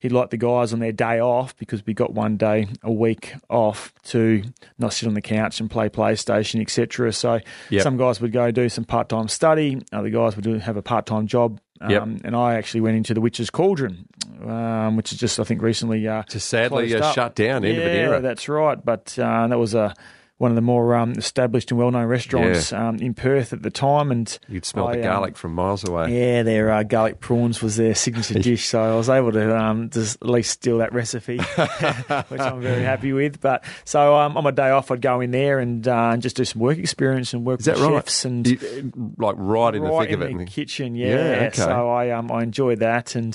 he'd 0.00 0.12
like 0.12 0.30
the 0.30 0.36
guys 0.36 0.72
on 0.72 0.78
their 0.78 0.92
day 0.92 1.20
off 1.20 1.56
because 1.56 1.84
we 1.86 1.94
got 1.94 2.12
one 2.12 2.36
day 2.36 2.68
a 2.82 2.92
week 2.92 3.32
off 3.48 3.92
to 4.04 4.42
not 4.78 4.92
sit 4.92 5.06
on 5.08 5.14
the 5.14 5.20
couch 5.22 5.60
and 5.60 5.70
play 5.70 5.88
PlayStation, 5.88 6.60
etc. 6.60 7.12
So 7.12 7.40
Yep. 7.70 7.82
some 7.82 7.96
guys 7.96 8.20
would 8.20 8.32
go 8.32 8.50
do 8.50 8.68
some 8.68 8.84
part 8.84 9.08
time 9.08 9.28
study, 9.28 9.82
other 9.92 10.10
guys 10.10 10.36
would 10.36 10.44
do, 10.44 10.58
have 10.58 10.76
a 10.76 10.82
part 10.82 11.06
time 11.06 11.26
job. 11.26 11.60
Um, 11.80 11.90
Yep. 11.90 12.02
And 12.24 12.36
I 12.36 12.54
actually 12.54 12.82
went 12.82 12.96
into 12.96 13.14
the 13.14 13.20
Witch's 13.20 13.50
Cauldron, 13.50 14.06
um, 14.44 14.96
which 14.96 15.12
is 15.12 15.18
just 15.18 15.40
I 15.40 15.44
think 15.44 15.62
recently 15.62 16.06
uh, 16.06 16.22
Just 16.28 16.48
sadly, 16.48 16.94
uh, 16.94 17.12
shut 17.12 17.34
down, 17.34 17.64
end 17.64 17.76
yeah, 17.76 17.82
of 17.82 17.90
an 17.90 17.96
era. 17.96 18.20
That's 18.20 18.48
right, 18.48 18.82
but 18.84 19.18
uh, 19.18 19.46
that 19.46 19.58
was 19.58 19.74
a 19.74 19.94
one 20.40 20.50
of 20.50 20.54
the 20.54 20.62
more 20.62 20.94
um, 20.94 21.12
established 21.12 21.70
and 21.70 21.78
well 21.78 21.90
known 21.90 22.06
restaurants 22.06 22.72
um, 22.72 22.96
in 22.96 23.12
Perth 23.12 23.52
at 23.52 23.60
the 23.62 23.70
time, 23.70 24.10
and 24.10 24.38
You'd 24.48 24.64
smell 24.64 24.88
I, 24.88 24.92
the 24.94 25.00
um, 25.00 25.04
garlic 25.04 25.36
from 25.36 25.54
miles 25.54 25.86
away. 25.86 26.16
yeah, 26.18 26.42
their 26.42 26.70
uh, 26.70 26.82
garlic 26.82 27.20
prawns 27.20 27.60
was 27.60 27.76
their 27.76 27.94
signature 27.94 28.38
dish, 28.38 28.64
so 28.66 28.80
I 28.80 28.94
was 28.96 29.10
able 29.10 29.32
to 29.32 29.54
um, 29.54 29.90
just 29.90 30.16
at 30.22 30.30
least 30.30 30.50
steal 30.52 30.78
that 30.78 30.94
recipe, 30.94 31.36
which 32.28 32.40
I'm 32.40 32.62
very 32.62 32.82
happy 32.82 33.12
with. 33.12 33.40
But 33.42 33.64
so 33.84 34.16
um, 34.16 34.38
on 34.38 34.44
my 34.44 34.50
day 34.50 34.70
off, 34.70 34.90
I'd 34.90 35.02
go 35.02 35.20
in 35.20 35.30
there 35.30 35.58
and 35.58 35.86
uh, 35.86 36.16
just 36.16 36.36
do 36.36 36.44
some 36.46 36.62
work 36.62 36.78
experience 36.78 37.34
and 37.34 37.44
work 37.44 37.60
Is 37.60 37.66
that 37.66 37.76
with 37.76 37.84
right? 37.84 37.94
chefs 37.96 38.24
and 38.24 38.46
You- 38.46 38.92
like 39.18 39.34
right 39.38 39.74
in 39.74 39.84
the 39.84 39.90
right 39.90 40.08
thick 40.08 40.14
of 40.16 40.22
in 40.22 40.40
it. 40.40 40.44
the 40.46 40.50
kitchen. 40.50 40.94
Yeah, 40.94 41.08
Yeah, 41.40 41.46
okay. 41.48 41.56
so 41.56 41.90
I 41.90 42.10
um 42.12 42.32
I 42.32 42.42
enjoyed 42.42 42.78
that, 42.78 43.14
and 43.14 43.34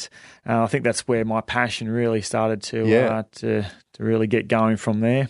uh, 0.49 0.63
I 0.63 0.67
think 0.67 0.83
that's 0.83 1.07
where 1.07 1.23
my 1.23 1.41
passion 1.41 1.87
really 1.87 2.21
started 2.21 2.63
to 2.63 2.87
Yeah. 2.87 3.17
uh, 3.19 3.23
to 3.33 3.61
to 3.93 4.03
really 4.03 4.25
get 4.25 4.47
going 4.47 4.77
from 4.77 5.01
there. 5.01 5.29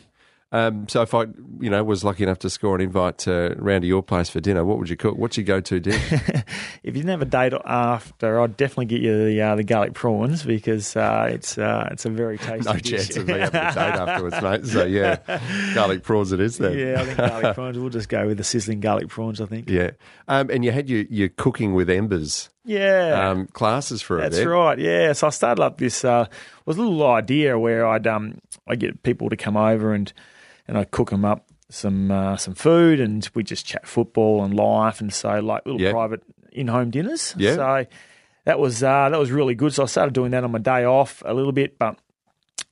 Um, 0.55 0.87
so 0.87 1.01
if 1.01 1.13
I, 1.13 1.23
you 1.59 1.69
know, 1.69 1.83
was 1.83 2.03
lucky 2.05 2.23
enough 2.23 2.39
to 2.39 2.49
score 2.49 2.75
an 2.75 2.81
invite 2.81 3.17
to 3.19 3.55
round 3.57 3.81
to 3.81 3.87
your 3.87 4.01
place 4.01 4.29
for 4.29 4.39
dinner, 4.39 4.63
what 4.63 4.77
would 4.77 4.89
you 4.89 4.95
cook? 4.95 5.17
What's 5.17 5.35
your 5.35 5.43
go-to 5.43 5.79
dish? 5.81 6.13
If 6.83 6.95
you 6.95 7.01
didn't 7.01 7.09
have 7.09 7.21
a 7.23 7.25
date 7.25 7.51
after, 7.65 8.39
I'd 8.39 8.55
definitely 8.57 8.85
get 8.85 9.01
you 9.01 9.25
the 9.25 9.41
uh, 9.41 9.55
the 9.55 9.63
garlic 9.63 9.93
prawns 9.95 10.43
because 10.43 10.95
uh, 10.95 11.27
it's 11.31 11.57
uh, 11.57 11.89
it's 11.91 12.05
a 12.05 12.09
very 12.11 12.37
tasty. 12.37 12.71
no 12.71 12.77
dish. 12.77 12.91
chance 12.91 13.17
of 13.17 13.27
me 13.27 13.33
having 13.39 13.59
a 13.59 13.73
date 13.73 13.77
afterwards, 13.77 14.41
mate. 14.41 14.65
So 14.67 14.85
yeah, 14.85 15.17
garlic 15.73 16.03
prawns 16.03 16.31
it 16.31 16.39
is 16.39 16.59
then. 16.59 16.77
yeah, 16.77 17.01
I 17.01 17.05
think 17.05 17.17
garlic 17.17 17.55
prawns. 17.55 17.79
We'll 17.79 17.89
just 17.89 18.07
go 18.07 18.27
with 18.27 18.37
the 18.37 18.43
sizzling 18.43 18.81
garlic 18.81 19.07
prawns. 19.09 19.41
I 19.41 19.47
think. 19.47 19.67
Yeah. 19.69 19.91
Um, 20.27 20.49
and 20.51 20.63
you 20.63 20.71
had 20.71 20.89
your, 20.89 21.01
your 21.09 21.29
cooking 21.29 21.73
with 21.73 21.89
embers 21.89 22.49
Yeah. 22.63 23.29
um, 23.29 23.47
classes 23.47 24.01
for 24.03 24.19
a 24.19 24.29
That's 24.29 24.43
right. 24.45 24.77
Yeah. 24.77 25.13
So 25.13 25.27
I 25.27 25.29
started 25.31 25.63
up 25.63 25.79
this 25.79 26.05
uh, 26.05 26.27
was 26.65 26.77
a 26.77 26.81
little 26.81 27.05
idea 27.07 27.57
where 27.57 27.85
I'd 27.87 28.05
um 28.05 28.37
I 28.67 28.75
get 28.75 29.01
people 29.01 29.29
to 29.31 29.35
come 29.35 29.57
over 29.57 29.91
and 29.93 30.13
and 30.67 30.77
I 30.77 30.83
cook 30.83 31.09
them 31.09 31.25
up 31.25 31.47
some 31.69 32.11
uh, 32.11 32.37
some 32.37 32.53
food 32.55 32.99
and 32.99 33.27
we 33.33 33.43
just 33.43 33.65
chat 33.65 33.87
football 33.87 34.43
and 34.43 34.53
life 34.53 35.01
and 35.01 35.11
so 35.13 35.39
like 35.39 35.65
little 35.65 35.81
Yeah. 35.81 35.91
private 35.91 36.21
in 36.51 36.67
home 36.67 36.91
dinners. 36.91 37.33
Yeah. 37.37 37.55
So 37.55 37.85
that 38.45 38.59
was 38.59 38.83
uh, 38.83 39.09
that 39.09 39.19
was 39.19 39.31
really 39.31 39.55
good. 39.55 39.73
So 39.73 39.83
I 39.83 39.87
started 39.87 40.13
doing 40.13 40.31
that 40.31 40.43
on 40.43 40.51
my 40.51 40.59
day 40.59 40.85
off 40.85 41.21
a 41.25 41.33
little 41.33 41.51
bit, 41.53 41.77
but. 41.79 41.97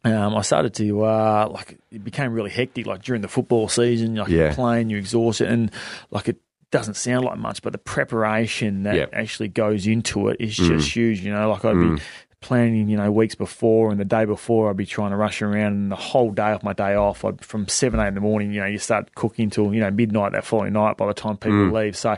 Um, 0.05 0.35
I 0.35 0.41
started 0.41 0.73
to 0.75 1.03
uh, 1.05 1.47
like 1.49 1.77
it 1.89 2.03
became 2.03 2.33
really 2.33 2.49
hectic. 2.49 2.85
Like 2.85 3.03
during 3.03 3.21
the 3.21 3.29
football 3.29 3.69
season, 3.69 4.15
like 4.15 4.27
Yeah. 4.27 4.37
you're 4.37 4.53
playing, 4.53 4.89
you're 4.89 4.99
exhausted, 4.99 5.47
and 5.47 5.71
like 6.11 6.27
it 6.27 6.41
doesn't 6.71 6.95
sound 6.95 7.23
like 7.23 7.37
much, 7.37 7.61
but 7.61 7.71
the 7.71 7.77
preparation 7.77 8.83
that 8.83 8.95
Yep. 8.95 9.09
actually 9.13 9.47
goes 9.47 9.87
into 9.87 10.27
it 10.27 10.37
is 10.41 10.57
Mm. 10.57 10.67
just 10.67 10.93
huge. 10.93 11.21
You 11.21 11.31
know, 11.31 11.49
like 11.49 11.63
I'd 11.63 11.79
be 11.79 12.01
planning, 12.43 12.87
you 12.89 12.97
know, 12.97 13.11
weeks 13.11 13.33
before 13.33 13.89
and 13.89 13.99
the 13.99 14.05
day 14.05 14.25
before, 14.25 14.69
I'd 14.69 14.77
be 14.77 14.85
trying 14.85 15.09
to 15.09 15.17
rush 15.17 15.41
around, 15.41 15.73
and 15.73 15.91
the 15.91 15.95
whole 15.95 16.29
day 16.31 16.51
off 16.51 16.61
my 16.61 16.73
day 16.73 16.93
off, 16.93 17.25
I'd, 17.25 17.43
from 17.43 17.67
7 17.67 17.99
a.m. 17.99 18.09
in 18.09 18.13
the 18.13 18.21
morning, 18.21 18.53
you 18.53 18.59
know, 18.59 18.67
you 18.67 18.77
start 18.77 19.15
cooking 19.15 19.49
till 19.49 19.73
you 19.73 19.79
know 19.79 19.89
midnight 19.89 20.33
that 20.33 20.45
following 20.45 20.73
night. 20.73 20.97
By 20.97 21.07
the 21.07 21.13
time 21.15 21.37
people 21.37 21.57
Mm. 21.59 21.71
leave, 21.73 21.97
so 21.97 22.15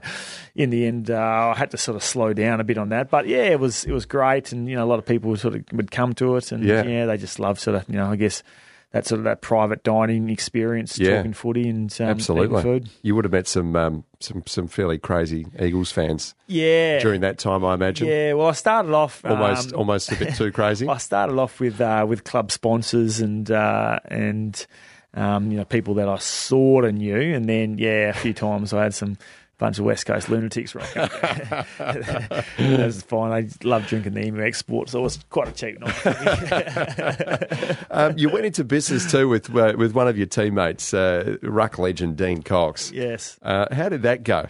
in 0.56 0.70
the 0.72 0.86
end, 0.86 1.10
uh, 1.10 1.54
I 1.56 1.58
had 1.58 1.72
to 1.72 1.78
sort 1.78 1.96
of 1.96 2.04
slow 2.04 2.34
down 2.34 2.60
a 2.60 2.64
bit 2.66 2.78
on 2.78 2.90
that. 2.90 3.10
But 3.10 3.28
yeah, 3.28 3.44
it 3.46 3.60
was 3.60 3.86
it 3.86 3.92
was 3.94 4.06
great, 4.06 4.52
and 4.52 4.68
you 4.68 4.76
know, 4.76 4.84
a 4.84 4.90
lot 4.90 5.00
of 5.00 5.06
people 5.06 5.36
sort 5.38 5.56
of 5.56 5.64
would 5.72 5.92
come 5.92 6.14
to 6.16 6.36
it, 6.36 6.52
and 6.52 6.64
Yeah. 6.64 6.84
yeah, 6.84 7.06
they 7.06 7.18
just 7.18 7.40
love 7.40 7.60
sort 7.60 7.78
of 7.78 7.86
you 7.88 7.96
know, 7.96 8.12
I 8.12 8.16
guess. 8.18 8.44
That 8.92 9.06
sort 9.06 9.20
of 9.20 9.26
that 9.26 9.42
private 9.42 9.84
dining 9.84 10.30
experience, 10.30 10.98
Yeah. 10.98 11.18
talking 11.18 11.34
footy 11.34 11.68
and 11.68 11.94
um, 12.00 12.08
Absolutely. 12.08 12.62
food. 12.62 12.90
You 13.02 13.14
would 13.16 13.26
have 13.26 13.32
met 13.34 13.46
some 13.48 13.76
um, 13.76 14.06
some 14.22 14.44
some 14.46 14.68
fairly 14.70 14.98
crazy 14.98 15.48
Eagles 15.60 15.92
fans 15.92 16.34
Yeah, 16.48 17.00
during 17.00 17.20
that 17.22 17.38
time, 17.38 17.66
I 17.66 17.74
imagine. 17.74 18.08
Yeah, 18.08 18.34
well, 18.34 18.48
I 18.48 18.54
started 18.54 18.94
off 18.94 19.24
Almost 19.26 19.74
um, 19.74 19.80
almost 19.80 20.12
a 20.14 20.16
bit 20.16 20.36
too 20.36 20.52
crazy. 20.54 20.88
I 20.88 20.98
started 20.98 21.38
off 21.38 21.60
with 21.60 21.82
uh, 21.82 22.06
with 22.08 22.24
club 22.24 22.52
sponsors 22.52 23.20
and 23.20 23.52
uh, 23.52 24.00
and 24.06 24.66
um, 25.14 25.52
you 25.52 25.58
know 25.58 25.66
people 25.66 25.96
that 25.96 26.08
I 26.08 26.18
sort 26.20 26.86
of 26.86 26.94
knew, 26.94 27.36
and 27.36 27.50
then 27.50 27.78
yeah, 27.78 28.10
a 28.10 28.14
few 28.14 28.34
times 28.34 28.72
I 28.74 28.84
had 28.84 28.94
some 28.94 29.18
bunch 29.58 29.80
of 29.80 29.86
West 29.86 30.06
Coast 30.06 30.30
lunatics 30.30 30.76
rock 30.76 30.96
up. 30.98 31.12
that 31.78 32.46
was 32.58 33.02
fine. 33.04 33.32
I 33.32 33.48
love 33.68 33.88
drinking 33.88 34.14
the 34.14 34.26
Emu 34.26 34.44
Export, 34.44 34.90
so 34.90 35.00
it 35.00 35.04
was 35.04 35.20
quite 35.30 35.48
a 35.48 35.52
cheap 35.52 35.80
night. 35.80 37.78
Um, 37.90 38.18
you 38.18 38.30
went 38.30 38.46
into 38.46 38.64
business 38.66 39.10
too 39.10 39.30
with 39.30 39.56
uh, 39.56 39.74
with 39.78 39.94
one 39.94 40.08
of 40.08 40.18
your 40.18 40.28
teammates, 40.28 40.94
uh, 40.94 41.38
ruck 41.42 41.78
legend 41.78 42.18
Dean 42.18 42.42
Cox. 42.44 42.92
yes, 42.92 43.38
Uh, 43.42 43.74
how 43.74 43.88
did 43.90 44.02
that 44.04 44.24
go? 44.24 44.48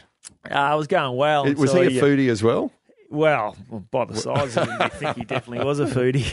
uh, 0.50 0.54
I 0.54 0.76
was 0.76 0.88
going 0.88 1.16
well. 1.16 1.44
was 1.46 1.60
until 1.72 1.82
he 1.82 1.88
a 1.88 1.90
you- 1.92 2.02
foodie 2.02 2.30
as 2.30 2.42
well? 2.42 2.72
Well, 3.10 3.56
by 3.92 4.06
the 4.06 4.16
size 4.18 4.58
of 4.58 4.68
him, 4.68 4.78
I 4.82 4.90
think 4.90 5.16
he 5.16 5.24
definitely 5.26 5.64
was 5.66 5.80
a 5.80 5.86
foodie. 5.86 6.24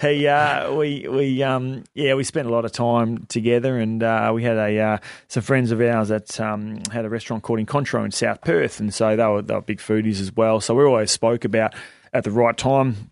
he, 0.00 0.26
uh, 0.26 0.72
we, 0.74 1.06
we, 1.08 1.42
um, 1.42 1.84
yeah, 1.94 2.14
we 2.14 2.24
spent 2.24 2.48
a 2.48 2.50
lot 2.50 2.64
of 2.64 2.72
time 2.72 3.26
together, 3.26 3.78
and 3.78 4.02
uh, 4.02 4.32
we 4.34 4.42
had 4.42 4.56
a 4.56 4.78
uh, 4.80 4.98
some 5.28 5.42
friends 5.42 5.70
of 5.70 5.80
ours 5.82 6.08
that 6.08 6.40
um, 6.40 6.78
had 6.90 7.04
a 7.04 7.10
restaurant 7.10 7.42
called 7.42 7.58
Encontro 7.60 8.04
in 8.04 8.10
South 8.10 8.40
Perth, 8.40 8.80
and 8.80 8.92
so 8.92 9.14
they 9.16 9.26
were 9.26 9.42
they 9.42 9.54
were 9.54 9.60
big 9.60 9.78
foodies 9.80 10.20
as 10.20 10.34
well. 10.34 10.60
So 10.60 10.74
we 10.74 10.82
always 10.84 11.10
spoke 11.10 11.44
about 11.44 11.74
at 12.12 12.24
the 12.24 12.30
right 12.30 12.56
time. 12.56 13.10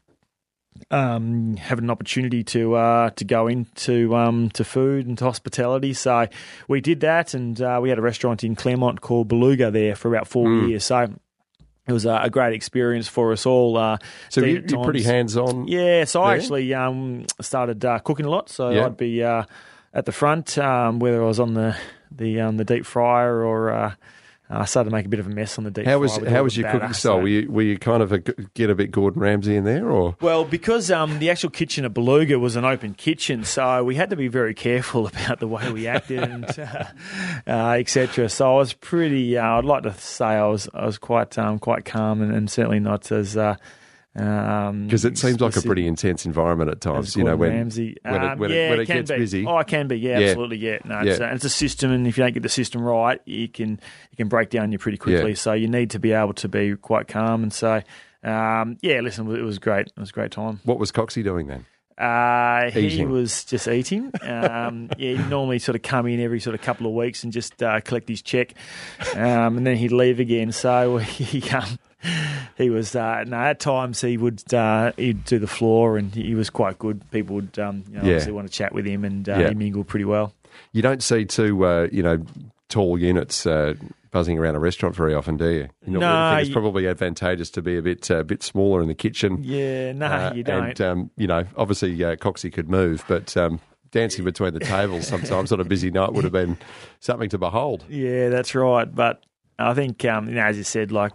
Um, 0.90 1.56
having 1.58 1.84
an 1.84 1.90
opportunity 1.90 2.42
to 2.44 2.74
uh, 2.74 3.10
to 3.10 3.24
go 3.24 3.46
into 3.48 4.16
um, 4.16 4.48
to 4.50 4.64
food 4.64 5.06
and 5.06 5.18
to 5.18 5.24
hospitality, 5.24 5.92
so 5.92 6.26
we 6.68 6.80
did 6.80 7.00
that, 7.00 7.34
and 7.34 7.60
uh, 7.60 7.78
we 7.82 7.90
had 7.90 7.98
a 7.98 8.02
restaurant 8.02 8.42
in 8.42 8.56
Claremont 8.56 9.02
called 9.02 9.28
Beluga 9.28 9.70
there 9.70 9.94
for 9.94 10.08
about 10.08 10.26
four 10.26 10.46
Hmm. 10.48 10.68
years. 10.68 10.84
So 10.84 11.12
it 11.90 11.92
was 11.92 12.06
a, 12.06 12.28
great 12.30 12.54
experience 12.54 13.08
for 13.08 13.32
us 13.32 13.44
all. 13.46 13.76
Uh, 13.76 13.98
So 14.28 14.42
you're 14.42 14.62
pretty 14.84 15.02
hands 15.02 15.36
on. 15.36 15.66
Yeah, 15.68 16.04
so 16.04 16.22
I 16.22 16.36
actually 16.36 16.72
um, 16.74 17.26
started 17.40 17.84
uh, 17.84 17.98
cooking 17.98 18.26
a 18.26 18.30
lot. 18.30 18.48
So 18.48 18.70
Yeah. 18.70 18.86
I'd 18.86 18.96
be 18.96 19.22
uh, 19.22 19.44
at 19.92 20.06
the 20.06 20.12
front, 20.12 20.56
um, 20.58 21.00
whether 21.00 21.22
I 21.22 21.26
was 21.26 21.40
on 21.40 21.54
the 21.54 21.76
the 22.10 22.40
um, 22.40 22.56
the 22.56 22.64
deep 22.64 22.86
fryer 22.86 23.44
or 23.44 23.70
uh, 23.70 23.94
I 24.52 24.64
started 24.64 24.90
to 24.90 24.96
make 24.96 25.06
a 25.06 25.08
bit 25.08 25.20
of 25.20 25.28
a 25.28 25.30
mess 25.30 25.58
on 25.58 25.64
the 25.64 25.70
deep. 25.70 25.86
How 25.86 25.98
was 25.98 26.16
how 26.16 26.42
was 26.42 26.56
your 26.56 26.70
cooking 26.70 26.92
so- 26.92 27.10
style? 27.10 27.20
Were 27.20 27.28
you 27.28 27.50
were 27.50 27.62
you 27.62 27.78
kind 27.78 28.02
of 28.02 28.12
a, 28.12 28.18
get 28.18 28.68
a 28.68 28.74
bit 28.74 28.90
Gordon 28.90 29.22
Ramsay 29.22 29.54
in 29.54 29.64
there, 29.64 29.88
or 29.88 30.16
Well, 30.20 30.44
because 30.44 30.90
um, 30.90 31.20
the 31.20 31.30
actual 31.30 31.50
kitchen 31.50 31.84
at 31.84 31.94
Beluga 31.94 32.38
was 32.38 32.56
an 32.56 32.64
open 32.64 32.94
kitchen, 32.94 33.44
so 33.44 33.84
we 33.84 33.94
had 33.94 34.10
to 34.10 34.16
be 34.16 34.28
very 34.28 34.54
careful 34.54 35.06
about 35.06 35.38
the 35.38 35.46
way 35.46 35.70
we 35.70 35.86
acted 35.86 36.22
and 36.22 36.44
uh, 36.58 36.84
uh, 37.46 37.76
etc. 37.78 38.28
So 38.28 38.54
I 38.54 38.58
was 38.58 38.72
pretty. 38.72 39.38
Uh, 39.38 39.58
I'd 39.58 39.64
like 39.64 39.84
to 39.84 39.94
say 39.94 40.26
I 40.26 40.46
was 40.46 40.68
I 40.74 40.84
was 40.84 40.98
quite 40.98 41.38
um, 41.38 41.58
quite 41.60 41.84
calm 41.84 42.20
and, 42.20 42.34
and 42.34 42.50
certainly 42.50 42.80
not 42.80 43.12
as. 43.12 43.36
Uh, 44.18 44.22
um, 44.22 44.86
because 44.86 45.04
it 45.04 45.16
seems 45.16 45.40
like 45.40 45.54
a 45.56 45.62
pretty 45.62 45.86
intense 45.86 46.26
environment 46.26 46.68
at 46.68 46.80
times. 46.80 47.14
You 47.14 47.22
know 47.22 47.36
when 47.36 47.52
when 47.68 47.78
it, 47.78 47.98
Um, 48.04 48.38
when 48.38 48.50
yeah, 48.50 48.56
it, 48.56 48.70
when 48.70 48.80
it 48.80 48.86
can 48.86 48.96
gets 48.96 49.10
be. 49.12 49.16
busy. 49.18 49.46
Oh, 49.46 49.58
it 49.58 49.68
can 49.68 49.86
be. 49.86 49.98
Yeah, 49.98 50.18
Yeah. 50.18 50.26
absolutely. 50.28 50.56
Yeah, 50.58 50.78
no, 50.84 50.98
It's, 51.00 51.20
a, 51.20 51.32
it's 51.32 51.44
a 51.44 51.48
system, 51.50 51.92
and 51.92 52.06
if 52.08 52.18
you 52.18 52.24
don't 52.24 52.34
get 52.34 52.42
the 52.42 52.48
system 52.48 52.82
right, 52.82 53.20
you 53.24 53.46
can 53.48 53.70
you 54.10 54.16
can 54.16 54.26
break 54.28 54.50
down 54.50 54.72
you 54.72 54.78
pretty 54.78 54.98
quickly. 54.98 55.30
Yeah. 55.30 55.36
So 55.36 55.52
you 55.52 55.68
need 55.68 55.90
to 55.90 56.00
be 56.00 56.10
able 56.12 56.34
to 56.34 56.48
be 56.48 56.74
quite 56.74 57.06
calm, 57.06 57.44
and 57.44 57.52
so 57.52 57.82
um, 58.24 58.78
yeah. 58.82 59.00
Listen, 59.00 59.30
it 59.34 59.42
was 59.42 59.60
great. 59.60 59.86
It 59.86 59.98
was 60.00 60.10
a 60.10 60.12
great 60.12 60.32
time. 60.32 60.58
What 60.64 60.80
was 60.80 60.90
Coxie 60.90 61.22
doing 61.22 61.46
then? 61.46 61.64
Uh, 61.96 62.70
he 62.70 63.04
was 63.04 63.44
just 63.44 63.68
eating. 63.68 64.10
Um, 64.22 64.88
yeah, 64.98 65.16
he'd 65.16 65.28
normally 65.28 65.58
sort 65.58 65.76
of 65.76 65.82
come 65.82 66.06
in 66.06 66.18
every 66.18 66.40
sort 66.40 66.54
of 66.54 66.62
couple 66.62 66.86
of 66.86 66.94
weeks 66.94 67.22
and 67.24 67.32
just 67.32 67.62
uh, 67.62 67.80
collect 67.82 68.08
his 68.08 68.22
check, 68.22 68.54
um, 69.14 69.56
and 69.58 69.66
then 69.66 69.76
he'd 69.76 69.92
leave 69.92 70.18
again. 70.18 70.50
So 70.50 70.96
he 70.98 71.48
um, 71.50 71.78
he 72.56 72.70
was 72.70 72.94
uh, 72.96 73.24
no 73.26 73.36
at 73.36 73.60
times 73.60 74.00
he 74.00 74.16
would 74.16 74.52
uh, 74.54 74.92
he'd 74.96 75.24
do 75.24 75.38
the 75.38 75.46
floor 75.46 75.96
and 75.98 76.14
he 76.14 76.34
was 76.34 76.50
quite 76.50 76.78
good. 76.78 77.08
People 77.10 77.36
would 77.36 77.58
um, 77.58 77.84
you 77.88 77.94
know, 77.96 78.02
Yeah. 78.02 78.08
obviously 78.14 78.32
want 78.32 78.48
to 78.48 78.52
chat 78.52 78.72
with 78.72 78.86
him 78.86 79.04
and 79.04 79.28
uh, 79.28 79.36
Yeah. 79.38 79.48
he 79.48 79.54
mingled 79.54 79.88
pretty 79.88 80.04
well. 80.06 80.32
You 80.72 80.82
don't 80.82 81.02
see 81.02 81.24
two, 81.24 81.64
uh, 81.64 81.88
you 81.92 82.02
know, 82.02 82.24
tall 82.68 82.98
units 82.98 83.46
uh, 83.46 83.74
buzzing 84.10 84.38
around 84.38 84.56
a 84.56 84.58
restaurant 84.58 84.94
very 84.96 85.14
often, 85.14 85.36
do 85.36 85.48
you? 85.48 85.68
You 85.86 85.98
No, 85.98 86.00
really 86.00 86.30
think 86.30 86.40
it's 86.40 86.48
you- 86.48 86.54
probably 86.54 86.86
advantageous 86.88 87.50
to 87.50 87.62
be 87.62 87.76
a 87.76 87.82
bit 87.82 88.10
uh, 88.10 88.22
bit 88.24 88.42
smaller 88.42 88.82
in 88.82 88.88
the 88.88 88.94
kitchen. 88.94 89.38
Yeah, 89.42 89.92
no, 89.92 90.06
Uh, 90.06 90.32
you 90.34 90.42
don't. 90.42 90.64
And 90.64 90.80
um, 90.80 91.10
you 91.16 91.26
know, 91.26 91.44
obviously 91.56 92.02
uh, 92.04 92.16
Coxie 92.16 92.52
could 92.52 92.68
move, 92.68 93.04
but 93.08 93.36
um, 93.36 93.60
dancing 93.92 94.24
between 94.24 94.54
the 94.54 94.60
tables 94.60 95.06
sometimes 95.06 95.52
on 95.52 95.60
a 95.60 95.64
busy 95.64 95.90
night 95.90 96.12
would 96.12 96.24
have 96.24 96.32
been 96.32 96.56
something 97.00 97.28
to 97.30 97.38
behold. 97.38 97.84
Yeah, 97.88 98.28
that's 98.30 98.54
right. 98.54 98.92
But 98.92 99.22
I 99.58 99.74
think, 99.74 100.04
um, 100.04 100.28
you 100.28 100.34
know, 100.34 100.44
as 100.44 100.56
you 100.56 100.64
said, 100.64 100.90
like 100.92 101.12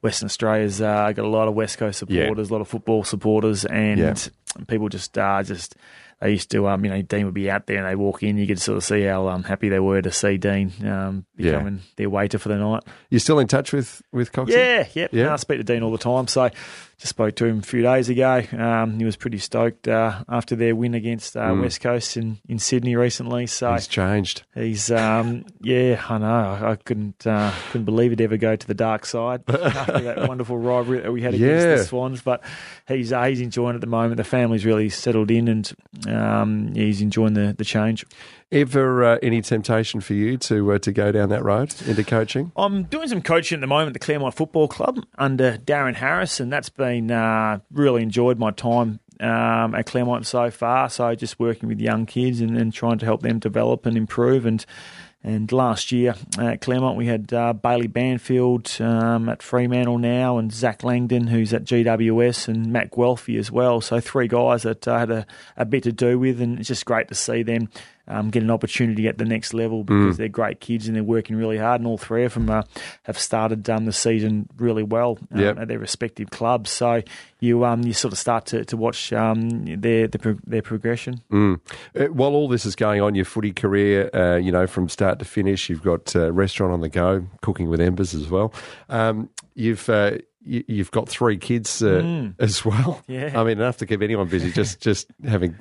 Western 0.00 0.26
Australia's 0.26 0.80
uh, 0.80 1.10
got 1.12 1.24
a 1.24 1.28
lot 1.28 1.48
of 1.48 1.54
West 1.54 1.78
Coast 1.78 2.02
Yeah. 2.08 2.22
supporters, 2.22 2.50
a 2.50 2.52
lot 2.52 2.60
of 2.60 2.68
football 2.68 3.02
supporters, 3.04 3.64
and 3.64 3.98
Yeah. 3.98 4.14
people 4.66 4.88
just 4.88 5.16
uh, 5.18 5.42
just 5.42 5.74
they 6.20 6.32
used 6.32 6.50
to, 6.50 6.66
um, 6.66 6.84
you 6.84 6.90
know, 6.90 7.00
Dean 7.00 7.26
would 7.26 7.34
be 7.34 7.48
out 7.48 7.66
there 7.66 7.76
and 7.78 7.86
they 7.86 7.94
walk 7.94 8.24
in. 8.24 8.38
You 8.38 8.46
could 8.48 8.60
sort 8.60 8.76
of 8.76 8.82
see 8.82 9.02
how 9.04 9.28
um, 9.28 9.44
happy 9.44 9.68
they 9.68 9.78
were 9.78 10.02
to 10.02 10.10
see 10.10 10.36
Dean 10.36 10.72
um, 10.84 11.24
Yeah. 11.36 11.52
becoming 11.52 11.80
their 11.96 12.10
waiter 12.10 12.38
for 12.38 12.48
the 12.48 12.56
night. 12.56 12.82
You're 13.08 13.20
still 13.20 13.38
in 13.38 13.46
touch 13.46 13.72
with 13.72 14.02
with 14.12 14.32
Coxie? 14.32 14.50
Yeah, 14.50 14.86
yep. 14.94 15.10
Yeah. 15.12 15.24
No, 15.26 15.32
I 15.34 15.36
speak 15.36 15.58
to 15.58 15.64
Dean 15.64 15.82
all 15.84 15.92
the 15.92 15.98
time. 15.98 16.26
So 16.26 16.50
just 16.98 17.10
spoke 17.10 17.36
to 17.36 17.46
him 17.46 17.60
a 17.60 17.62
few 17.62 17.82
days 17.82 18.08
ago. 18.08 18.42
Um, 18.56 18.98
he 18.98 19.04
was 19.04 19.16
pretty 19.16 19.38
stoked 19.38 19.86
uh, 19.86 20.24
after 20.28 20.56
their 20.56 20.74
win 20.74 20.94
against 20.94 21.36
uh, 21.36 21.54
West 21.56 21.80
Coast 21.80 22.16
in, 22.16 22.38
in 22.48 22.58
Sydney 22.58 22.96
recently. 22.96 23.46
So 23.46 23.72
He's 23.72 23.86
changed. 23.86 24.42
He's 24.54 24.90
um 24.90 25.44
yeah, 25.60 26.02
I 26.08 26.18
know. 26.18 26.26
I, 26.26 26.70
I 26.72 26.76
couldn't 26.76 27.26
uh, 27.26 27.52
couldn't 27.70 27.84
believe 27.84 28.10
he'd 28.10 28.20
ever 28.20 28.36
go 28.36 28.56
to 28.56 28.66
the 28.66 28.74
dark 28.74 29.06
side 29.06 29.42
after 29.48 30.00
that 30.00 30.28
wonderful 30.28 30.58
rivalry 30.58 31.00
that 31.00 31.12
we 31.12 31.22
had 31.22 31.34
against 31.34 31.66
Yeah. 31.66 31.74
the 31.76 31.84
Swans. 31.84 32.20
But 32.22 32.42
he's 32.88 33.12
uh, 33.12 33.24
he's 33.24 33.40
enjoying 33.40 33.74
it 33.74 33.76
at 33.76 33.80
the 33.80 33.86
moment. 33.86 34.16
The 34.16 34.24
family's 34.24 34.66
really 34.66 34.88
settled 34.88 35.30
in, 35.30 35.46
and 35.46 35.72
um, 36.08 36.70
yeah, 36.74 36.84
he's 36.84 37.00
enjoying 37.00 37.34
the, 37.34 37.54
the 37.56 37.64
change. 37.64 38.04
Ever 38.50 39.04
uh, 39.04 39.18
any 39.22 39.42
temptation 39.42 40.00
for 40.00 40.14
you 40.14 40.38
to 40.38 40.72
uh, 40.72 40.78
to 40.78 40.90
go 40.90 41.12
down 41.12 41.28
that 41.28 41.44
road 41.44 41.74
into 41.86 42.02
coaching? 42.02 42.50
I'm 42.56 42.84
doing 42.84 43.06
some 43.08 43.20
coaching 43.20 43.56
at 43.56 43.60
the 43.60 43.66
moment 43.66 43.88
at 43.88 43.92
the 43.92 43.98
Claremont 43.98 44.34
Football 44.34 44.68
Club 44.68 45.04
under 45.18 45.58
Darren 45.58 45.94
Harris, 45.94 46.40
and 46.40 46.50
that's 46.50 46.70
been 46.70 47.10
uh, 47.10 47.58
really 47.70 48.02
enjoyed 48.02 48.38
my 48.38 48.50
time 48.50 49.00
um, 49.20 49.74
at 49.74 49.84
Claremont 49.84 50.26
so 50.26 50.50
far. 50.50 50.88
So 50.88 51.14
just 51.14 51.38
working 51.38 51.68
with 51.68 51.78
young 51.78 52.06
kids 52.06 52.40
and, 52.40 52.56
and 52.56 52.72
trying 52.72 52.96
to 53.00 53.04
help 53.04 53.20
them 53.20 53.38
develop 53.38 53.84
and 53.84 53.98
improve. 53.98 54.46
And 54.46 54.64
and 55.22 55.50
last 55.52 55.92
year 55.92 56.14
at 56.38 56.62
Claremont 56.62 56.96
we 56.96 57.04
had 57.04 57.30
uh, 57.34 57.52
Bailey 57.52 57.88
Banfield 57.88 58.74
um, 58.80 59.28
at 59.28 59.42
Fremantle 59.42 59.98
now, 59.98 60.38
and 60.38 60.50
Zac 60.50 60.84
Langdon 60.84 61.26
who's 61.26 61.52
at 61.52 61.64
GWS, 61.64 62.48
and 62.48 62.72
Matt 62.72 62.92
Guelfi 62.92 63.38
as 63.38 63.52
well. 63.52 63.82
So 63.82 64.00
three 64.00 64.26
guys 64.26 64.62
that 64.62 64.88
I 64.88 65.00
had 65.00 65.10
a, 65.10 65.26
a 65.58 65.66
bit 65.66 65.82
to 65.82 65.92
do 65.92 66.18
with, 66.18 66.40
and 66.40 66.58
it's 66.58 66.68
just 66.68 66.86
great 66.86 67.08
to 67.08 67.14
see 67.14 67.42
them 67.42 67.68
um, 68.08 68.30
get 68.30 68.42
an 68.42 68.50
opportunity 68.50 69.06
at 69.06 69.18
the 69.18 69.24
next 69.24 69.54
level 69.54 69.84
because 69.84 70.16
they're 70.16 70.28
great 70.28 70.60
kids 70.60 70.86
and 70.88 70.96
they're 70.96 71.04
working 71.04 71.36
really 71.36 71.58
hard. 71.58 71.80
And 71.80 71.86
all 71.86 71.98
three 71.98 72.24
of 72.24 72.34
them 72.34 72.48
uh, 72.50 72.62
have 73.04 73.18
started 73.18 73.68
um, 73.70 73.84
the 73.84 73.92
season 73.92 74.48
really 74.56 74.82
well 74.82 75.18
um, 75.32 75.40
Yep. 75.40 75.58
at 75.58 75.68
their 75.68 75.78
respective 75.78 76.30
clubs. 76.30 76.70
So 76.70 77.02
you 77.40 77.64
um, 77.64 77.82
you 77.82 77.92
sort 77.92 78.12
of 78.12 78.18
start 78.18 78.46
to, 78.46 78.64
to 78.64 78.76
watch 78.76 79.12
um, 79.12 79.64
their, 79.80 80.08
their 80.08 80.18
pro- 80.18 80.38
their 80.46 80.62
progression. 80.62 81.20
Uh, 81.30 81.56
while 82.06 82.30
all 82.34 82.48
this 82.48 82.66
is 82.66 82.74
going 82.74 83.00
on, 83.00 83.14
your 83.14 83.24
footy 83.24 83.52
career, 83.52 84.10
uh, 84.14 84.36
you 84.36 84.50
know, 84.50 84.66
from 84.66 84.88
start 84.88 85.18
to 85.20 85.24
finish, 85.24 85.68
you've 85.68 85.82
got 85.82 86.14
uh, 86.16 86.32
restaurant 86.32 86.72
on 86.72 86.80
the 86.80 86.88
go, 86.88 87.26
cooking 87.42 87.68
with 87.68 87.80
embers 87.80 88.14
as 88.14 88.28
well. 88.28 88.52
Um, 88.88 89.28
you've 89.54 89.88
uh, 89.88 90.18
you, 90.44 90.64
you've 90.66 90.90
got 90.90 91.08
three 91.08 91.36
kids 91.36 91.82
uh, 91.82 92.30
as 92.38 92.64
well. 92.64 93.02
Yeah. 93.06 93.38
I 93.38 93.44
mean, 93.44 93.58
enough 93.58 93.76
to 93.78 93.86
keep 93.86 94.02
anyone 94.02 94.28
busy. 94.28 94.50
Just 94.50 94.80
just 94.80 95.06
having 95.24 95.54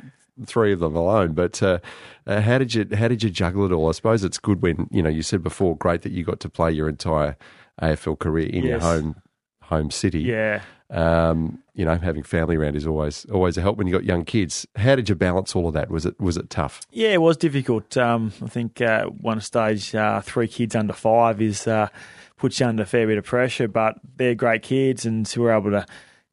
three 0.45 0.73
of 0.73 0.79
them 0.79 0.95
alone. 0.95 1.33
But 1.33 1.61
uh, 1.63 1.79
uh, 2.25 2.41
how 2.41 2.57
did 2.57 2.73
you 2.73 2.87
how 2.95 3.07
did 3.07 3.23
you 3.23 3.29
juggle 3.29 3.65
it 3.65 3.71
all? 3.71 3.89
I 3.89 3.91
suppose 3.93 4.23
it's 4.23 4.37
good 4.37 4.61
when 4.61 4.87
you 4.91 5.01
know 5.01 5.09
you 5.09 5.21
said 5.21 5.43
before, 5.43 5.75
great 5.75 6.01
that 6.03 6.11
you 6.11 6.23
got 6.23 6.39
to 6.41 6.49
play 6.49 6.71
your 6.71 6.89
entire 6.89 7.37
AFL 7.81 8.19
career 8.19 8.47
in 8.47 8.63
your 8.63 8.79
home 8.79 9.15
home 9.63 9.91
city. 9.91 10.21
Yeah. 10.21 10.61
Um, 10.89 11.61
you 11.73 11.83
know, 11.83 11.97
having 11.97 12.23
family 12.23 12.55
around 12.55 12.75
is 12.77 12.87
always 12.87 13.25
always 13.25 13.57
a 13.57 13.61
help 13.61 13.77
when 13.77 13.87
you 13.87 13.93
got 13.93 14.05
young 14.05 14.23
kids. 14.23 14.65
How 14.77 14.95
did 14.95 15.09
you 15.09 15.15
balance 15.15 15.55
all 15.55 15.67
of 15.67 15.73
that? 15.73 15.91
Was 15.91 16.05
it 16.05 16.19
was 16.19 16.37
it 16.37 16.49
tough? 16.49 16.81
Yeah, 16.91 17.09
it 17.09 17.21
was 17.21 17.35
difficult. 17.35 17.97
Um, 17.97 18.31
I 18.43 18.47
think 18.47 18.81
uh, 18.81 19.05
one 19.05 19.41
stage, 19.41 19.93
uh, 19.93 20.21
three 20.21 20.47
kids 20.47 20.75
under 20.75 20.93
five 20.93 21.41
is 21.41 21.67
uh, 21.67 21.89
puts 22.37 22.59
you 22.59 22.67
under 22.67 22.83
a 22.83 22.85
fair 22.85 23.05
bit 23.05 23.17
of 23.17 23.25
pressure, 23.25 23.67
but 23.67 23.99
they're 24.15 24.35
great 24.35 24.61
kids, 24.61 25.05
and 25.05 25.27
so 25.27 25.41
we're 25.41 25.51
able 25.57 25.71
to. 25.71 25.85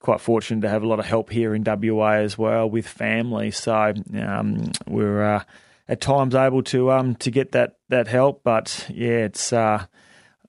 Quite 0.05 0.21
fortunate 0.21 0.61
to 0.61 0.69
have 0.69 0.83
a 0.83 0.87
lot 0.87 0.99
of 0.99 1.07
help 1.07 1.31
here 1.31 1.55
in 1.55 1.64
WA 1.64 2.11
as 2.17 2.37
well 2.37 2.69
with 2.69 2.87
family. 2.87 3.51
So 3.51 3.95
um, 4.21 4.71
we're 4.87 5.25
uh, 5.25 5.45
at 5.88 6.03
times 6.03 6.35
able 6.35 6.62
to 6.64 6.90
um, 6.93 7.14
to 7.17 7.31
get 7.31 7.53
that 7.53 7.79
that 7.88 8.07
help, 8.07 8.43
but 8.45 8.87
yeah, 8.93 9.25
it's. 9.25 9.51
Uh, 9.51 9.87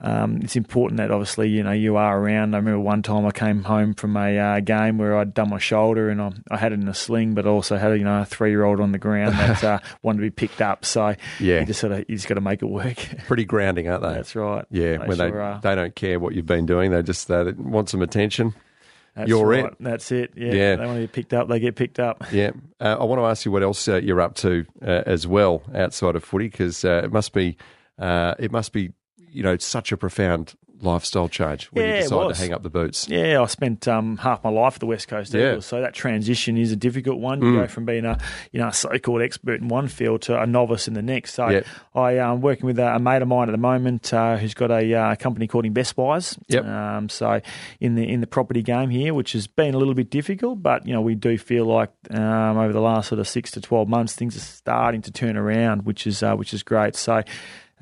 um, 0.01 0.41
it's 0.43 0.57
important 0.57 0.97
that 0.97 1.09
obviously 1.09 1.47
you 1.47 1.63
know 1.63 1.71
you 1.71 1.95
are 1.95 2.19
around. 2.19 2.53
I 2.53 2.57
remember 2.57 2.81
one 2.81 3.01
time 3.01 3.25
I 3.25 3.31
came 3.31 3.63
home 3.63 3.93
from 3.93 4.17
a 4.17 4.37
uh, 4.37 4.59
game 4.59 4.97
where 4.97 5.17
I'd 5.17 5.33
done 5.33 5.49
my 5.49 5.57
shoulder 5.57 6.09
and 6.09 6.21
I, 6.21 6.31
I 6.51 6.57
had 6.57 6.73
it 6.73 6.81
in 6.81 6.87
a 6.89 6.93
sling, 6.93 7.33
but 7.33 7.47
also 7.47 7.77
had 7.77 7.97
you 7.97 8.03
know 8.03 8.21
a 8.23 8.25
three 8.25 8.49
year 8.49 8.65
old 8.65 8.81
on 8.81 8.91
the 8.91 8.97
ground 8.99 9.35
that 9.39 9.63
uh, 9.63 9.79
wanted 10.03 10.17
to 10.17 10.23
be 10.23 10.31
picked 10.31 10.61
up. 10.61 10.83
So 10.83 11.15
Yeah. 11.39 11.61
you 11.61 11.65
just 11.65 11.79
sort 11.79 11.93
of 11.93 11.99
you 12.09 12.15
just 12.17 12.27
got 12.27 12.35
to 12.35 12.41
make 12.41 12.61
it 12.61 12.65
work. 12.65 12.97
Pretty 13.25 13.45
grounding, 13.45 13.87
aren't 13.87 14.03
they? 14.03 14.13
That's 14.15 14.35
right. 14.35 14.65
Yeah, 14.69 14.97
when 14.97 15.17
they 15.17 15.29
are. 15.29 15.61
they 15.63 15.75
don't 15.75 15.95
care 15.95 16.19
what 16.19 16.35
you've 16.35 16.45
been 16.45 16.65
doing, 16.65 16.91
they 16.91 17.01
just 17.01 17.31
uh, 17.31 17.45
they 17.45 17.51
want 17.53 17.87
some 17.87 18.01
attention. 18.01 18.53
That's 19.15 19.29
you're 19.29 19.45
right. 19.47 19.65
it. 19.65 19.75
That's 19.79 20.11
it. 20.11 20.31
Yeah, 20.35 20.51
Yeah. 20.53 20.75
they 20.75 20.85
want 20.85 20.97
to 20.97 21.01
be 21.01 21.07
picked 21.07 21.33
up. 21.33 21.47
They 21.47 21.59
get 21.59 21.75
picked 21.75 21.99
up. 21.99 22.25
Yeah, 22.33 22.51
uh, 22.81 22.97
I 22.99 23.03
want 23.05 23.19
to 23.21 23.25
ask 23.25 23.45
you 23.45 23.51
what 23.51 23.63
else 23.63 23.87
uh, 23.87 23.95
you're 23.97 24.19
up 24.21 24.35
to 24.35 24.65
uh, 24.81 25.03
as 25.05 25.25
well 25.25 25.63
outside 25.73 26.15
of 26.15 26.23
footy, 26.23 26.49
because 26.49 26.83
uh, 26.83 27.01
it 27.05 27.11
must 27.13 27.31
be 27.33 27.57
uh, 27.97 28.35
it 28.39 28.51
must 28.51 28.73
be 28.73 28.91
you 29.31 29.41
know 29.43 29.57
such 29.57 29.91
a 29.91 29.97
profound 29.97 30.55
lifestyle 30.81 31.27
change 31.29 31.65
when 31.67 31.85
Yeah, 31.85 31.95
you 31.97 32.01
decide 32.03 32.33
to 32.33 32.39
hang 32.41 32.53
up 32.53 32.63
the 32.63 32.69
boots. 32.69 33.07
Yeah, 33.09 33.41
I 33.41 33.45
spent 33.47 33.87
um, 33.87 34.17
half 34.17 34.43
my 34.43 34.49
life 34.49 34.75
at 34.75 34.79
the 34.79 34.85
West 34.85 35.07
Coast 35.07 35.33
Yeah. 35.33 35.41
Mm. 35.41 35.49
Eagles, 35.51 35.65
so 35.65 35.81
that 35.81 35.93
transition 35.93 36.57
is 36.57 36.71
a 36.71 36.75
difficult 36.75 37.19
one. 37.19 37.41
You 37.41 37.55
go 37.55 37.67
from 37.67 37.85
being 37.85 38.05
a 38.05 38.19
you 38.51 38.59
know 38.59 38.67
a 38.67 38.73
so-called 38.73 39.21
expert 39.21 39.61
in 39.61 39.67
one 39.67 39.87
field 39.87 40.21
to 40.23 40.39
a 40.41 40.45
novice 40.45 40.87
in 40.87 40.93
the 40.93 41.01
next. 41.01 41.33
So 41.33 41.47
Yep. 41.49 41.65
I 41.93 42.11
am 42.17 42.41
working 42.41 42.65
with 42.65 42.77
a, 42.79 42.95
a 42.95 42.99
mate 42.99 43.21
of 43.21 43.27
mine 43.27 43.47
at 43.49 43.51
the 43.53 43.57
moment 43.57 44.13
uh, 44.13 44.37
who's 44.37 44.53
got 44.53 44.71
a 44.71 44.93
uh, 44.93 45.15
company 45.15 45.47
called 45.47 45.65
Invest 45.65 45.95
Buys. 45.95 46.37
Yep. 46.47 46.65
Um, 46.65 47.09
so 47.09 47.41
in 47.79 47.95
the 47.95 48.07
in 48.07 48.21
the 48.21 48.27
property 48.27 48.61
game 48.61 48.89
here, 48.89 49.13
which 49.13 49.33
has 49.33 49.47
been 49.47 49.73
a 49.73 49.77
little 49.77 49.93
bit 49.93 50.09
difficult, 50.09 50.61
but 50.61 50.85
you 50.87 50.93
know 50.93 51.01
we 51.01 51.15
do 51.15 51.37
feel 51.37 51.65
like 51.65 51.91
um, 52.11 52.57
over 52.57 52.73
the 52.73 52.81
last 52.81 53.09
sort 53.09 53.19
of 53.19 53.27
six 53.27 53.51
to 53.51 53.61
twelve 53.61 53.87
months 53.87 54.13
things 54.15 54.35
are 54.35 54.39
starting 54.41 55.01
to 55.03 55.11
turn 55.11 55.37
around, 55.37 55.85
which 55.85 56.05
is 56.05 56.21
uh, 56.23 56.35
which 56.35 56.53
is 56.53 56.63
great. 56.63 56.95
So. 56.95 57.23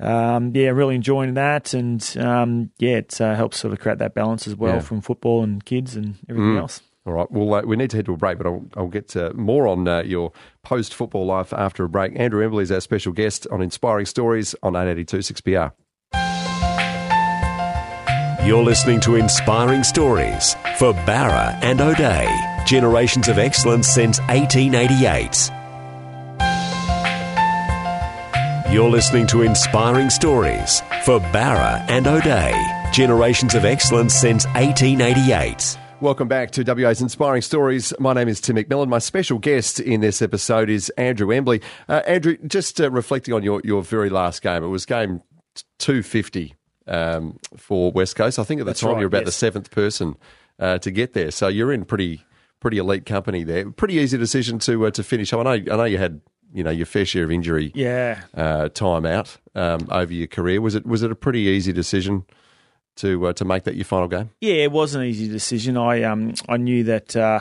Um, 0.00 0.50
yeah, 0.54 0.70
really 0.70 0.96
enjoying 0.96 1.34
that, 1.34 1.72
and 1.72 2.16
um, 2.18 2.70
yeah, 2.78 2.96
it 2.96 3.20
uh, 3.20 3.34
helps 3.36 3.58
sort 3.58 3.72
of 3.72 3.78
create 3.78 3.98
that 3.98 4.14
balance 4.14 4.46
as 4.48 4.56
well 4.56 4.74
Yeah. 4.74 4.80
from 4.80 5.00
football 5.00 5.42
and 5.44 5.64
kids 5.64 5.94
and 5.94 6.16
everything 6.28 6.56
else. 6.56 6.80
All 7.06 7.12
right. 7.12 7.30
Well, 7.30 7.54
uh, 7.54 7.62
we 7.62 7.76
need 7.76 7.90
to 7.90 7.98
head 7.98 8.06
to 8.06 8.14
a 8.14 8.16
break, 8.16 8.38
but 8.38 8.46
I'll, 8.46 8.64
I'll 8.76 8.88
get 8.88 9.14
uh, 9.14 9.30
more 9.34 9.68
on 9.68 9.86
uh, 9.86 10.02
your 10.02 10.32
post 10.62 10.94
football 10.94 11.26
life 11.26 11.52
after 11.52 11.84
a 11.84 11.88
break. 11.88 12.12
Andrew 12.18 12.42
Embley 12.42 12.62
is 12.62 12.72
our 12.72 12.80
special 12.80 13.12
guest 13.12 13.46
on 13.52 13.60
Inspiring 13.62 14.06
Stories 14.06 14.54
on 14.62 14.74
882 14.74 15.18
6PR. 15.18 15.72
You're 18.46 18.62
listening 18.64 19.00
to 19.00 19.14
Inspiring 19.16 19.84
Stories 19.84 20.54
for 20.76 20.92
Bowra 20.92 21.58
and 21.62 21.80
O'Dea. 21.80 22.28
Generations 22.66 23.28
of 23.28 23.38
excellence 23.38 23.86
since 23.88 24.18
1888. 24.22 25.50
You're 28.74 28.90
listening 28.90 29.28
to 29.28 29.42
Inspiring 29.42 30.10
Stories 30.10 30.80
for 31.04 31.20
Bowra 31.20 31.88
and 31.88 32.08
O'Dea. 32.08 32.90
Generations 32.92 33.54
of 33.54 33.64
excellence 33.64 34.12
since 34.12 34.46
1888. 34.46 35.78
Welcome 36.00 36.26
back 36.26 36.50
to 36.50 36.64
WA's 36.64 37.00
Inspiring 37.00 37.42
Stories. 37.42 37.92
My 38.00 38.14
name 38.14 38.26
is 38.26 38.40
Tim 38.40 38.56
McMillan. 38.56 38.88
My 38.88 38.98
special 38.98 39.38
guest 39.38 39.78
in 39.78 40.00
this 40.00 40.20
episode 40.20 40.68
is 40.70 40.90
Andrew 40.98 41.30
Embley. 41.30 41.62
Uh, 41.88 42.02
Andrew, 42.04 42.36
just 42.48 42.80
uh, 42.80 42.90
reflecting 42.90 43.32
on 43.32 43.44
your, 43.44 43.60
your 43.62 43.80
very 43.80 44.10
last 44.10 44.42
game, 44.42 44.64
it 44.64 44.66
was 44.66 44.84
game 44.86 45.22
250 45.78 46.56
um, 46.88 47.38
for 47.56 47.92
West 47.92 48.16
Coast. 48.16 48.40
I 48.40 48.42
think 48.42 48.60
at 48.60 48.64
the 48.64 48.70
That's 48.70 48.80
time 48.80 48.94
right, 48.94 48.98
you're 48.98 49.06
about 49.06 49.24
the 49.24 49.30
seventh 49.30 49.70
person 49.70 50.16
uh, 50.58 50.78
to 50.78 50.90
get 50.90 51.12
there, 51.12 51.30
so 51.30 51.46
you're 51.46 51.72
in 51.72 51.84
pretty 51.84 52.24
pretty 52.58 52.78
elite 52.78 53.06
company 53.06 53.44
there. 53.44 53.70
Pretty 53.70 53.94
easy 53.94 54.18
decision 54.18 54.58
to 54.58 54.86
uh, 54.86 54.90
to 54.90 55.04
finish. 55.04 55.32
I 55.32 55.40
know 55.44 55.50
I 55.50 55.58
know 55.60 55.84
you 55.84 55.98
had 55.98 56.22
you 56.54 56.62
know 56.64 56.70
your 56.70 56.86
fair 56.86 57.04
share 57.04 57.24
of 57.24 57.30
injury 57.30 57.70
Yeah, 57.74 58.22
uh, 58.34 58.70
time 58.70 59.04
out 59.04 59.36
um, 59.54 59.86
over 59.90 60.12
your 60.14 60.28
career. 60.28 60.60
Was 60.62 60.74
it 60.74 60.86
was 60.86 61.02
it 61.02 61.10
a 61.10 61.14
pretty 61.14 61.40
easy 61.40 61.72
decision 61.74 62.24
to 62.96 63.26
uh, 63.26 63.32
to 63.34 63.44
make 63.44 63.64
that 63.64 63.74
your 63.74 63.84
final 63.84 64.08
game? 64.08 64.30
yeah, 64.40 64.54
it 64.54 64.72
was 64.72 64.94
an 64.94 65.02
easy 65.02 65.28
decision. 65.28 65.76
I 65.76 66.02
um 66.04 66.32
I 66.48 66.56
knew 66.56 66.84
that 66.84 67.14
uh, 67.16 67.40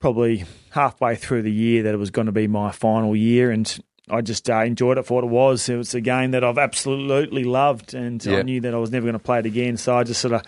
probably 0.00 0.44
halfway 0.70 1.16
through 1.16 1.42
the 1.42 1.52
year 1.52 1.84
that 1.84 1.94
it 1.94 1.98
was 1.98 2.10
going 2.10 2.26
to 2.26 2.32
be 2.32 2.46
my 2.46 2.70
final 2.72 3.14
year, 3.16 3.50
and 3.50 3.78
I 4.10 4.20
just 4.20 4.50
uh, 4.50 4.58
enjoyed 4.64 4.98
it 4.98 5.06
for 5.06 5.14
what 5.14 5.24
it 5.24 5.30
was. 5.30 5.68
It 5.68 5.76
was 5.76 5.94
a 5.94 6.00
game 6.00 6.32
that 6.32 6.44
I've 6.44 6.58
absolutely 6.58 7.44
loved, 7.44 7.94
and 7.94 8.24
Yeah. 8.24 8.38
I 8.38 8.42
knew 8.42 8.60
that 8.62 8.74
I 8.74 8.78
was 8.78 8.90
never 8.90 9.04
going 9.04 9.14
to 9.14 9.18
play 9.18 9.38
it 9.38 9.46
again. 9.46 9.76
So 9.76 9.96
I 9.96 10.04
just 10.04 10.20
sort 10.20 10.34
of. 10.34 10.42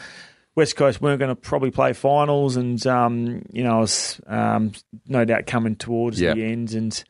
West 0.56 0.74
Coast 0.74 1.02
weren't 1.02 1.18
going 1.18 1.28
to 1.28 1.34
probably 1.36 1.70
play 1.70 1.92
finals, 1.92 2.56
and 2.56 2.84
um, 2.86 3.42
you 3.52 3.62
know, 3.62 3.76
I 3.76 3.80
was 3.80 4.18
um, 4.26 4.72
no 5.06 5.22
doubt 5.26 5.44
coming 5.46 5.76
towards 5.76 6.18
Yeah. 6.18 6.32
the 6.32 6.44
end. 6.44 6.72
And 6.72 7.04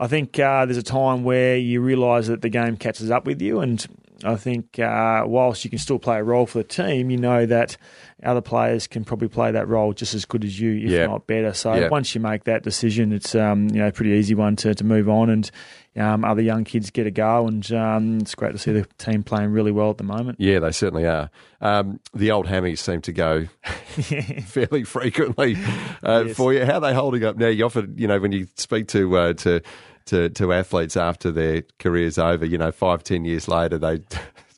I 0.00 0.06
think 0.06 0.38
uh, 0.38 0.64
there's 0.64 0.76
a 0.78 0.82
time 0.82 1.24
where 1.24 1.56
you 1.56 1.80
realise 1.80 2.28
that 2.28 2.40
the 2.42 2.48
game 2.48 2.76
catches 2.76 3.10
up 3.10 3.26
with 3.26 3.42
you, 3.42 3.60
and 3.60 3.84
I 4.24 4.36
think 4.36 4.78
uh, 4.78 5.24
whilst 5.26 5.64
you 5.64 5.70
can 5.70 5.78
still 5.78 5.98
play 5.98 6.18
a 6.18 6.24
role 6.24 6.46
for 6.46 6.58
the 6.58 6.64
team, 6.64 7.10
you 7.10 7.16
know 7.16 7.46
that 7.46 7.76
other 8.22 8.40
players 8.40 8.86
can 8.88 9.04
probably 9.04 9.28
play 9.28 9.50
that 9.52 9.68
role 9.68 9.92
just 9.92 10.12
as 10.14 10.24
good 10.24 10.44
as 10.44 10.58
you, 10.58 10.72
if 10.86 10.90
Yeah. 10.90 11.06
not 11.06 11.26
better. 11.26 11.52
So 11.52 11.74
Yeah. 11.74 11.88
once 11.88 12.14
you 12.14 12.20
make 12.20 12.44
that 12.44 12.62
decision, 12.62 13.12
it's 13.12 13.34
um, 13.34 13.68
you 13.70 13.78
know 13.80 13.88
a 13.88 13.92
pretty 13.92 14.10
easy 14.12 14.34
one 14.34 14.56
to, 14.56 14.74
to 14.74 14.84
move 14.84 15.08
on, 15.08 15.30
and 15.30 15.50
um, 15.96 16.24
other 16.24 16.42
young 16.42 16.62
kids 16.64 16.90
get 16.90 17.08
a 17.08 17.10
go, 17.10 17.48
and 17.48 17.70
um, 17.72 18.18
it's 18.18 18.36
great 18.36 18.52
to 18.52 18.58
see 18.58 18.70
the 18.72 18.86
team 18.98 19.24
playing 19.24 19.50
really 19.50 19.72
well 19.72 19.90
at 19.90 19.98
the 19.98 20.04
moment. 20.04 20.38
Yeah, 20.40 20.60
they 20.60 20.70
certainly 20.70 21.06
are. 21.06 21.28
Um, 21.60 21.98
the 22.14 22.30
old 22.30 22.46
hammies 22.46 22.78
seem 22.78 23.00
to 23.02 23.12
go 23.12 23.46
fairly 24.46 24.84
frequently 24.84 25.56
uh, 26.04 26.24
Yes. 26.26 26.36
for 26.36 26.52
you. 26.52 26.64
How 26.64 26.74
are 26.74 26.80
they 26.80 26.94
holding 26.94 27.24
up 27.24 27.36
now? 27.36 27.48
You 27.48 27.64
often, 27.64 27.94
you 27.96 28.06
know, 28.06 28.20
when 28.20 28.30
you 28.32 28.46
speak 28.56 28.88
to 28.88 29.16
uh, 29.16 29.32
to, 29.34 29.60
to 30.08 30.28
to 30.30 30.52
athletes 30.52 30.96
after 30.96 31.30
their 31.30 31.62
careers 31.78 32.18
over, 32.18 32.44
you 32.44 32.58
know, 32.58 32.72
five 32.72 33.02
ten 33.04 33.24
years 33.24 33.48
later, 33.48 33.78
they 33.78 34.00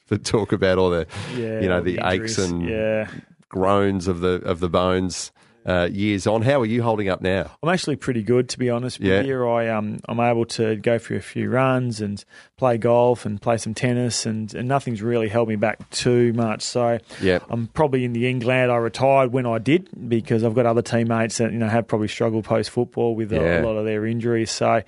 they 0.08 0.16
talk 0.22 0.52
about 0.52 0.78
all 0.78 0.90
the, 0.90 1.06
Yeah, 1.36 1.60
you 1.60 1.68
know, 1.68 1.80
the, 1.80 1.96
the 1.96 2.08
aches 2.08 2.38
and 2.38 2.68
Yeah. 2.68 3.08
groans 3.48 4.08
of 4.08 4.20
the 4.20 4.40
of 4.44 4.60
the 4.60 4.68
bones 4.68 5.32
uh, 5.66 5.88
years 5.92 6.26
on. 6.26 6.42
How 6.42 6.60
are 6.62 6.66
you 6.66 6.82
holding 6.82 7.08
up 7.08 7.20
now? 7.20 7.50
I'm 7.62 7.68
actually 7.68 7.96
pretty 7.96 8.22
good, 8.22 8.48
to 8.50 8.58
be 8.58 8.70
honest. 8.70 8.98
with 8.98 9.08
Yeah. 9.08 9.20
you. 9.22 9.46
I 9.48 9.68
um 9.68 9.98
I'm 10.08 10.18
able 10.20 10.44
to 10.46 10.76
go 10.76 10.98
for 10.98 11.14
a 11.16 11.20
few 11.20 11.50
runs 11.50 12.00
and 12.00 12.24
play 12.56 12.78
golf 12.78 13.26
and 13.26 13.40
play 13.40 13.56
some 13.58 13.74
tennis, 13.74 14.24
and, 14.26 14.52
and 14.54 14.66
nothing's 14.68 15.02
really 15.02 15.28
held 15.28 15.48
me 15.48 15.56
back 15.56 15.88
too 15.90 16.32
much. 16.32 16.62
So 16.62 16.98
Yep. 17.20 17.44
I'm 17.50 17.66
probably 17.68 18.04
in 18.04 18.12
the 18.12 18.28
England. 18.28 18.72
I 18.72 18.76
retired 18.76 19.32
when 19.32 19.46
I 19.46 19.58
did 19.58 19.88
because 20.08 20.44
I've 20.44 20.54
got 20.54 20.66
other 20.66 20.82
teammates 20.82 21.38
that 21.38 21.52
you 21.52 21.58
know 21.58 21.68
have 21.68 21.86
probably 21.86 22.08
struggled 22.08 22.44
post 22.44 22.70
football 22.70 23.14
with 23.14 23.32
Yeah. 23.32 23.40
a, 23.58 23.62
a 23.62 23.66
lot 23.66 23.76
of 23.76 23.84
their 23.84 24.06
injuries. 24.06 24.50
So 24.50 24.82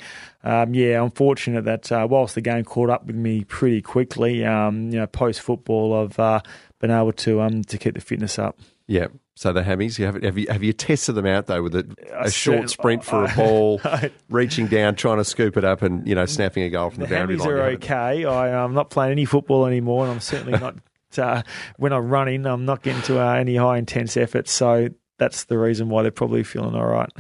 um, 0.45 0.75
yeah, 0.75 1.03
I'm 1.03 1.11
fortunate 1.11 1.65
that 1.67 1.93
uh, 1.93 2.07
whilst 2.11 2.35
the 2.35 2.41
game 2.41 2.65
caught 2.65 2.91
up 2.91 3.07
with 3.07 3.15
me 3.17 3.45
pretty 3.45 3.81
quickly, 3.83 4.45
um, 4.45 4.91
you 4.91 4.99
know 4.99 5.07
post 5.07 5.41
football 5.41 6.03
I've 6.03 6.19
uh, 6.19 6.41
been 6.81 6.91
able 6.91 7.13
to 7.13 7.41
um 7.43 7.63
to 7.65 7.79
keep 7.79 7.95
the 7.95 8.01
fitness 8.01 8.39
up. 8.39 8.59
Yeah. 8.87 9.07
So 9.35 9.53
the 9.53 9.63
hammies, 9.63 9.99
you 9.99 10.05
have 10.07 10.23
have 10.23 10.37
you 10.37 10.47
have 10.51 10.63
you 10.63 10.73
tested 10.73 11.15
them 11.15 11.27
out 11.27 11.47
though 11.47 11.63
with 11.63 11.75
a 11.75 12.31
short 12.31 12.63
cer- 12.63 12.69
sprint 12.69 13.03
for 13.05 13.25
a 13.25 13.31
I- 13.33 13.35
ball, 13.37 13.81
I- 13.85 14.11
reaching 14.29 14.67
down, 14.67 14.95
trying 14.95 15.17
to 15.19 15.25
scoop 15.25 15.57
it 15.57 15.65
up, 15.65 15.81
and 15.83 16.07
you 16.07 16.15
know 16.15 16.27
snapping 16.27 16.63
a 16.65 16.71
goal 16.71 16.91
from 16.91 17.01
the, 17.01 17.07
The 17.07 17.15
boundary 17.15 17.37
hammies 17.37 17.41
line. 17.41 17.51
Are 17.51 17.63
okay. 17.71 18.25
I, 18.25 18.63
I'm 18.65 18.75
not 18.75 18.91
playing 18.91 19.13
any 19.13 19.25
football 19.25 19.67
anymore, 19.67 20.05
and 20.05 20.13
I'm 20.13 20.21
certainly 20.21 20.59
not. 20.59 20.77
Uh, 21.19 21.43
when 21.77 21.93
I'm 21.93 22.09
running, 22.09 22.47
I'm 22.47 22.65
not 22.65 22.81
getting 22.81 23.03
to 23.03 23.21
uh, 23.21 23.35
any 23.35 23.55
high 23.57 23.77
intense 23.77 24.17
efforts. 24.17 24.51
So 24.51 24.89
that's 25.19 25.45
the 25.45 25.59
reason 25.59 25.91
why 25.91 26.01
they're 26.01 26.11
probably 26.11 26.43
feeling 26.43 26.75
all 26.75 26.87
right. 26.87 27.11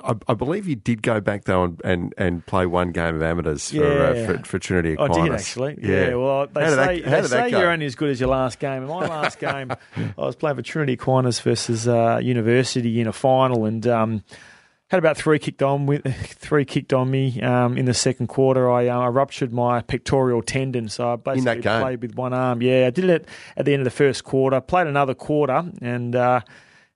I, 0.00 0.14
I 0.28 0.34
believe 0.34 0.68
you 0.68 0.76
did 0.76 1.02
go 1.02 1.20
back 1.20 1.44
though 1.44 1.64
and, 1.64 1.80
and, 1.84 2.14
and 2.16 2.46
play 2.46 2.66
one 2.66 2.92
game 2.92 3.16
of 3.16 3.22
amateurs 3.22 3.70
for, 3.70 3.76
Yeah. 3.76 3.82
uh, 3.82 4.26
for, 4.26 4.38
for 4.44 4.58
Trinity 4.60 4.96
I 4.96 5.08
did 5.08 5.32
actually. 5.32 5.76
Yeah. 5.82 6.14
Well, 6.14 6.46
they 6.46 6.62
How 6.62 6.70
did 6.70 6.78
that- 6.78 6.86
say, 6.86 7.00
they 7.00 7.22
say 7.26 7.50
you're 7.50 7.70
only 7.70 7.86
as 7.86 7.96
good 7.96 8.10
as 8.10 8.20
your 8.20 8.28
last 8.28 8.60
game. 8.60 8.82
And 8.82 8.88
my 8.88 9.06
last 9.08 9.38
game, 9.40 9.72
I 9.96 10.12
was 10.16 10.36
playing 10.36 10.56
for 10.56 10.62
Trinity 10.62 10.92
Aquinas 10.92 11.40
versus 11.40 11.88
uh, 11.88 12.20
University 12.22 13.00
in 13.00 13.08
a 13.08 13.12
final, 13.12 13.64
and 13.64 13.84
um, 13.88 14.22
had 14.86 14.98
about 14.98 15.16
three 15.16 15.38
kicked 15.40 15.62
on 15.62 15.86
with 15.86 16.04
three 16.38 16.64
kicked 16.64 16.92
on 16.92 17.10
me 17.10 17.42
um, 17.42 17.76
in 17.76 17.84
the 17.86 17.92
second 17.94 18.28
quarter. 18.28 18.70
I, 18.70 18.86
uh, 18.86 19.00
I 19.00 19.08
ruptured 19.08 19.52
my 19.52 19.80
pectoral 19.82 20.42
tendon, 20.42 20.88
so 20.88 21.12
I 21.12 21.16
basically 21.16 21.62
played 21.62 22.02
with 22.02 22.14
one 22.14 22.32
arm. 22.32 22.62
Yeah, 22.62 22.86
I 22.86 22.90
did 22.90 23.10
it 23.10 23.26
at 23.56 23.64
the 23.64 23.72
end 23.72 23.80
of 23.80 23.84
the 23.84 23.90
first 23.90 24.22
quarter. 24.22 24.60
Played 24.60 24.86
another 24.86 25.14
quarter, 25.14 25.64
and. 25.82 26.14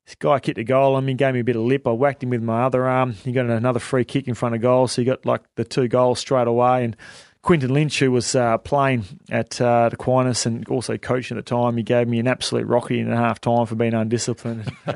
Uh, 0.02 0.06
this 0.06 0.14
guy 0.16 0.38
kicked 0.40 0.58
a 0.58 0.64
goal 0.64 0.96
on 0.96 1.04
me, 1.04 1.14
gave 1.14 1.34
me 1.34 1.40
a 1.40 1.44
bit 1.44 1.56
of 1.56 1.62
lip. 1.62 1.86
I 1.86 1.92
whacked 1.92 2.22
him 2.22 2.30
with 2.30 2.42
my 2.42 2.64
other 2.64 2.86
arm. 2.86 3.12
He 3.12 3.32
got 3.32 3.46
another 3.46 3.80
free 3.80 4.04
kick 4.04 4.28
in 4.28 4.34
front 4.34 4.54
of 4.54 4.60
goal, 4.60 4.88
so 4.88 5.02
he 5.02 5.06
got 5.06 5.24
like 5.24 5.42
the 5.54 5.64
two 5.64 5.88
goals 5.88 6.18
straight 6.18 6.48
away. 6.48 6.84
And 6.84 6.96
Quinten 7.42 7.70
Lynch, 7.70 7.98
who 7.98 8.12
was 8.12 8.36
uh, 8.36 8.58
playing 8.58 9.04
at 9.28 9.60
uh, 9.60 9.90
Aquinas 9.92 10.46
and 10.46 10.66
also 10.68 10.96
coaching 10.96 11.36
at 11.36 11.44
the 11.44 11.48
time, 11.48 11.76
he 11.76 11.82
gave 11.82 12.06
me 12.06 12.20
an 12.20 12.28
absolute 12.28 12.66
rocky 12.66 13.00
in 13.00 13.12
a 13.12 13.16
half 13.16 13.40
time 13.40 13.66
for 13.66 13.74
being 13.74 13.94
undisciplined. 13.94 14.72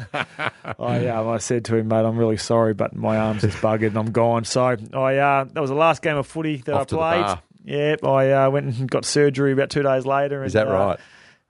I, 0.79 1.09
um, 1.09 1.29
I 1.29 1.39
said 1.39 1.65
to 1.67 1.77
him, 1.77 1.89
mate, 1.89 2.05
I'm 2.05 2.17
really 2.17 2.37
sorry, 2.37 2.73
but 2.73 2.95
my 2.95 3.17
arm's 3.17 3.43
just 3.43 3.57
buggered 3.59 3.89
and 3.89 3.99
I'm 3.99 4.13
gone. 4.13 4.45
So 4.45 4.65
I 4.65 5.17
uh, 5.17 5.45
that 5.45 5.61
was 5.61 5.71
the 5.71 5.77
last 5.77 6.03
game 6.03 6.17
of 6.17 6.27
footy 6.27 6.59
that 6.59 6.75
Off 6.75 6.93
I 6.93 7.23
played. 7.23 7.39
Yep, 7.65 8.05
I 8.05 8.33
uh, 8.33 8.51
went 8.51 8.79
and 8.79 8.89
got 8.89 9.05
surgery 9.05 9.53
about 9.53 9.71
two 9.71 9.83
days 9.83 10.07
later. 10.07 10.45
Is 10.45 10.55
and, 10.55 10.69
that 10.69 10.73
uh, 10.73 10.79
right? 10.79 11.01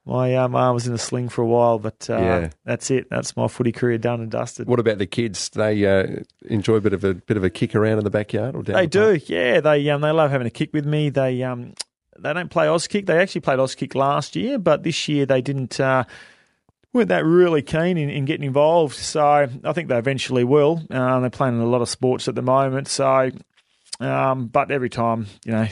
My 0.07 0.35
um, 0.35 0.55
arm 0.55 0.73
was 0.73 0.87
in 0.87 0.93
a 0.93 0.97
sling 0.97 1.29
for 1.29 1.41
a 1.41 1.45
while, 1.47 1.77
but 1.79 2.09
uh, 2.09 2.17
Yeah. 2.17 2.49
that's 2.65 2.89
it. 2.89 3.09
That's 3.09 3.35
my 3.35 3.47
footy 3.47 3.71
career 3.71 3.97
done 3.97 4.21
and 4.21 4.31
dusted. 4.31 4.67
What 4.67 4.79
about 4.79 4.97
the 4.97 5.05
kids? 5.05 5.49
They 5.49 5.85
uh, 5.85 6.23
enjoy 6.45 6.75
a 6.75 6.81
bit 6.81 6.93
of 6.93 7.03
a 7.03 7.13
bit 7.13 7.37
of 7.37 7.43
a 7.43 7.49
kick 7.49 7.75
around 7.75 7.97
in 7.99 8.03
the 8.03 8.09
backyard 8.09 8.55
or 8.55 8.63
down 8.63 8.75
They 8.77 8.87
the 8.87 8.99
park? 8.99 9.19
do, 9.25 9.33
yeah. 9.33 9.59
They 9.59 9.89
um, 9.89 10.01
they 10.01 10.11
love 10.11 10.31
having 10.31 10.47
a 10.47 10.51
kick 10.51 10.71
with 10.73 10.85
me. 10.85 11.09
They 11.09 11.43
um, 11.43 11.73
they 12.17 12.33
don't 12.33 12.49
play 12.49 12.65
Auskick. 12.67 13.05
They 13.05 13.19
actually 13.19 13.41
played 13.41 13.59
Auskick 13.59 13.93
last 13.93 14.35
year, 14.35 14.57
but 14.57 14.83
this 14.83 15.07
year 15.07 15.25
they 15.25 15.41
didn't. 15.41 15.79
Uh, 15.79 16.05
weren't 16.93 17.09
that 17.09 17.25
really 17.25 17.61
keen 17.61 17.97
in, 17.97 18.09
in 18.09 18.25
getting 18.25 18.45
involved. 18.47 18.95
So 18.95 19.47
I 19.63 19.73
think 19.73 19.89
they 19.89 19.97
eventually 19.97 20.43
will. 20.43 20.81
Um, 20.89 21.21
they're 21.21 21.29
playing 21.29 21.55
in 21.55 21.61
a 21.61 21.67
lot 21.67 21.81
of 21.83 21.89
sports 21.89 22.27
at 22.27 22.33
the 22.33 22.41
moment. 22.41 22.87
So, 22.87 23.29
um, 23.99 24.47
but 24.47 24.71
every 24.71 24.89
time 24.89 25.27
you 25.45 25.51
know 25.51 25.67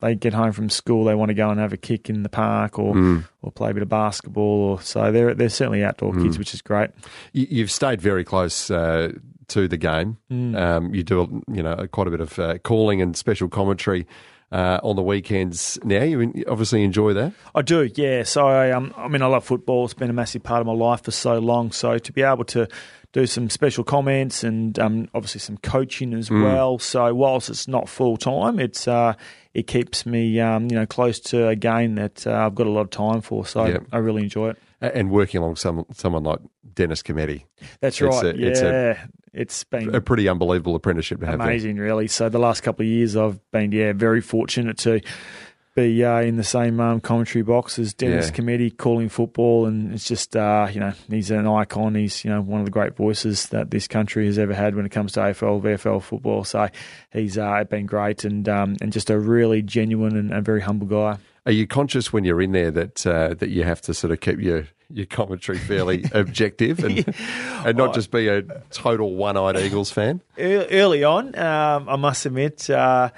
they 0.00 0.14
get 0.14 0.32
home 0.34 0.52
from 0.52 0.68
school, 0.70 1.04
they 1.04 1.14
want 1.14 1.28
to 1.28 1.34
go 1.34 1.50
and 1.50 1.60
have 1.60 1.72
a 1.72 1.76
kick 1.76 2.08
in 2.10 2.22
the 2.22 2.28
park 2.28 2.78
or 2.78 2.94
Mm. 2.94 3.24
or 3.42 3.52
play 3.52 3.70
a 3.70 3.74
bit 3.74 3.82
of 3.82 3.88
basketball. 3.88 4.70
Or 4.70 4.80
so 4.80 5.12
they're 5.12 5.34
they're 5.34 5.48
certainly 5.48 5.84
outdoor 5.84 6.14
kids, 6.14 6.38
which 6.38 6.54
is 6.54 6.62
great. 6.62 6.90
You- 7.32 7.46
You've 7.50 7.70
stayed 7.70 8.00
very 8.00 8.24
close 8.24 8.70
uh, 8.70 9.12
to 9.48 9.68
the 9.68 9.76
game. 9.76 10.16
Mm. 10.30 10.56
Um, 10.58 10.94
you 10.94 11.02
do, 11.02 11.42
you 11.52 11.62
know, 11.62 11.86
quite 11.90 12.06
a 12.06 12.10
bit 12.10 12.20
of 12.20 12.38
uh, 12.38 12.58
calling 12.58 13.02
and 13.02 13.16
special 13.16 13.48
commentary 13.48 14.06
uh, 14.52 14.80
on 14.82 14.96
the 14.96 15.02
weekends. 15.02 15.78
Now 15.84 16.02
you 16.02 16.44
obviously 16.48 16.82
enjoy 16.82 17.12
that. 17.14 17.32
I 17.54 17.62
do, 17.62 17.88
yeah. 17.94 18.24
So 18.24 18.46
I, 18.48 18.70
um, 18.72 18.92
I 18.96 19.06
mean, 19.08 19.22
I 19.22 19.26
love 19.26 19.44
football. 19.44 19.84
It's 19.84 19.94
been 19.94 20.10
a 20.10 20.12
massive 20.12 20.42
part 20.42 20.60
of 20.60 20.66
my 20.66 20.72
life 20.72 21.02
for 21.04 21.10
so 21.12 21.38
long. 21.38 21.70
So 21.72 21.98
to 21.98 22.12
be 22.12 22.22
able 22.22 22.44
to 22.46 22.66
do 23.12 23.26
some 23.26 23.50
special 23.50 23.82
comments 23.82 24.44
and 24.44 24.78
um, 24.78 25.08
obviously 25.14 25.40
some 25.40 25.56
coaching 25.58 26.14
as 26.14 26.30
well. 26.30 26.78
So 26.78 27.12
whilst 27.14 27.50
it's 27.50 27.66
not 27.66 27.88
full 27.88 28.16
time, 28.16 28.58
it's 28.60 28.86
uh, 28.86 29.14
it 29.52 29.66
keeps 29.66 30.06
me, 30.06 30.38
um, 30.40 30.68
you 30.70 30.76
know, 30.76 30.86
close 30.86 31.18
to 31.20 31.48
a 31.48 31.56
game 31.56 31.96
that 31.96 32.26
uh, 32.26 32.32
I've 32.32 32.54
got 32.54 32.66
a 32.66 32.70
lot 32.70 32.82
of 32.82 32.90
time 32.90 33.20
for. 33.20 33.44
So 33.44 33.64
Yeah. 33.66 33.78
I 33.92 33.98
really 33.98 34.22
enjoy 34.22 34.50
it. 34.50 34.58
And 34.80 35.10
working 35.10 35.40
along 35.42 35.56
some, 35.56 35.84
someone 35.92 36.22
like 36.22 36.38
Dennis 36.74 37.02
Cometti, 37.02 37.42
That's 37.80 38.00
It's 38.00 38.22
right. 38.22 38.34
a- 38.34 38.38
yeah, 38.38 38.46
it's 38.46 38.60
a- 38.60 39.08
it's 39.32 39.62
been 39.64 39.94
a 39.94 40.00
pretty 40.00 40.28
unbelievable 40.28 40.74
apprenticeship 40.74 41.20
to 41.20 41.26
have. 41.26 41.38
there. 41.38 41.46
amazing, 41.48 41.76
really. 41.76 42.08
So 42.08 42.28
the 42.28 42.38
last 42.40 42.62
couple 42.62 42.84
of 42.84 42.88
years, 42.88 43.16
I've 43.16 43.38
been 43.52 43.70
yeah 43.72 43.92
very 43.92 44.20
fortunate 44.20 44.76
to 44.78 45.00
be 45.74 46.04
uh, 46.04 46.20
in 46.20 46.36
the 46.36 46.44
same 46.44 46.80
um, 46.80 47.00
commentary 47.00 47.42
box 47.42 47.78
as 47.78 47.94
Dennis 47.94 48.26
Yeah. 48.26 48.32
Cometti 48.34 48.76
calling 48.76 49.08
football, 49.08 49.66
and 49.66 49.92
it's 49.92 50.06
just 50.06 50.36
uh, 50.36 50.68
you 50.72 50.80
know 50.80 50.92
he's 51.08 51.30
an 51.30 51.46
icon. 51.46 51.94
He's 51.94 52.24
you 52.24 52.30
know 52.30 52.40
one 52.40 52.60
of 52.60 52.64
the 52.66 52.72
great 52.72 52.96
voices 52.96 53.46
that 53.48 53.70
this 53.70 53.86
country 53.86 54.26
has 54.26 54.38
ever 54.38 54.54
had 54.54 54.74
when 54.74 54.84
it 54.86 54.90
comes 54.90 55.12
to 55.12 55.20
AFL, 55.20 55.62
VFL 55.62 56.02
football. 56.02 56.44
So 56.44 56.68
he's 57.12 57.38
uh, 57.38 57.64
been 57.64 57.86
great 57.86 58.24
and 58.24 58.48
um, 58.48 58.76
and 58.80 58.92
just 58.92 59.10
a 59.10 59.18
really 59.18 59.62
genuine 59.62 60.16
and, 60.16 60.32
and 60.32 60.44
very 60.44 60.60
humble 60.60 60.86
guy. 60.86 61.18
Are 61.46 61.52
you 61.52 61.66
conscious 61.66 62.12
when 62.12 62.24
you're 62.24 62.42
in 62.42 62.52
there 62.52 62.70
that 62.70 63.06
uh, 63.06 63.34
that 63.34 63.48
you 63.50 63.62
have 63.64 63.80
to 63.82 63.94
sort 63.94 64.12
of 64.12 64.20
keep 64.20 64.40
your 64.40 64.66
your 64.92 65.06
commentary 65.06 65.56
fairly 65.58 66.04
objective 66.12 66.82
and 66.82 67.14
and 67.64 67.78
not 67.78 67.94
just 67.94 68.10
be 68.10 68.26
a 68.28 68.42
total 68.70 69.14
one-eyed 69.14 69.56
Eagles 69.56 69.90
fan? 69.90 70.20
Early 70.36 71.04
on, 71.04 71.38
um, 71.38 71.88
I 71.88 71.96
must 71.96 72.26
admit, 72.26 72.68
uh, 72.68 73.10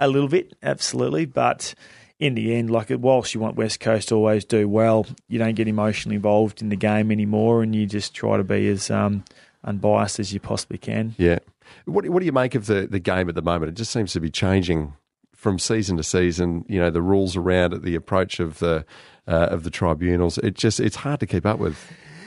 a 0.00 0.08
little 0.08 0.28
bit, 0.28 0.56
absolutely, 0.62 1.26
but. 1.26 1.74
In 2.20 2.34
the 2.34 2.54
end, 2.54 2.68
like 2.68 2.88
whilst 2.90 3.32
you 3.32 3.40
want 3.40 3.54
West 3.56 3.78
Coast 3.78 4.08
to 4.08 4.16
always 4.16 4.44
do 4.44 4.68
well, 4.68 5.06
you 5.28 5.38
don't 5.38 5.54
get 5.54 5.68
emotionally 5.68 6.16
involved 6.16 6.60
in 6.60 6.68
the 6.68 6.76
game 6.76 7.12
anymore, 7.12 7.62
and 7.62 7.76
you 7.76 7.86
just 7.86 8.12
try 8.12 8.36
to 8.36 8.42
be 8.42 8.68
as 8.68 8.90
um, 8.90 9.24
unbiased 9.64 10.18
as 10.18 10.32
you 10.32 10.40
possibly 10.40 10.78
can. 10.78 11.14
Yeah. 11.16 11.38
What 11.84 12.08
what 12.08 12.18
do 12.20 12.26
you 12.26 12.32
make 12.32 12.56
of 12.56 12.66
the 12.66 12.88
the 12.88 12.98
game 12.98 13.28
at 13.28 13.36
the 13.36 13.42
moment? 13.42 13.70
It 13.70 13.76
just 13.76 13.92
seems 13.92 14.12
to 14.14 14.20
be 14.20 14.30
changing 14.30 14.94
from 15.36 15.60
season 15.60 15.96
to 15.96 16.02
season. 16.02 16.64
You 16.68 16.80
know, 16.80 16.90
the 16.90 17.02
rules 17.02 17.36
around 17.36 17.72
it, 17.72 17.82
the 17.82 17.94
approach 17.94 18.40
of 18.40 18.58
the 18.58 18.84
uh, 19.28 19.48
of 19.50 19.62
the 19.62 19.70
tribunals. 19.70 20.38
It 20.38 20.54
just 20.54 20.80
it's 20.80 20.96
hard 20.96 21.20
to 21.20 21.26
keep 21.26 21.46
up 21.46 21.60
with. 21.60 21.78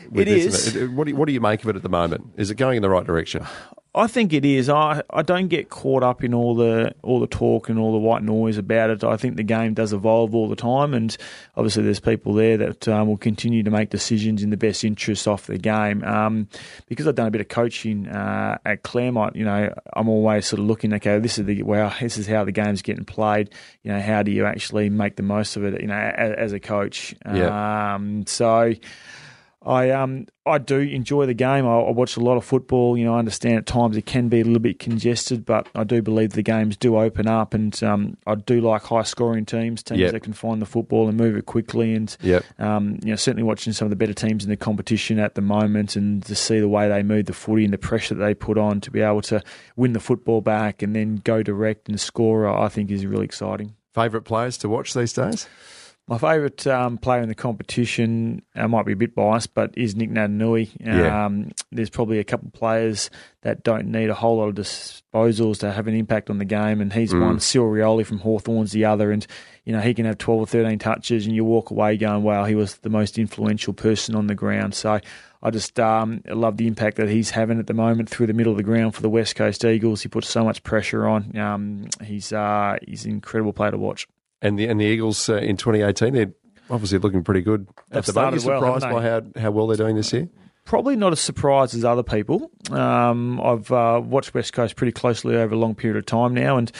with 0.09 0.27
It 0.27 0.31
this, 0.31 0.67
is. 0.67 0.75
it? 0.77 0.91
What 0.91 1.03
do 1.05 1.11
you, 1.11 1.17
what 1.17 1.25
do 1.27 1.33
you 1.33 1.41
make 1.41 1.63
of 1.63 1.69
it 1.69 1.75
at 1.75 1.83
the 1.83 1.89
moment? 1.89 2.31
Is 2.37 2.49
it 2.49 2.55
going 2.55 2.77
in 2.77 2.81
the 2.81 2.89
right 2.89 3.05
direction? 3.05 3.45
I 3.93 4.07
think 4.07 4.31
it 4.31 4.45
is. 4.45 4.69
I, 4.69 5.03
I 5.09 5.21
don't 5.21 5.49
get 5.49 5.69
caught 5.69 6.01
up 6.01 6.23
in 6.23 6.33
all 6.33 6.55
the 6.55 6.95
all 7.01 7.19
the 7.19 7.27
talk 7.27 7.67
and 7.67 7.77
all 7.77 7.91
the 7.91 7.97
white 7.97 8.23
noise 8.23 8.57
about 8.57 8.89
it. 8.89 9.03
I 9.03 9.17
think 9.17 9.35
the 9.35 9.43
game 9.43 9.73
does 9.73 9.91
evolve 9.91 10.33
all 10.33 10.47
the 10.47 10.55
time, 10.55 10.93
and 10.93 11.15
obviously 11.57 11.83
there's 11.83 11.99
people 11.99 12.33
there 12.33 12.55
that 12.55 12.87
um, 12.87 13.09
will 13.09 13.17
continue 13.17 13.63
to 13.63 13.69
make 13.69 13.89
decisions 13.89 14.43
in 14.43 14.49
the 14.49 14.55
best 14.55 14.85
interest 14.85 15.27
of 15.27 15.45
the 15.45 15.57
game. 15.57 16.05
Um, 16.05 16.47
because 16.87 17.05
I've 17.05 17.15
done 17.15 17.27
a 17.27 17.31
bit 17.31 17.41
of 17.41 17.49
coaching 17.49 18.07
uh, 18.07 18.59
at 18.65 18.83
Claremont, 18.83 19.35
you 19.35 19.43
know, 19.43 19.73
I'm 19.91 20.07
always 20.07 20.45
sort 20.45 20.61
of 20.61 20.67
looking. 20.67 20.93
Okay, 20.93 21.19
this 21.19 21.37
is 21.37 21.45
the 21.45 21.63
well, 21.63 21.93
this 21.99 22.17
is 22.17 22.27
how 22.27 22.45
the 22.45 22.53
game's 22.53 22.81
getting 22.81 23.03
played. 23.03 23.49
You 23.83 23.91
know, 23.91 23.99
how 23.99 24.23
do 24.23 24.31
you 24.31 24.45
actually 24.45 24.89
make 24.89 25.17
the 25.17 25.23
most 25.23 25.57
of 25.57 25.65
it? 25.65 25.81
You 25.81 25.87
know, 25.87 25.95
as, 25.95 26.35
as 26.37 26.53
a 26.53 26.61
coach. 26.61 27.13
Yeah. 27.25 27.95
Um, 27.95 28.25
so. 28.25 28.73
I 29.63 29.91
um 29.91 30.25
I 30.43 30.57
do 30.57 30.79
enjoy 30.79 31.27
the 31.27 31.35
game. 31.35 31.67
I, 31.67 31.73
I, 31.81 31.91
watch 31.91 32.17
a 32.17 32.19
lot 32.19 32.35
of 32.35 32.43
football. 32.43 32.97
You 32.97 33.05
know, 33.05 33.13
I 33.13 33.19
understand 33.19 33.57
at 33.57 33.67
times 33.67 33.95
it 33.95 34.07
can 34.07 34.27
be 34.27 34.41
a 34.41 34.43
little 34.43 34.59
bit 34.59 34.79
congested, 34.79 35.45
but 35.45 35.67
I 35.75 35.83
do 35.83 36.01
believe 36.01 36.31
the 36.31 36.41
games 36.41 36.75
do 36.75 36.97
open 36.97 37.27
up, 37.27 37.53
and 37.53 37.81
um, 37.83 38.17
I 38.25 38.33
do 38.35 38.59
like 38.59 38.81
high 38.83 39.03
scoring 39.03 39.45
teams, 39.45 39.83
teams 39.83 39.99
yep. 39.99 40.13
that 40.13 40.21
can 40.21 40.33
find 40.33 40.61
the 40.61 40.65
football 40.65 41.07
and 41.07 41.15
move 41.15 41.37
it 41.37 41.45
quickly. 41.45 41.93
And 41.93 42.15
yep. 42.21 42.43
um, 42.59 42.97
you 43.03 43.11
know, 43.11 43.15
certainly 43.15 43.43
watching 43.43 43.71
some 43.71 43.85
of 43.85 43.91
the 43.91 43.95
better 43.95 44.15
teams 44.15 44.43
in 44.43 44.49
the 44.49 44.57
competition 44.57 45.19
at 45.19 45.35
the 45.35 45.41
moment, 45.41 45.95
and 45.95 46.23
to 46.25 46.33
see 46.33 46.59
the 46.59 46.69
way 46.69 46.89
they 46.89 47.03
move 47.03 47.25
the 47.27 47.33
footy 47.33 47.63
and 47.63 47.73
the 47.73 47.77
pressure 47.77 48.15
that 48.15 48.25
they 48.25 48.33
put 48.33 48.57
on 48.57 48.81
to 48.81 48.89
be 48.89 49.01
able 49.01 49.21
to 49.21 49.43
win 49.75 49.93
the 49.93 49.99
football 49.99 50.41
back 50.41 50.81
and 50.81 50.95
then 50.95 51.17
go 51.17 51.43
direct 51.43 51.87
and 51.87 51.99
score, 51.99 52.47
I 52.47 52.67
think 52.67 52.89
is 52.89 53.05
really 53.05 53.25
exciting. 53.25 53.75
Favourite 53.93 54.25
players 54.25 54.57
to 54.59 54.69
watch 54.69 54.95
these 54.95 55.13
days? 55.13 55.47
My 56.07 56.17
favourite 56.17 56.67
um, 56.67 56.97
player 56.97 57.21
in 57.21 57.29
the 57.29 57.35
competition, 57.35 58.41
I 58.55 58.67
might 58.67 58.85
be 58.85 58.91
a 58.91 58.97
bit 58.97 59.15
biased, 59.15 59.53
but 59.53 59.77
is 59.77 59.95
Nic 59.95 60.09
Naitanui. 60.09 60.69
Yeah. 60.79 61.25
Um, 61.25 61.51
there's 61.71 61.89
probably 61.89 62.19
a 62.19 62.23
couple 62.23 62.47
of 62.47 62.53
players 62.53 63.09
that 63.43 63.63
don't 63.63 63.87
need 63.87 64.09
a 64.09 64.13
whole 64.13 64.37
lot 64.37 64.49
of 64.49 64.55
disposals 64.55 65.59
to 65.59 65.71
have 65.71 65.87
an 65.87 65.95
impact 65.95 66.29
on 66.29 66.37
the 66.37 66.45
game, 66.45 66.81
and 66.81 66.91
he's 66.91 67.13
mm. 67.13 67.21
one. 67.21 67.39
Cyril 67.39 67.71
Rioli 67.71 68.05
from 68.05 68.19
Hawthorn's 68.19 68.71
the 68.71 68.83
other, 68.83 69.11
and 69.11 69.25
you 69.63 69.71
know 69.71 69.79
he 69.79 69.93
can 69.93 70.05
have 70.05 70.17
12 70.17 70.41
or 70.41 70.45
13 70.47 70.79
touches, 70.79 71.25
and 71.25 71.35
you 71.35 71.45
walk 71.45 71.71
away 71.71 71.95
going, 71.95 72.23
"Wow, 72.23 72.43
he 72.43 72.55
was 72.55 72.77
the 72.79 72.89
most 72.89 73.17
influential 73.17 73.73
person 73.73 74.15
on 74.15 74.27
the 74.27 74.35
ground." 74.35 74.73
So 74.73 74.99
I 75.43 75.49
just 75.49 75.79
um, 75.79 76.21
love 76.27 76.57
the 76.57 76.67
impact 76.67 76.97
that 76.97 77.09
he's 77.09 77.29
having 77.29 77.57
at 77.57 77.67
the 77.67 77.73
moment 77.73 78.09
through 78.09 78.27
the 78.27 78.33
middle 78.33 78.51
of 78.51 78.57
the 78.57 78.63
ground 78.63 78.95
for 78.95 79.01
the 79.01 79.09
West 79.09 79.35
Coast 79.35 79.63
Eagles. 79.63 80.01
He 80.01 80.09
puts 80.09 80.29
so 80.29 80.43
much 80.43 80.61
pressure 80.63 81.07
on. 81.07 81.37
Um, 81.37 81.87
he's 82.03 82.33
uh, 82.33 82.77
he's 82.85 83.05
an 83.05 83.11
incredible 83.11 83.53
player 83.53 83.71
to 83.71 83.77
watch 83.77 84.07
and 84.41 84.57
the 84.57 84.67
and 84.67 84.79
the 84.79 84.85
Eagles 84.85 85.29
uh, 85.29 85.35
in 85.35 85.57
2018 85.57 86.13
they're 86.13 86.31
obviously 86.69 86.97
looking 86.99 87.23
pretty 87.23 87.41
good 87.41 87.67
They've 87.89 87.97
at 87.99 88.05
the 88.05 88.13
moment. 88.13 88.43
Well, 88.43 88.59
surprised 88.59 88.89
by 88.89 89.01
how 89.01 89.21
how 89.41 89.51
well 89.51 89.67
they're 89.67 89.77
doing 89.77 89.95
this 89.95 90.11
year? 90.13 90.29
Probably 90.63 90.95
not 90.95 91.11
as 91.11 91.19
surprised 91.19 91.75
as 91.75 91.83
other 91.83 92.03
people. 92.03 92.51
Um, 92.69 93.41
I've 93.41 93.71
uh, 93.71 93.99
watched 94.03 94.33
West 94.33 94.53
Coast 94.53 94.75
pretty 94.75 94.91
closely 94.91 95.35
over 95.35 95.55
a 95.55 95.57
long 95.57 95.75
period 95.75 95.97
of 95.97 96.05
time 96.05 96.33
now, 96.33 96.57
and 96.57 96.71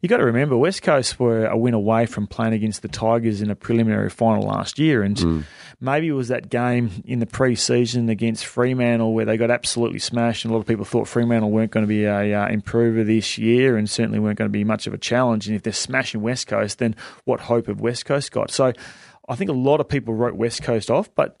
you 0.00 0.08
got 0.08 0.18
to 0.18 0.24
remember 0.24 0.56
West 0.56 0.82
Coast 0.82 1.18
were 1.18 1.46
a 1.46 1.56
win 1.56 1.74
away 1.74 2.06
from 2.06 2.26
playing 2.26 2.52
against 2.52 2.82
the 2.82 2.88
Tigers 2.88 3.42
in 3.42 3.50
a 3.50 3.56
preliminary 3.56 4.10
final 4.10 4.42
last 4.42 4.78
year, 4.78 5.02
and. 5.02 5.16
Mm 5.16 5.44
maybe 5.80 6.08
it 6.08 6.12
was 6.12 6.28
that 6.28 6.50
game 6.50 6.90
in 7.04 7.20
the 7.20 7.26
pre-season 7.26 8.08
against 8.08 8.46
Fremantle 8.46 9.12
where 9.12 9.24
they 9.24 9.36
got 9.36 9.50
absolutely 9.50 9.98
smashed, 9.98 10.44
and 10.44 10.50
a 10.50 10.54
lot 10.54 10.60
of 10.60 10.66
people 10.66 10.84
thought 10.84 11.06
Fremantle 11.06 11.50
weren't 11.50 11.70
going 11.70 11.84
to 11.84 11.88
be 11.88 12.04
a 12.04 12.34
uh, 12.34 12.48
improver 12.48 13.04
this 13.04 13.38
year, 13.38 13.76
and 13.76 13.88
certainly 13.88 14.18
weren't 14.18 14.38
going 14.38 14.48
to 14.48 14.52
be 14.52 14.64
much 14.64 14.86
of 14.86 14.94
a 14.94 14.98
challenge. 14.98 15.46
And 15.46 15.56
if 15.56 15.62
they're 15.62 15.72
smashing 15.72 16.20
West 16.20 16.46
Coast, 16.46 16.78
then 16.78 16.96
what 17.24 17.40
hope 17.40 17.66
have 17.66 17.80
West 17.80 18.06
Coast 18.06 18.32
got? 18.32 18.50
So 18.50 18.72
I 19.28 19.36
think 19.36 19.50
a 19.50 19.54
lot 19.54 19.80
of 19.80 19.88
people 19.88 20.14
wrote 20.14 20.34
West 20.34 20.62
Coast 20.62 20.90
off, 20.90 21.14
but 21.14 21.38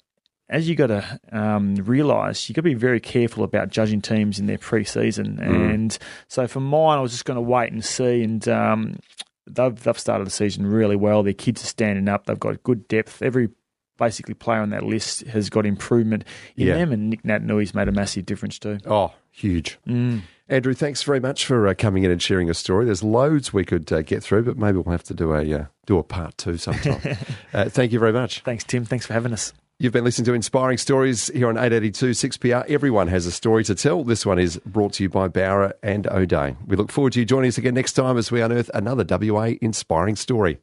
as 0.48 0.68
you 0.68 0.74
got 0.74 0.86
to 0.86 1.20
um, 1.30 1.74
realise, 1.76 2.48
you 2.48 2.54
got 2.54 2.60
to 2.60 2.70
be 2.70 2.74
very 2.74 3.00
careful 3.00 3.44
about 3.44 3.68
judging 3.68 4.00
teams 4.00 4.38
in 4.38 4.46
their 4.46 4.58
pre-season. 4.58 5.36
Mm. 5.36 5.74
And 5.74 5.98
so 6.28 6.46
for 6.46 6.60
mine, 6.60 6.98
I 6.98 7.00
was 7.02 7.12
just 7.12 7.24
going 7.24 7.36
to 7.36 7.42
wait 7.42 7.70
and 7.70 7.84
see. 7.84 8.22
And 8.22 8.46
um, 8.48 8.98
they've 9.46 9.78
they've 9.82 9.98
started 9.98 10.26
the 10.26 10.30
season 10.30 10.66
really 10.66 10.96
well. 10.96 11.22
Their 11.22 11.34
kids 11.34 11.62
are 11.62 11.66
standing 11.66 12.08
up. 12.08 12.26
They've 12.26 12.38
got 12.38 12.62
good 12.62 12.88
depth. 12.88 13.22
Every 13.22 13.50
basically 13.98 14.34
player 14.34 14.60
on 14.60 14.70
that 14.70 14.84
list 14.84 15.26
has 15.26 15.50
got 15.50 15.66
improvement 15.66 16.24
in 16.56 16.68
yeah. 16.68 16.74
them, 16.76 16.92
and 16.92 17.10
Nic 17.10 17.24
Naitanui's 17.24 17.74
made 17.74 17.88
a 17.88 17.92
massive 17.92 18.24
difference 18.24 18.58
too. 18.58 18.78
Oh, 18.86 19.12
huge. 19.30 19.78
Mm. 19.86 20.22
Andrew, 20.48 20.72
thanks 20.72 21.02
very 21.02 21.20
much 21.20 21.44
for 21.44 21.68
uh, 21.68 21.74
coming 21.76 22.04
in 22.04 22.10
and 22.10 22.22
sharing 22.22 22.48
a 22.48 22.54
story. 22.54 22.86
There's 22.86 23.02
loads 23.02 23.52
we 23.52 23.64
could 23.64 23.92
uh, 23.92 24.00
get 24.00 24.22
through, 24.22 24.44
but 24.44 24.56
maybe 24.56 24.78
we'll 24.78 24.92
have 24.92 25.02
to 25.04 25.14
do 25.14 25.34
a 25.34 25.52
uh, 25.52 25.64
do 25.84 25.98
a 25.98 26.02
part 26.02 26.38
two 26.38 26.56
sometime. 26.56 27.18
Uh, 27.52 27.66
thank 27.68 27.92
you 27.92 27.98
very 27.98 28.12
much. 28.12 28.40
Thanks, 28.42 28.62
Tim. 28.62 28.84
Thanks 28.84 29.06
for 29.06 29.14
having 29.14 29.32
us. 29.32 29.54
You've 29.80 29.92
been 29.92 30.02
listening 30.02 30.24
to 30.24 30.34
Inspiring 30.34 30.76
Stories 30.76 31.28
here 31.28 31.48
on 31.48 31.56
882 31.56 32.10
6PR. 32.10 32.68
Everyone 32.68 33.06
has 33.06 33.26
a 33.26 33.30
story 33.30 33.62
to 33.62 33.76
tell. 33.76 34.02
This 34.02 34.26
one 34.26 34.40
is 34.40 34.56
brought 34.66 34.94
to 34.94 35.04
you 35.04 35.08
by 35.08 35.28
Bowra 35.28 35.72
and 35.84 36.04
O'Dea. 36.08 36.56
We 36.66 36.74
look 36.74 36.90
forward 36.90 37.12
to 37.12 37.20
you 37.20 37.24
joining 37.24 37.46
us 37.46 37.58
again 37.58 37.74
next 37.74 37.92
time 37.92 38.18
as 38.18 38.32
we 38.32 38.40
unearth 38.42 38.72
another 38.74 39.04
WA 39.08 39.52
inspiring 39.62 40.16
story. 40.16 40.58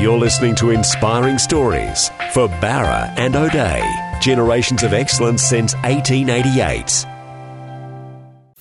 You're 0.00 0.18
listening 0.18 0.56
to 0.56 0.70
Inspiring 0.70 1.38
Stories 1.38 2.08
for 2.32 2.48
Bowra 2.48 3.16
and 3.16 3.36
O'Dea, 3.36 4.18
Generations 4.20 4.82
of 4.82 4.92
excellence 4.92 5.44
since 5.44 5.74
1888. 5.84 7.06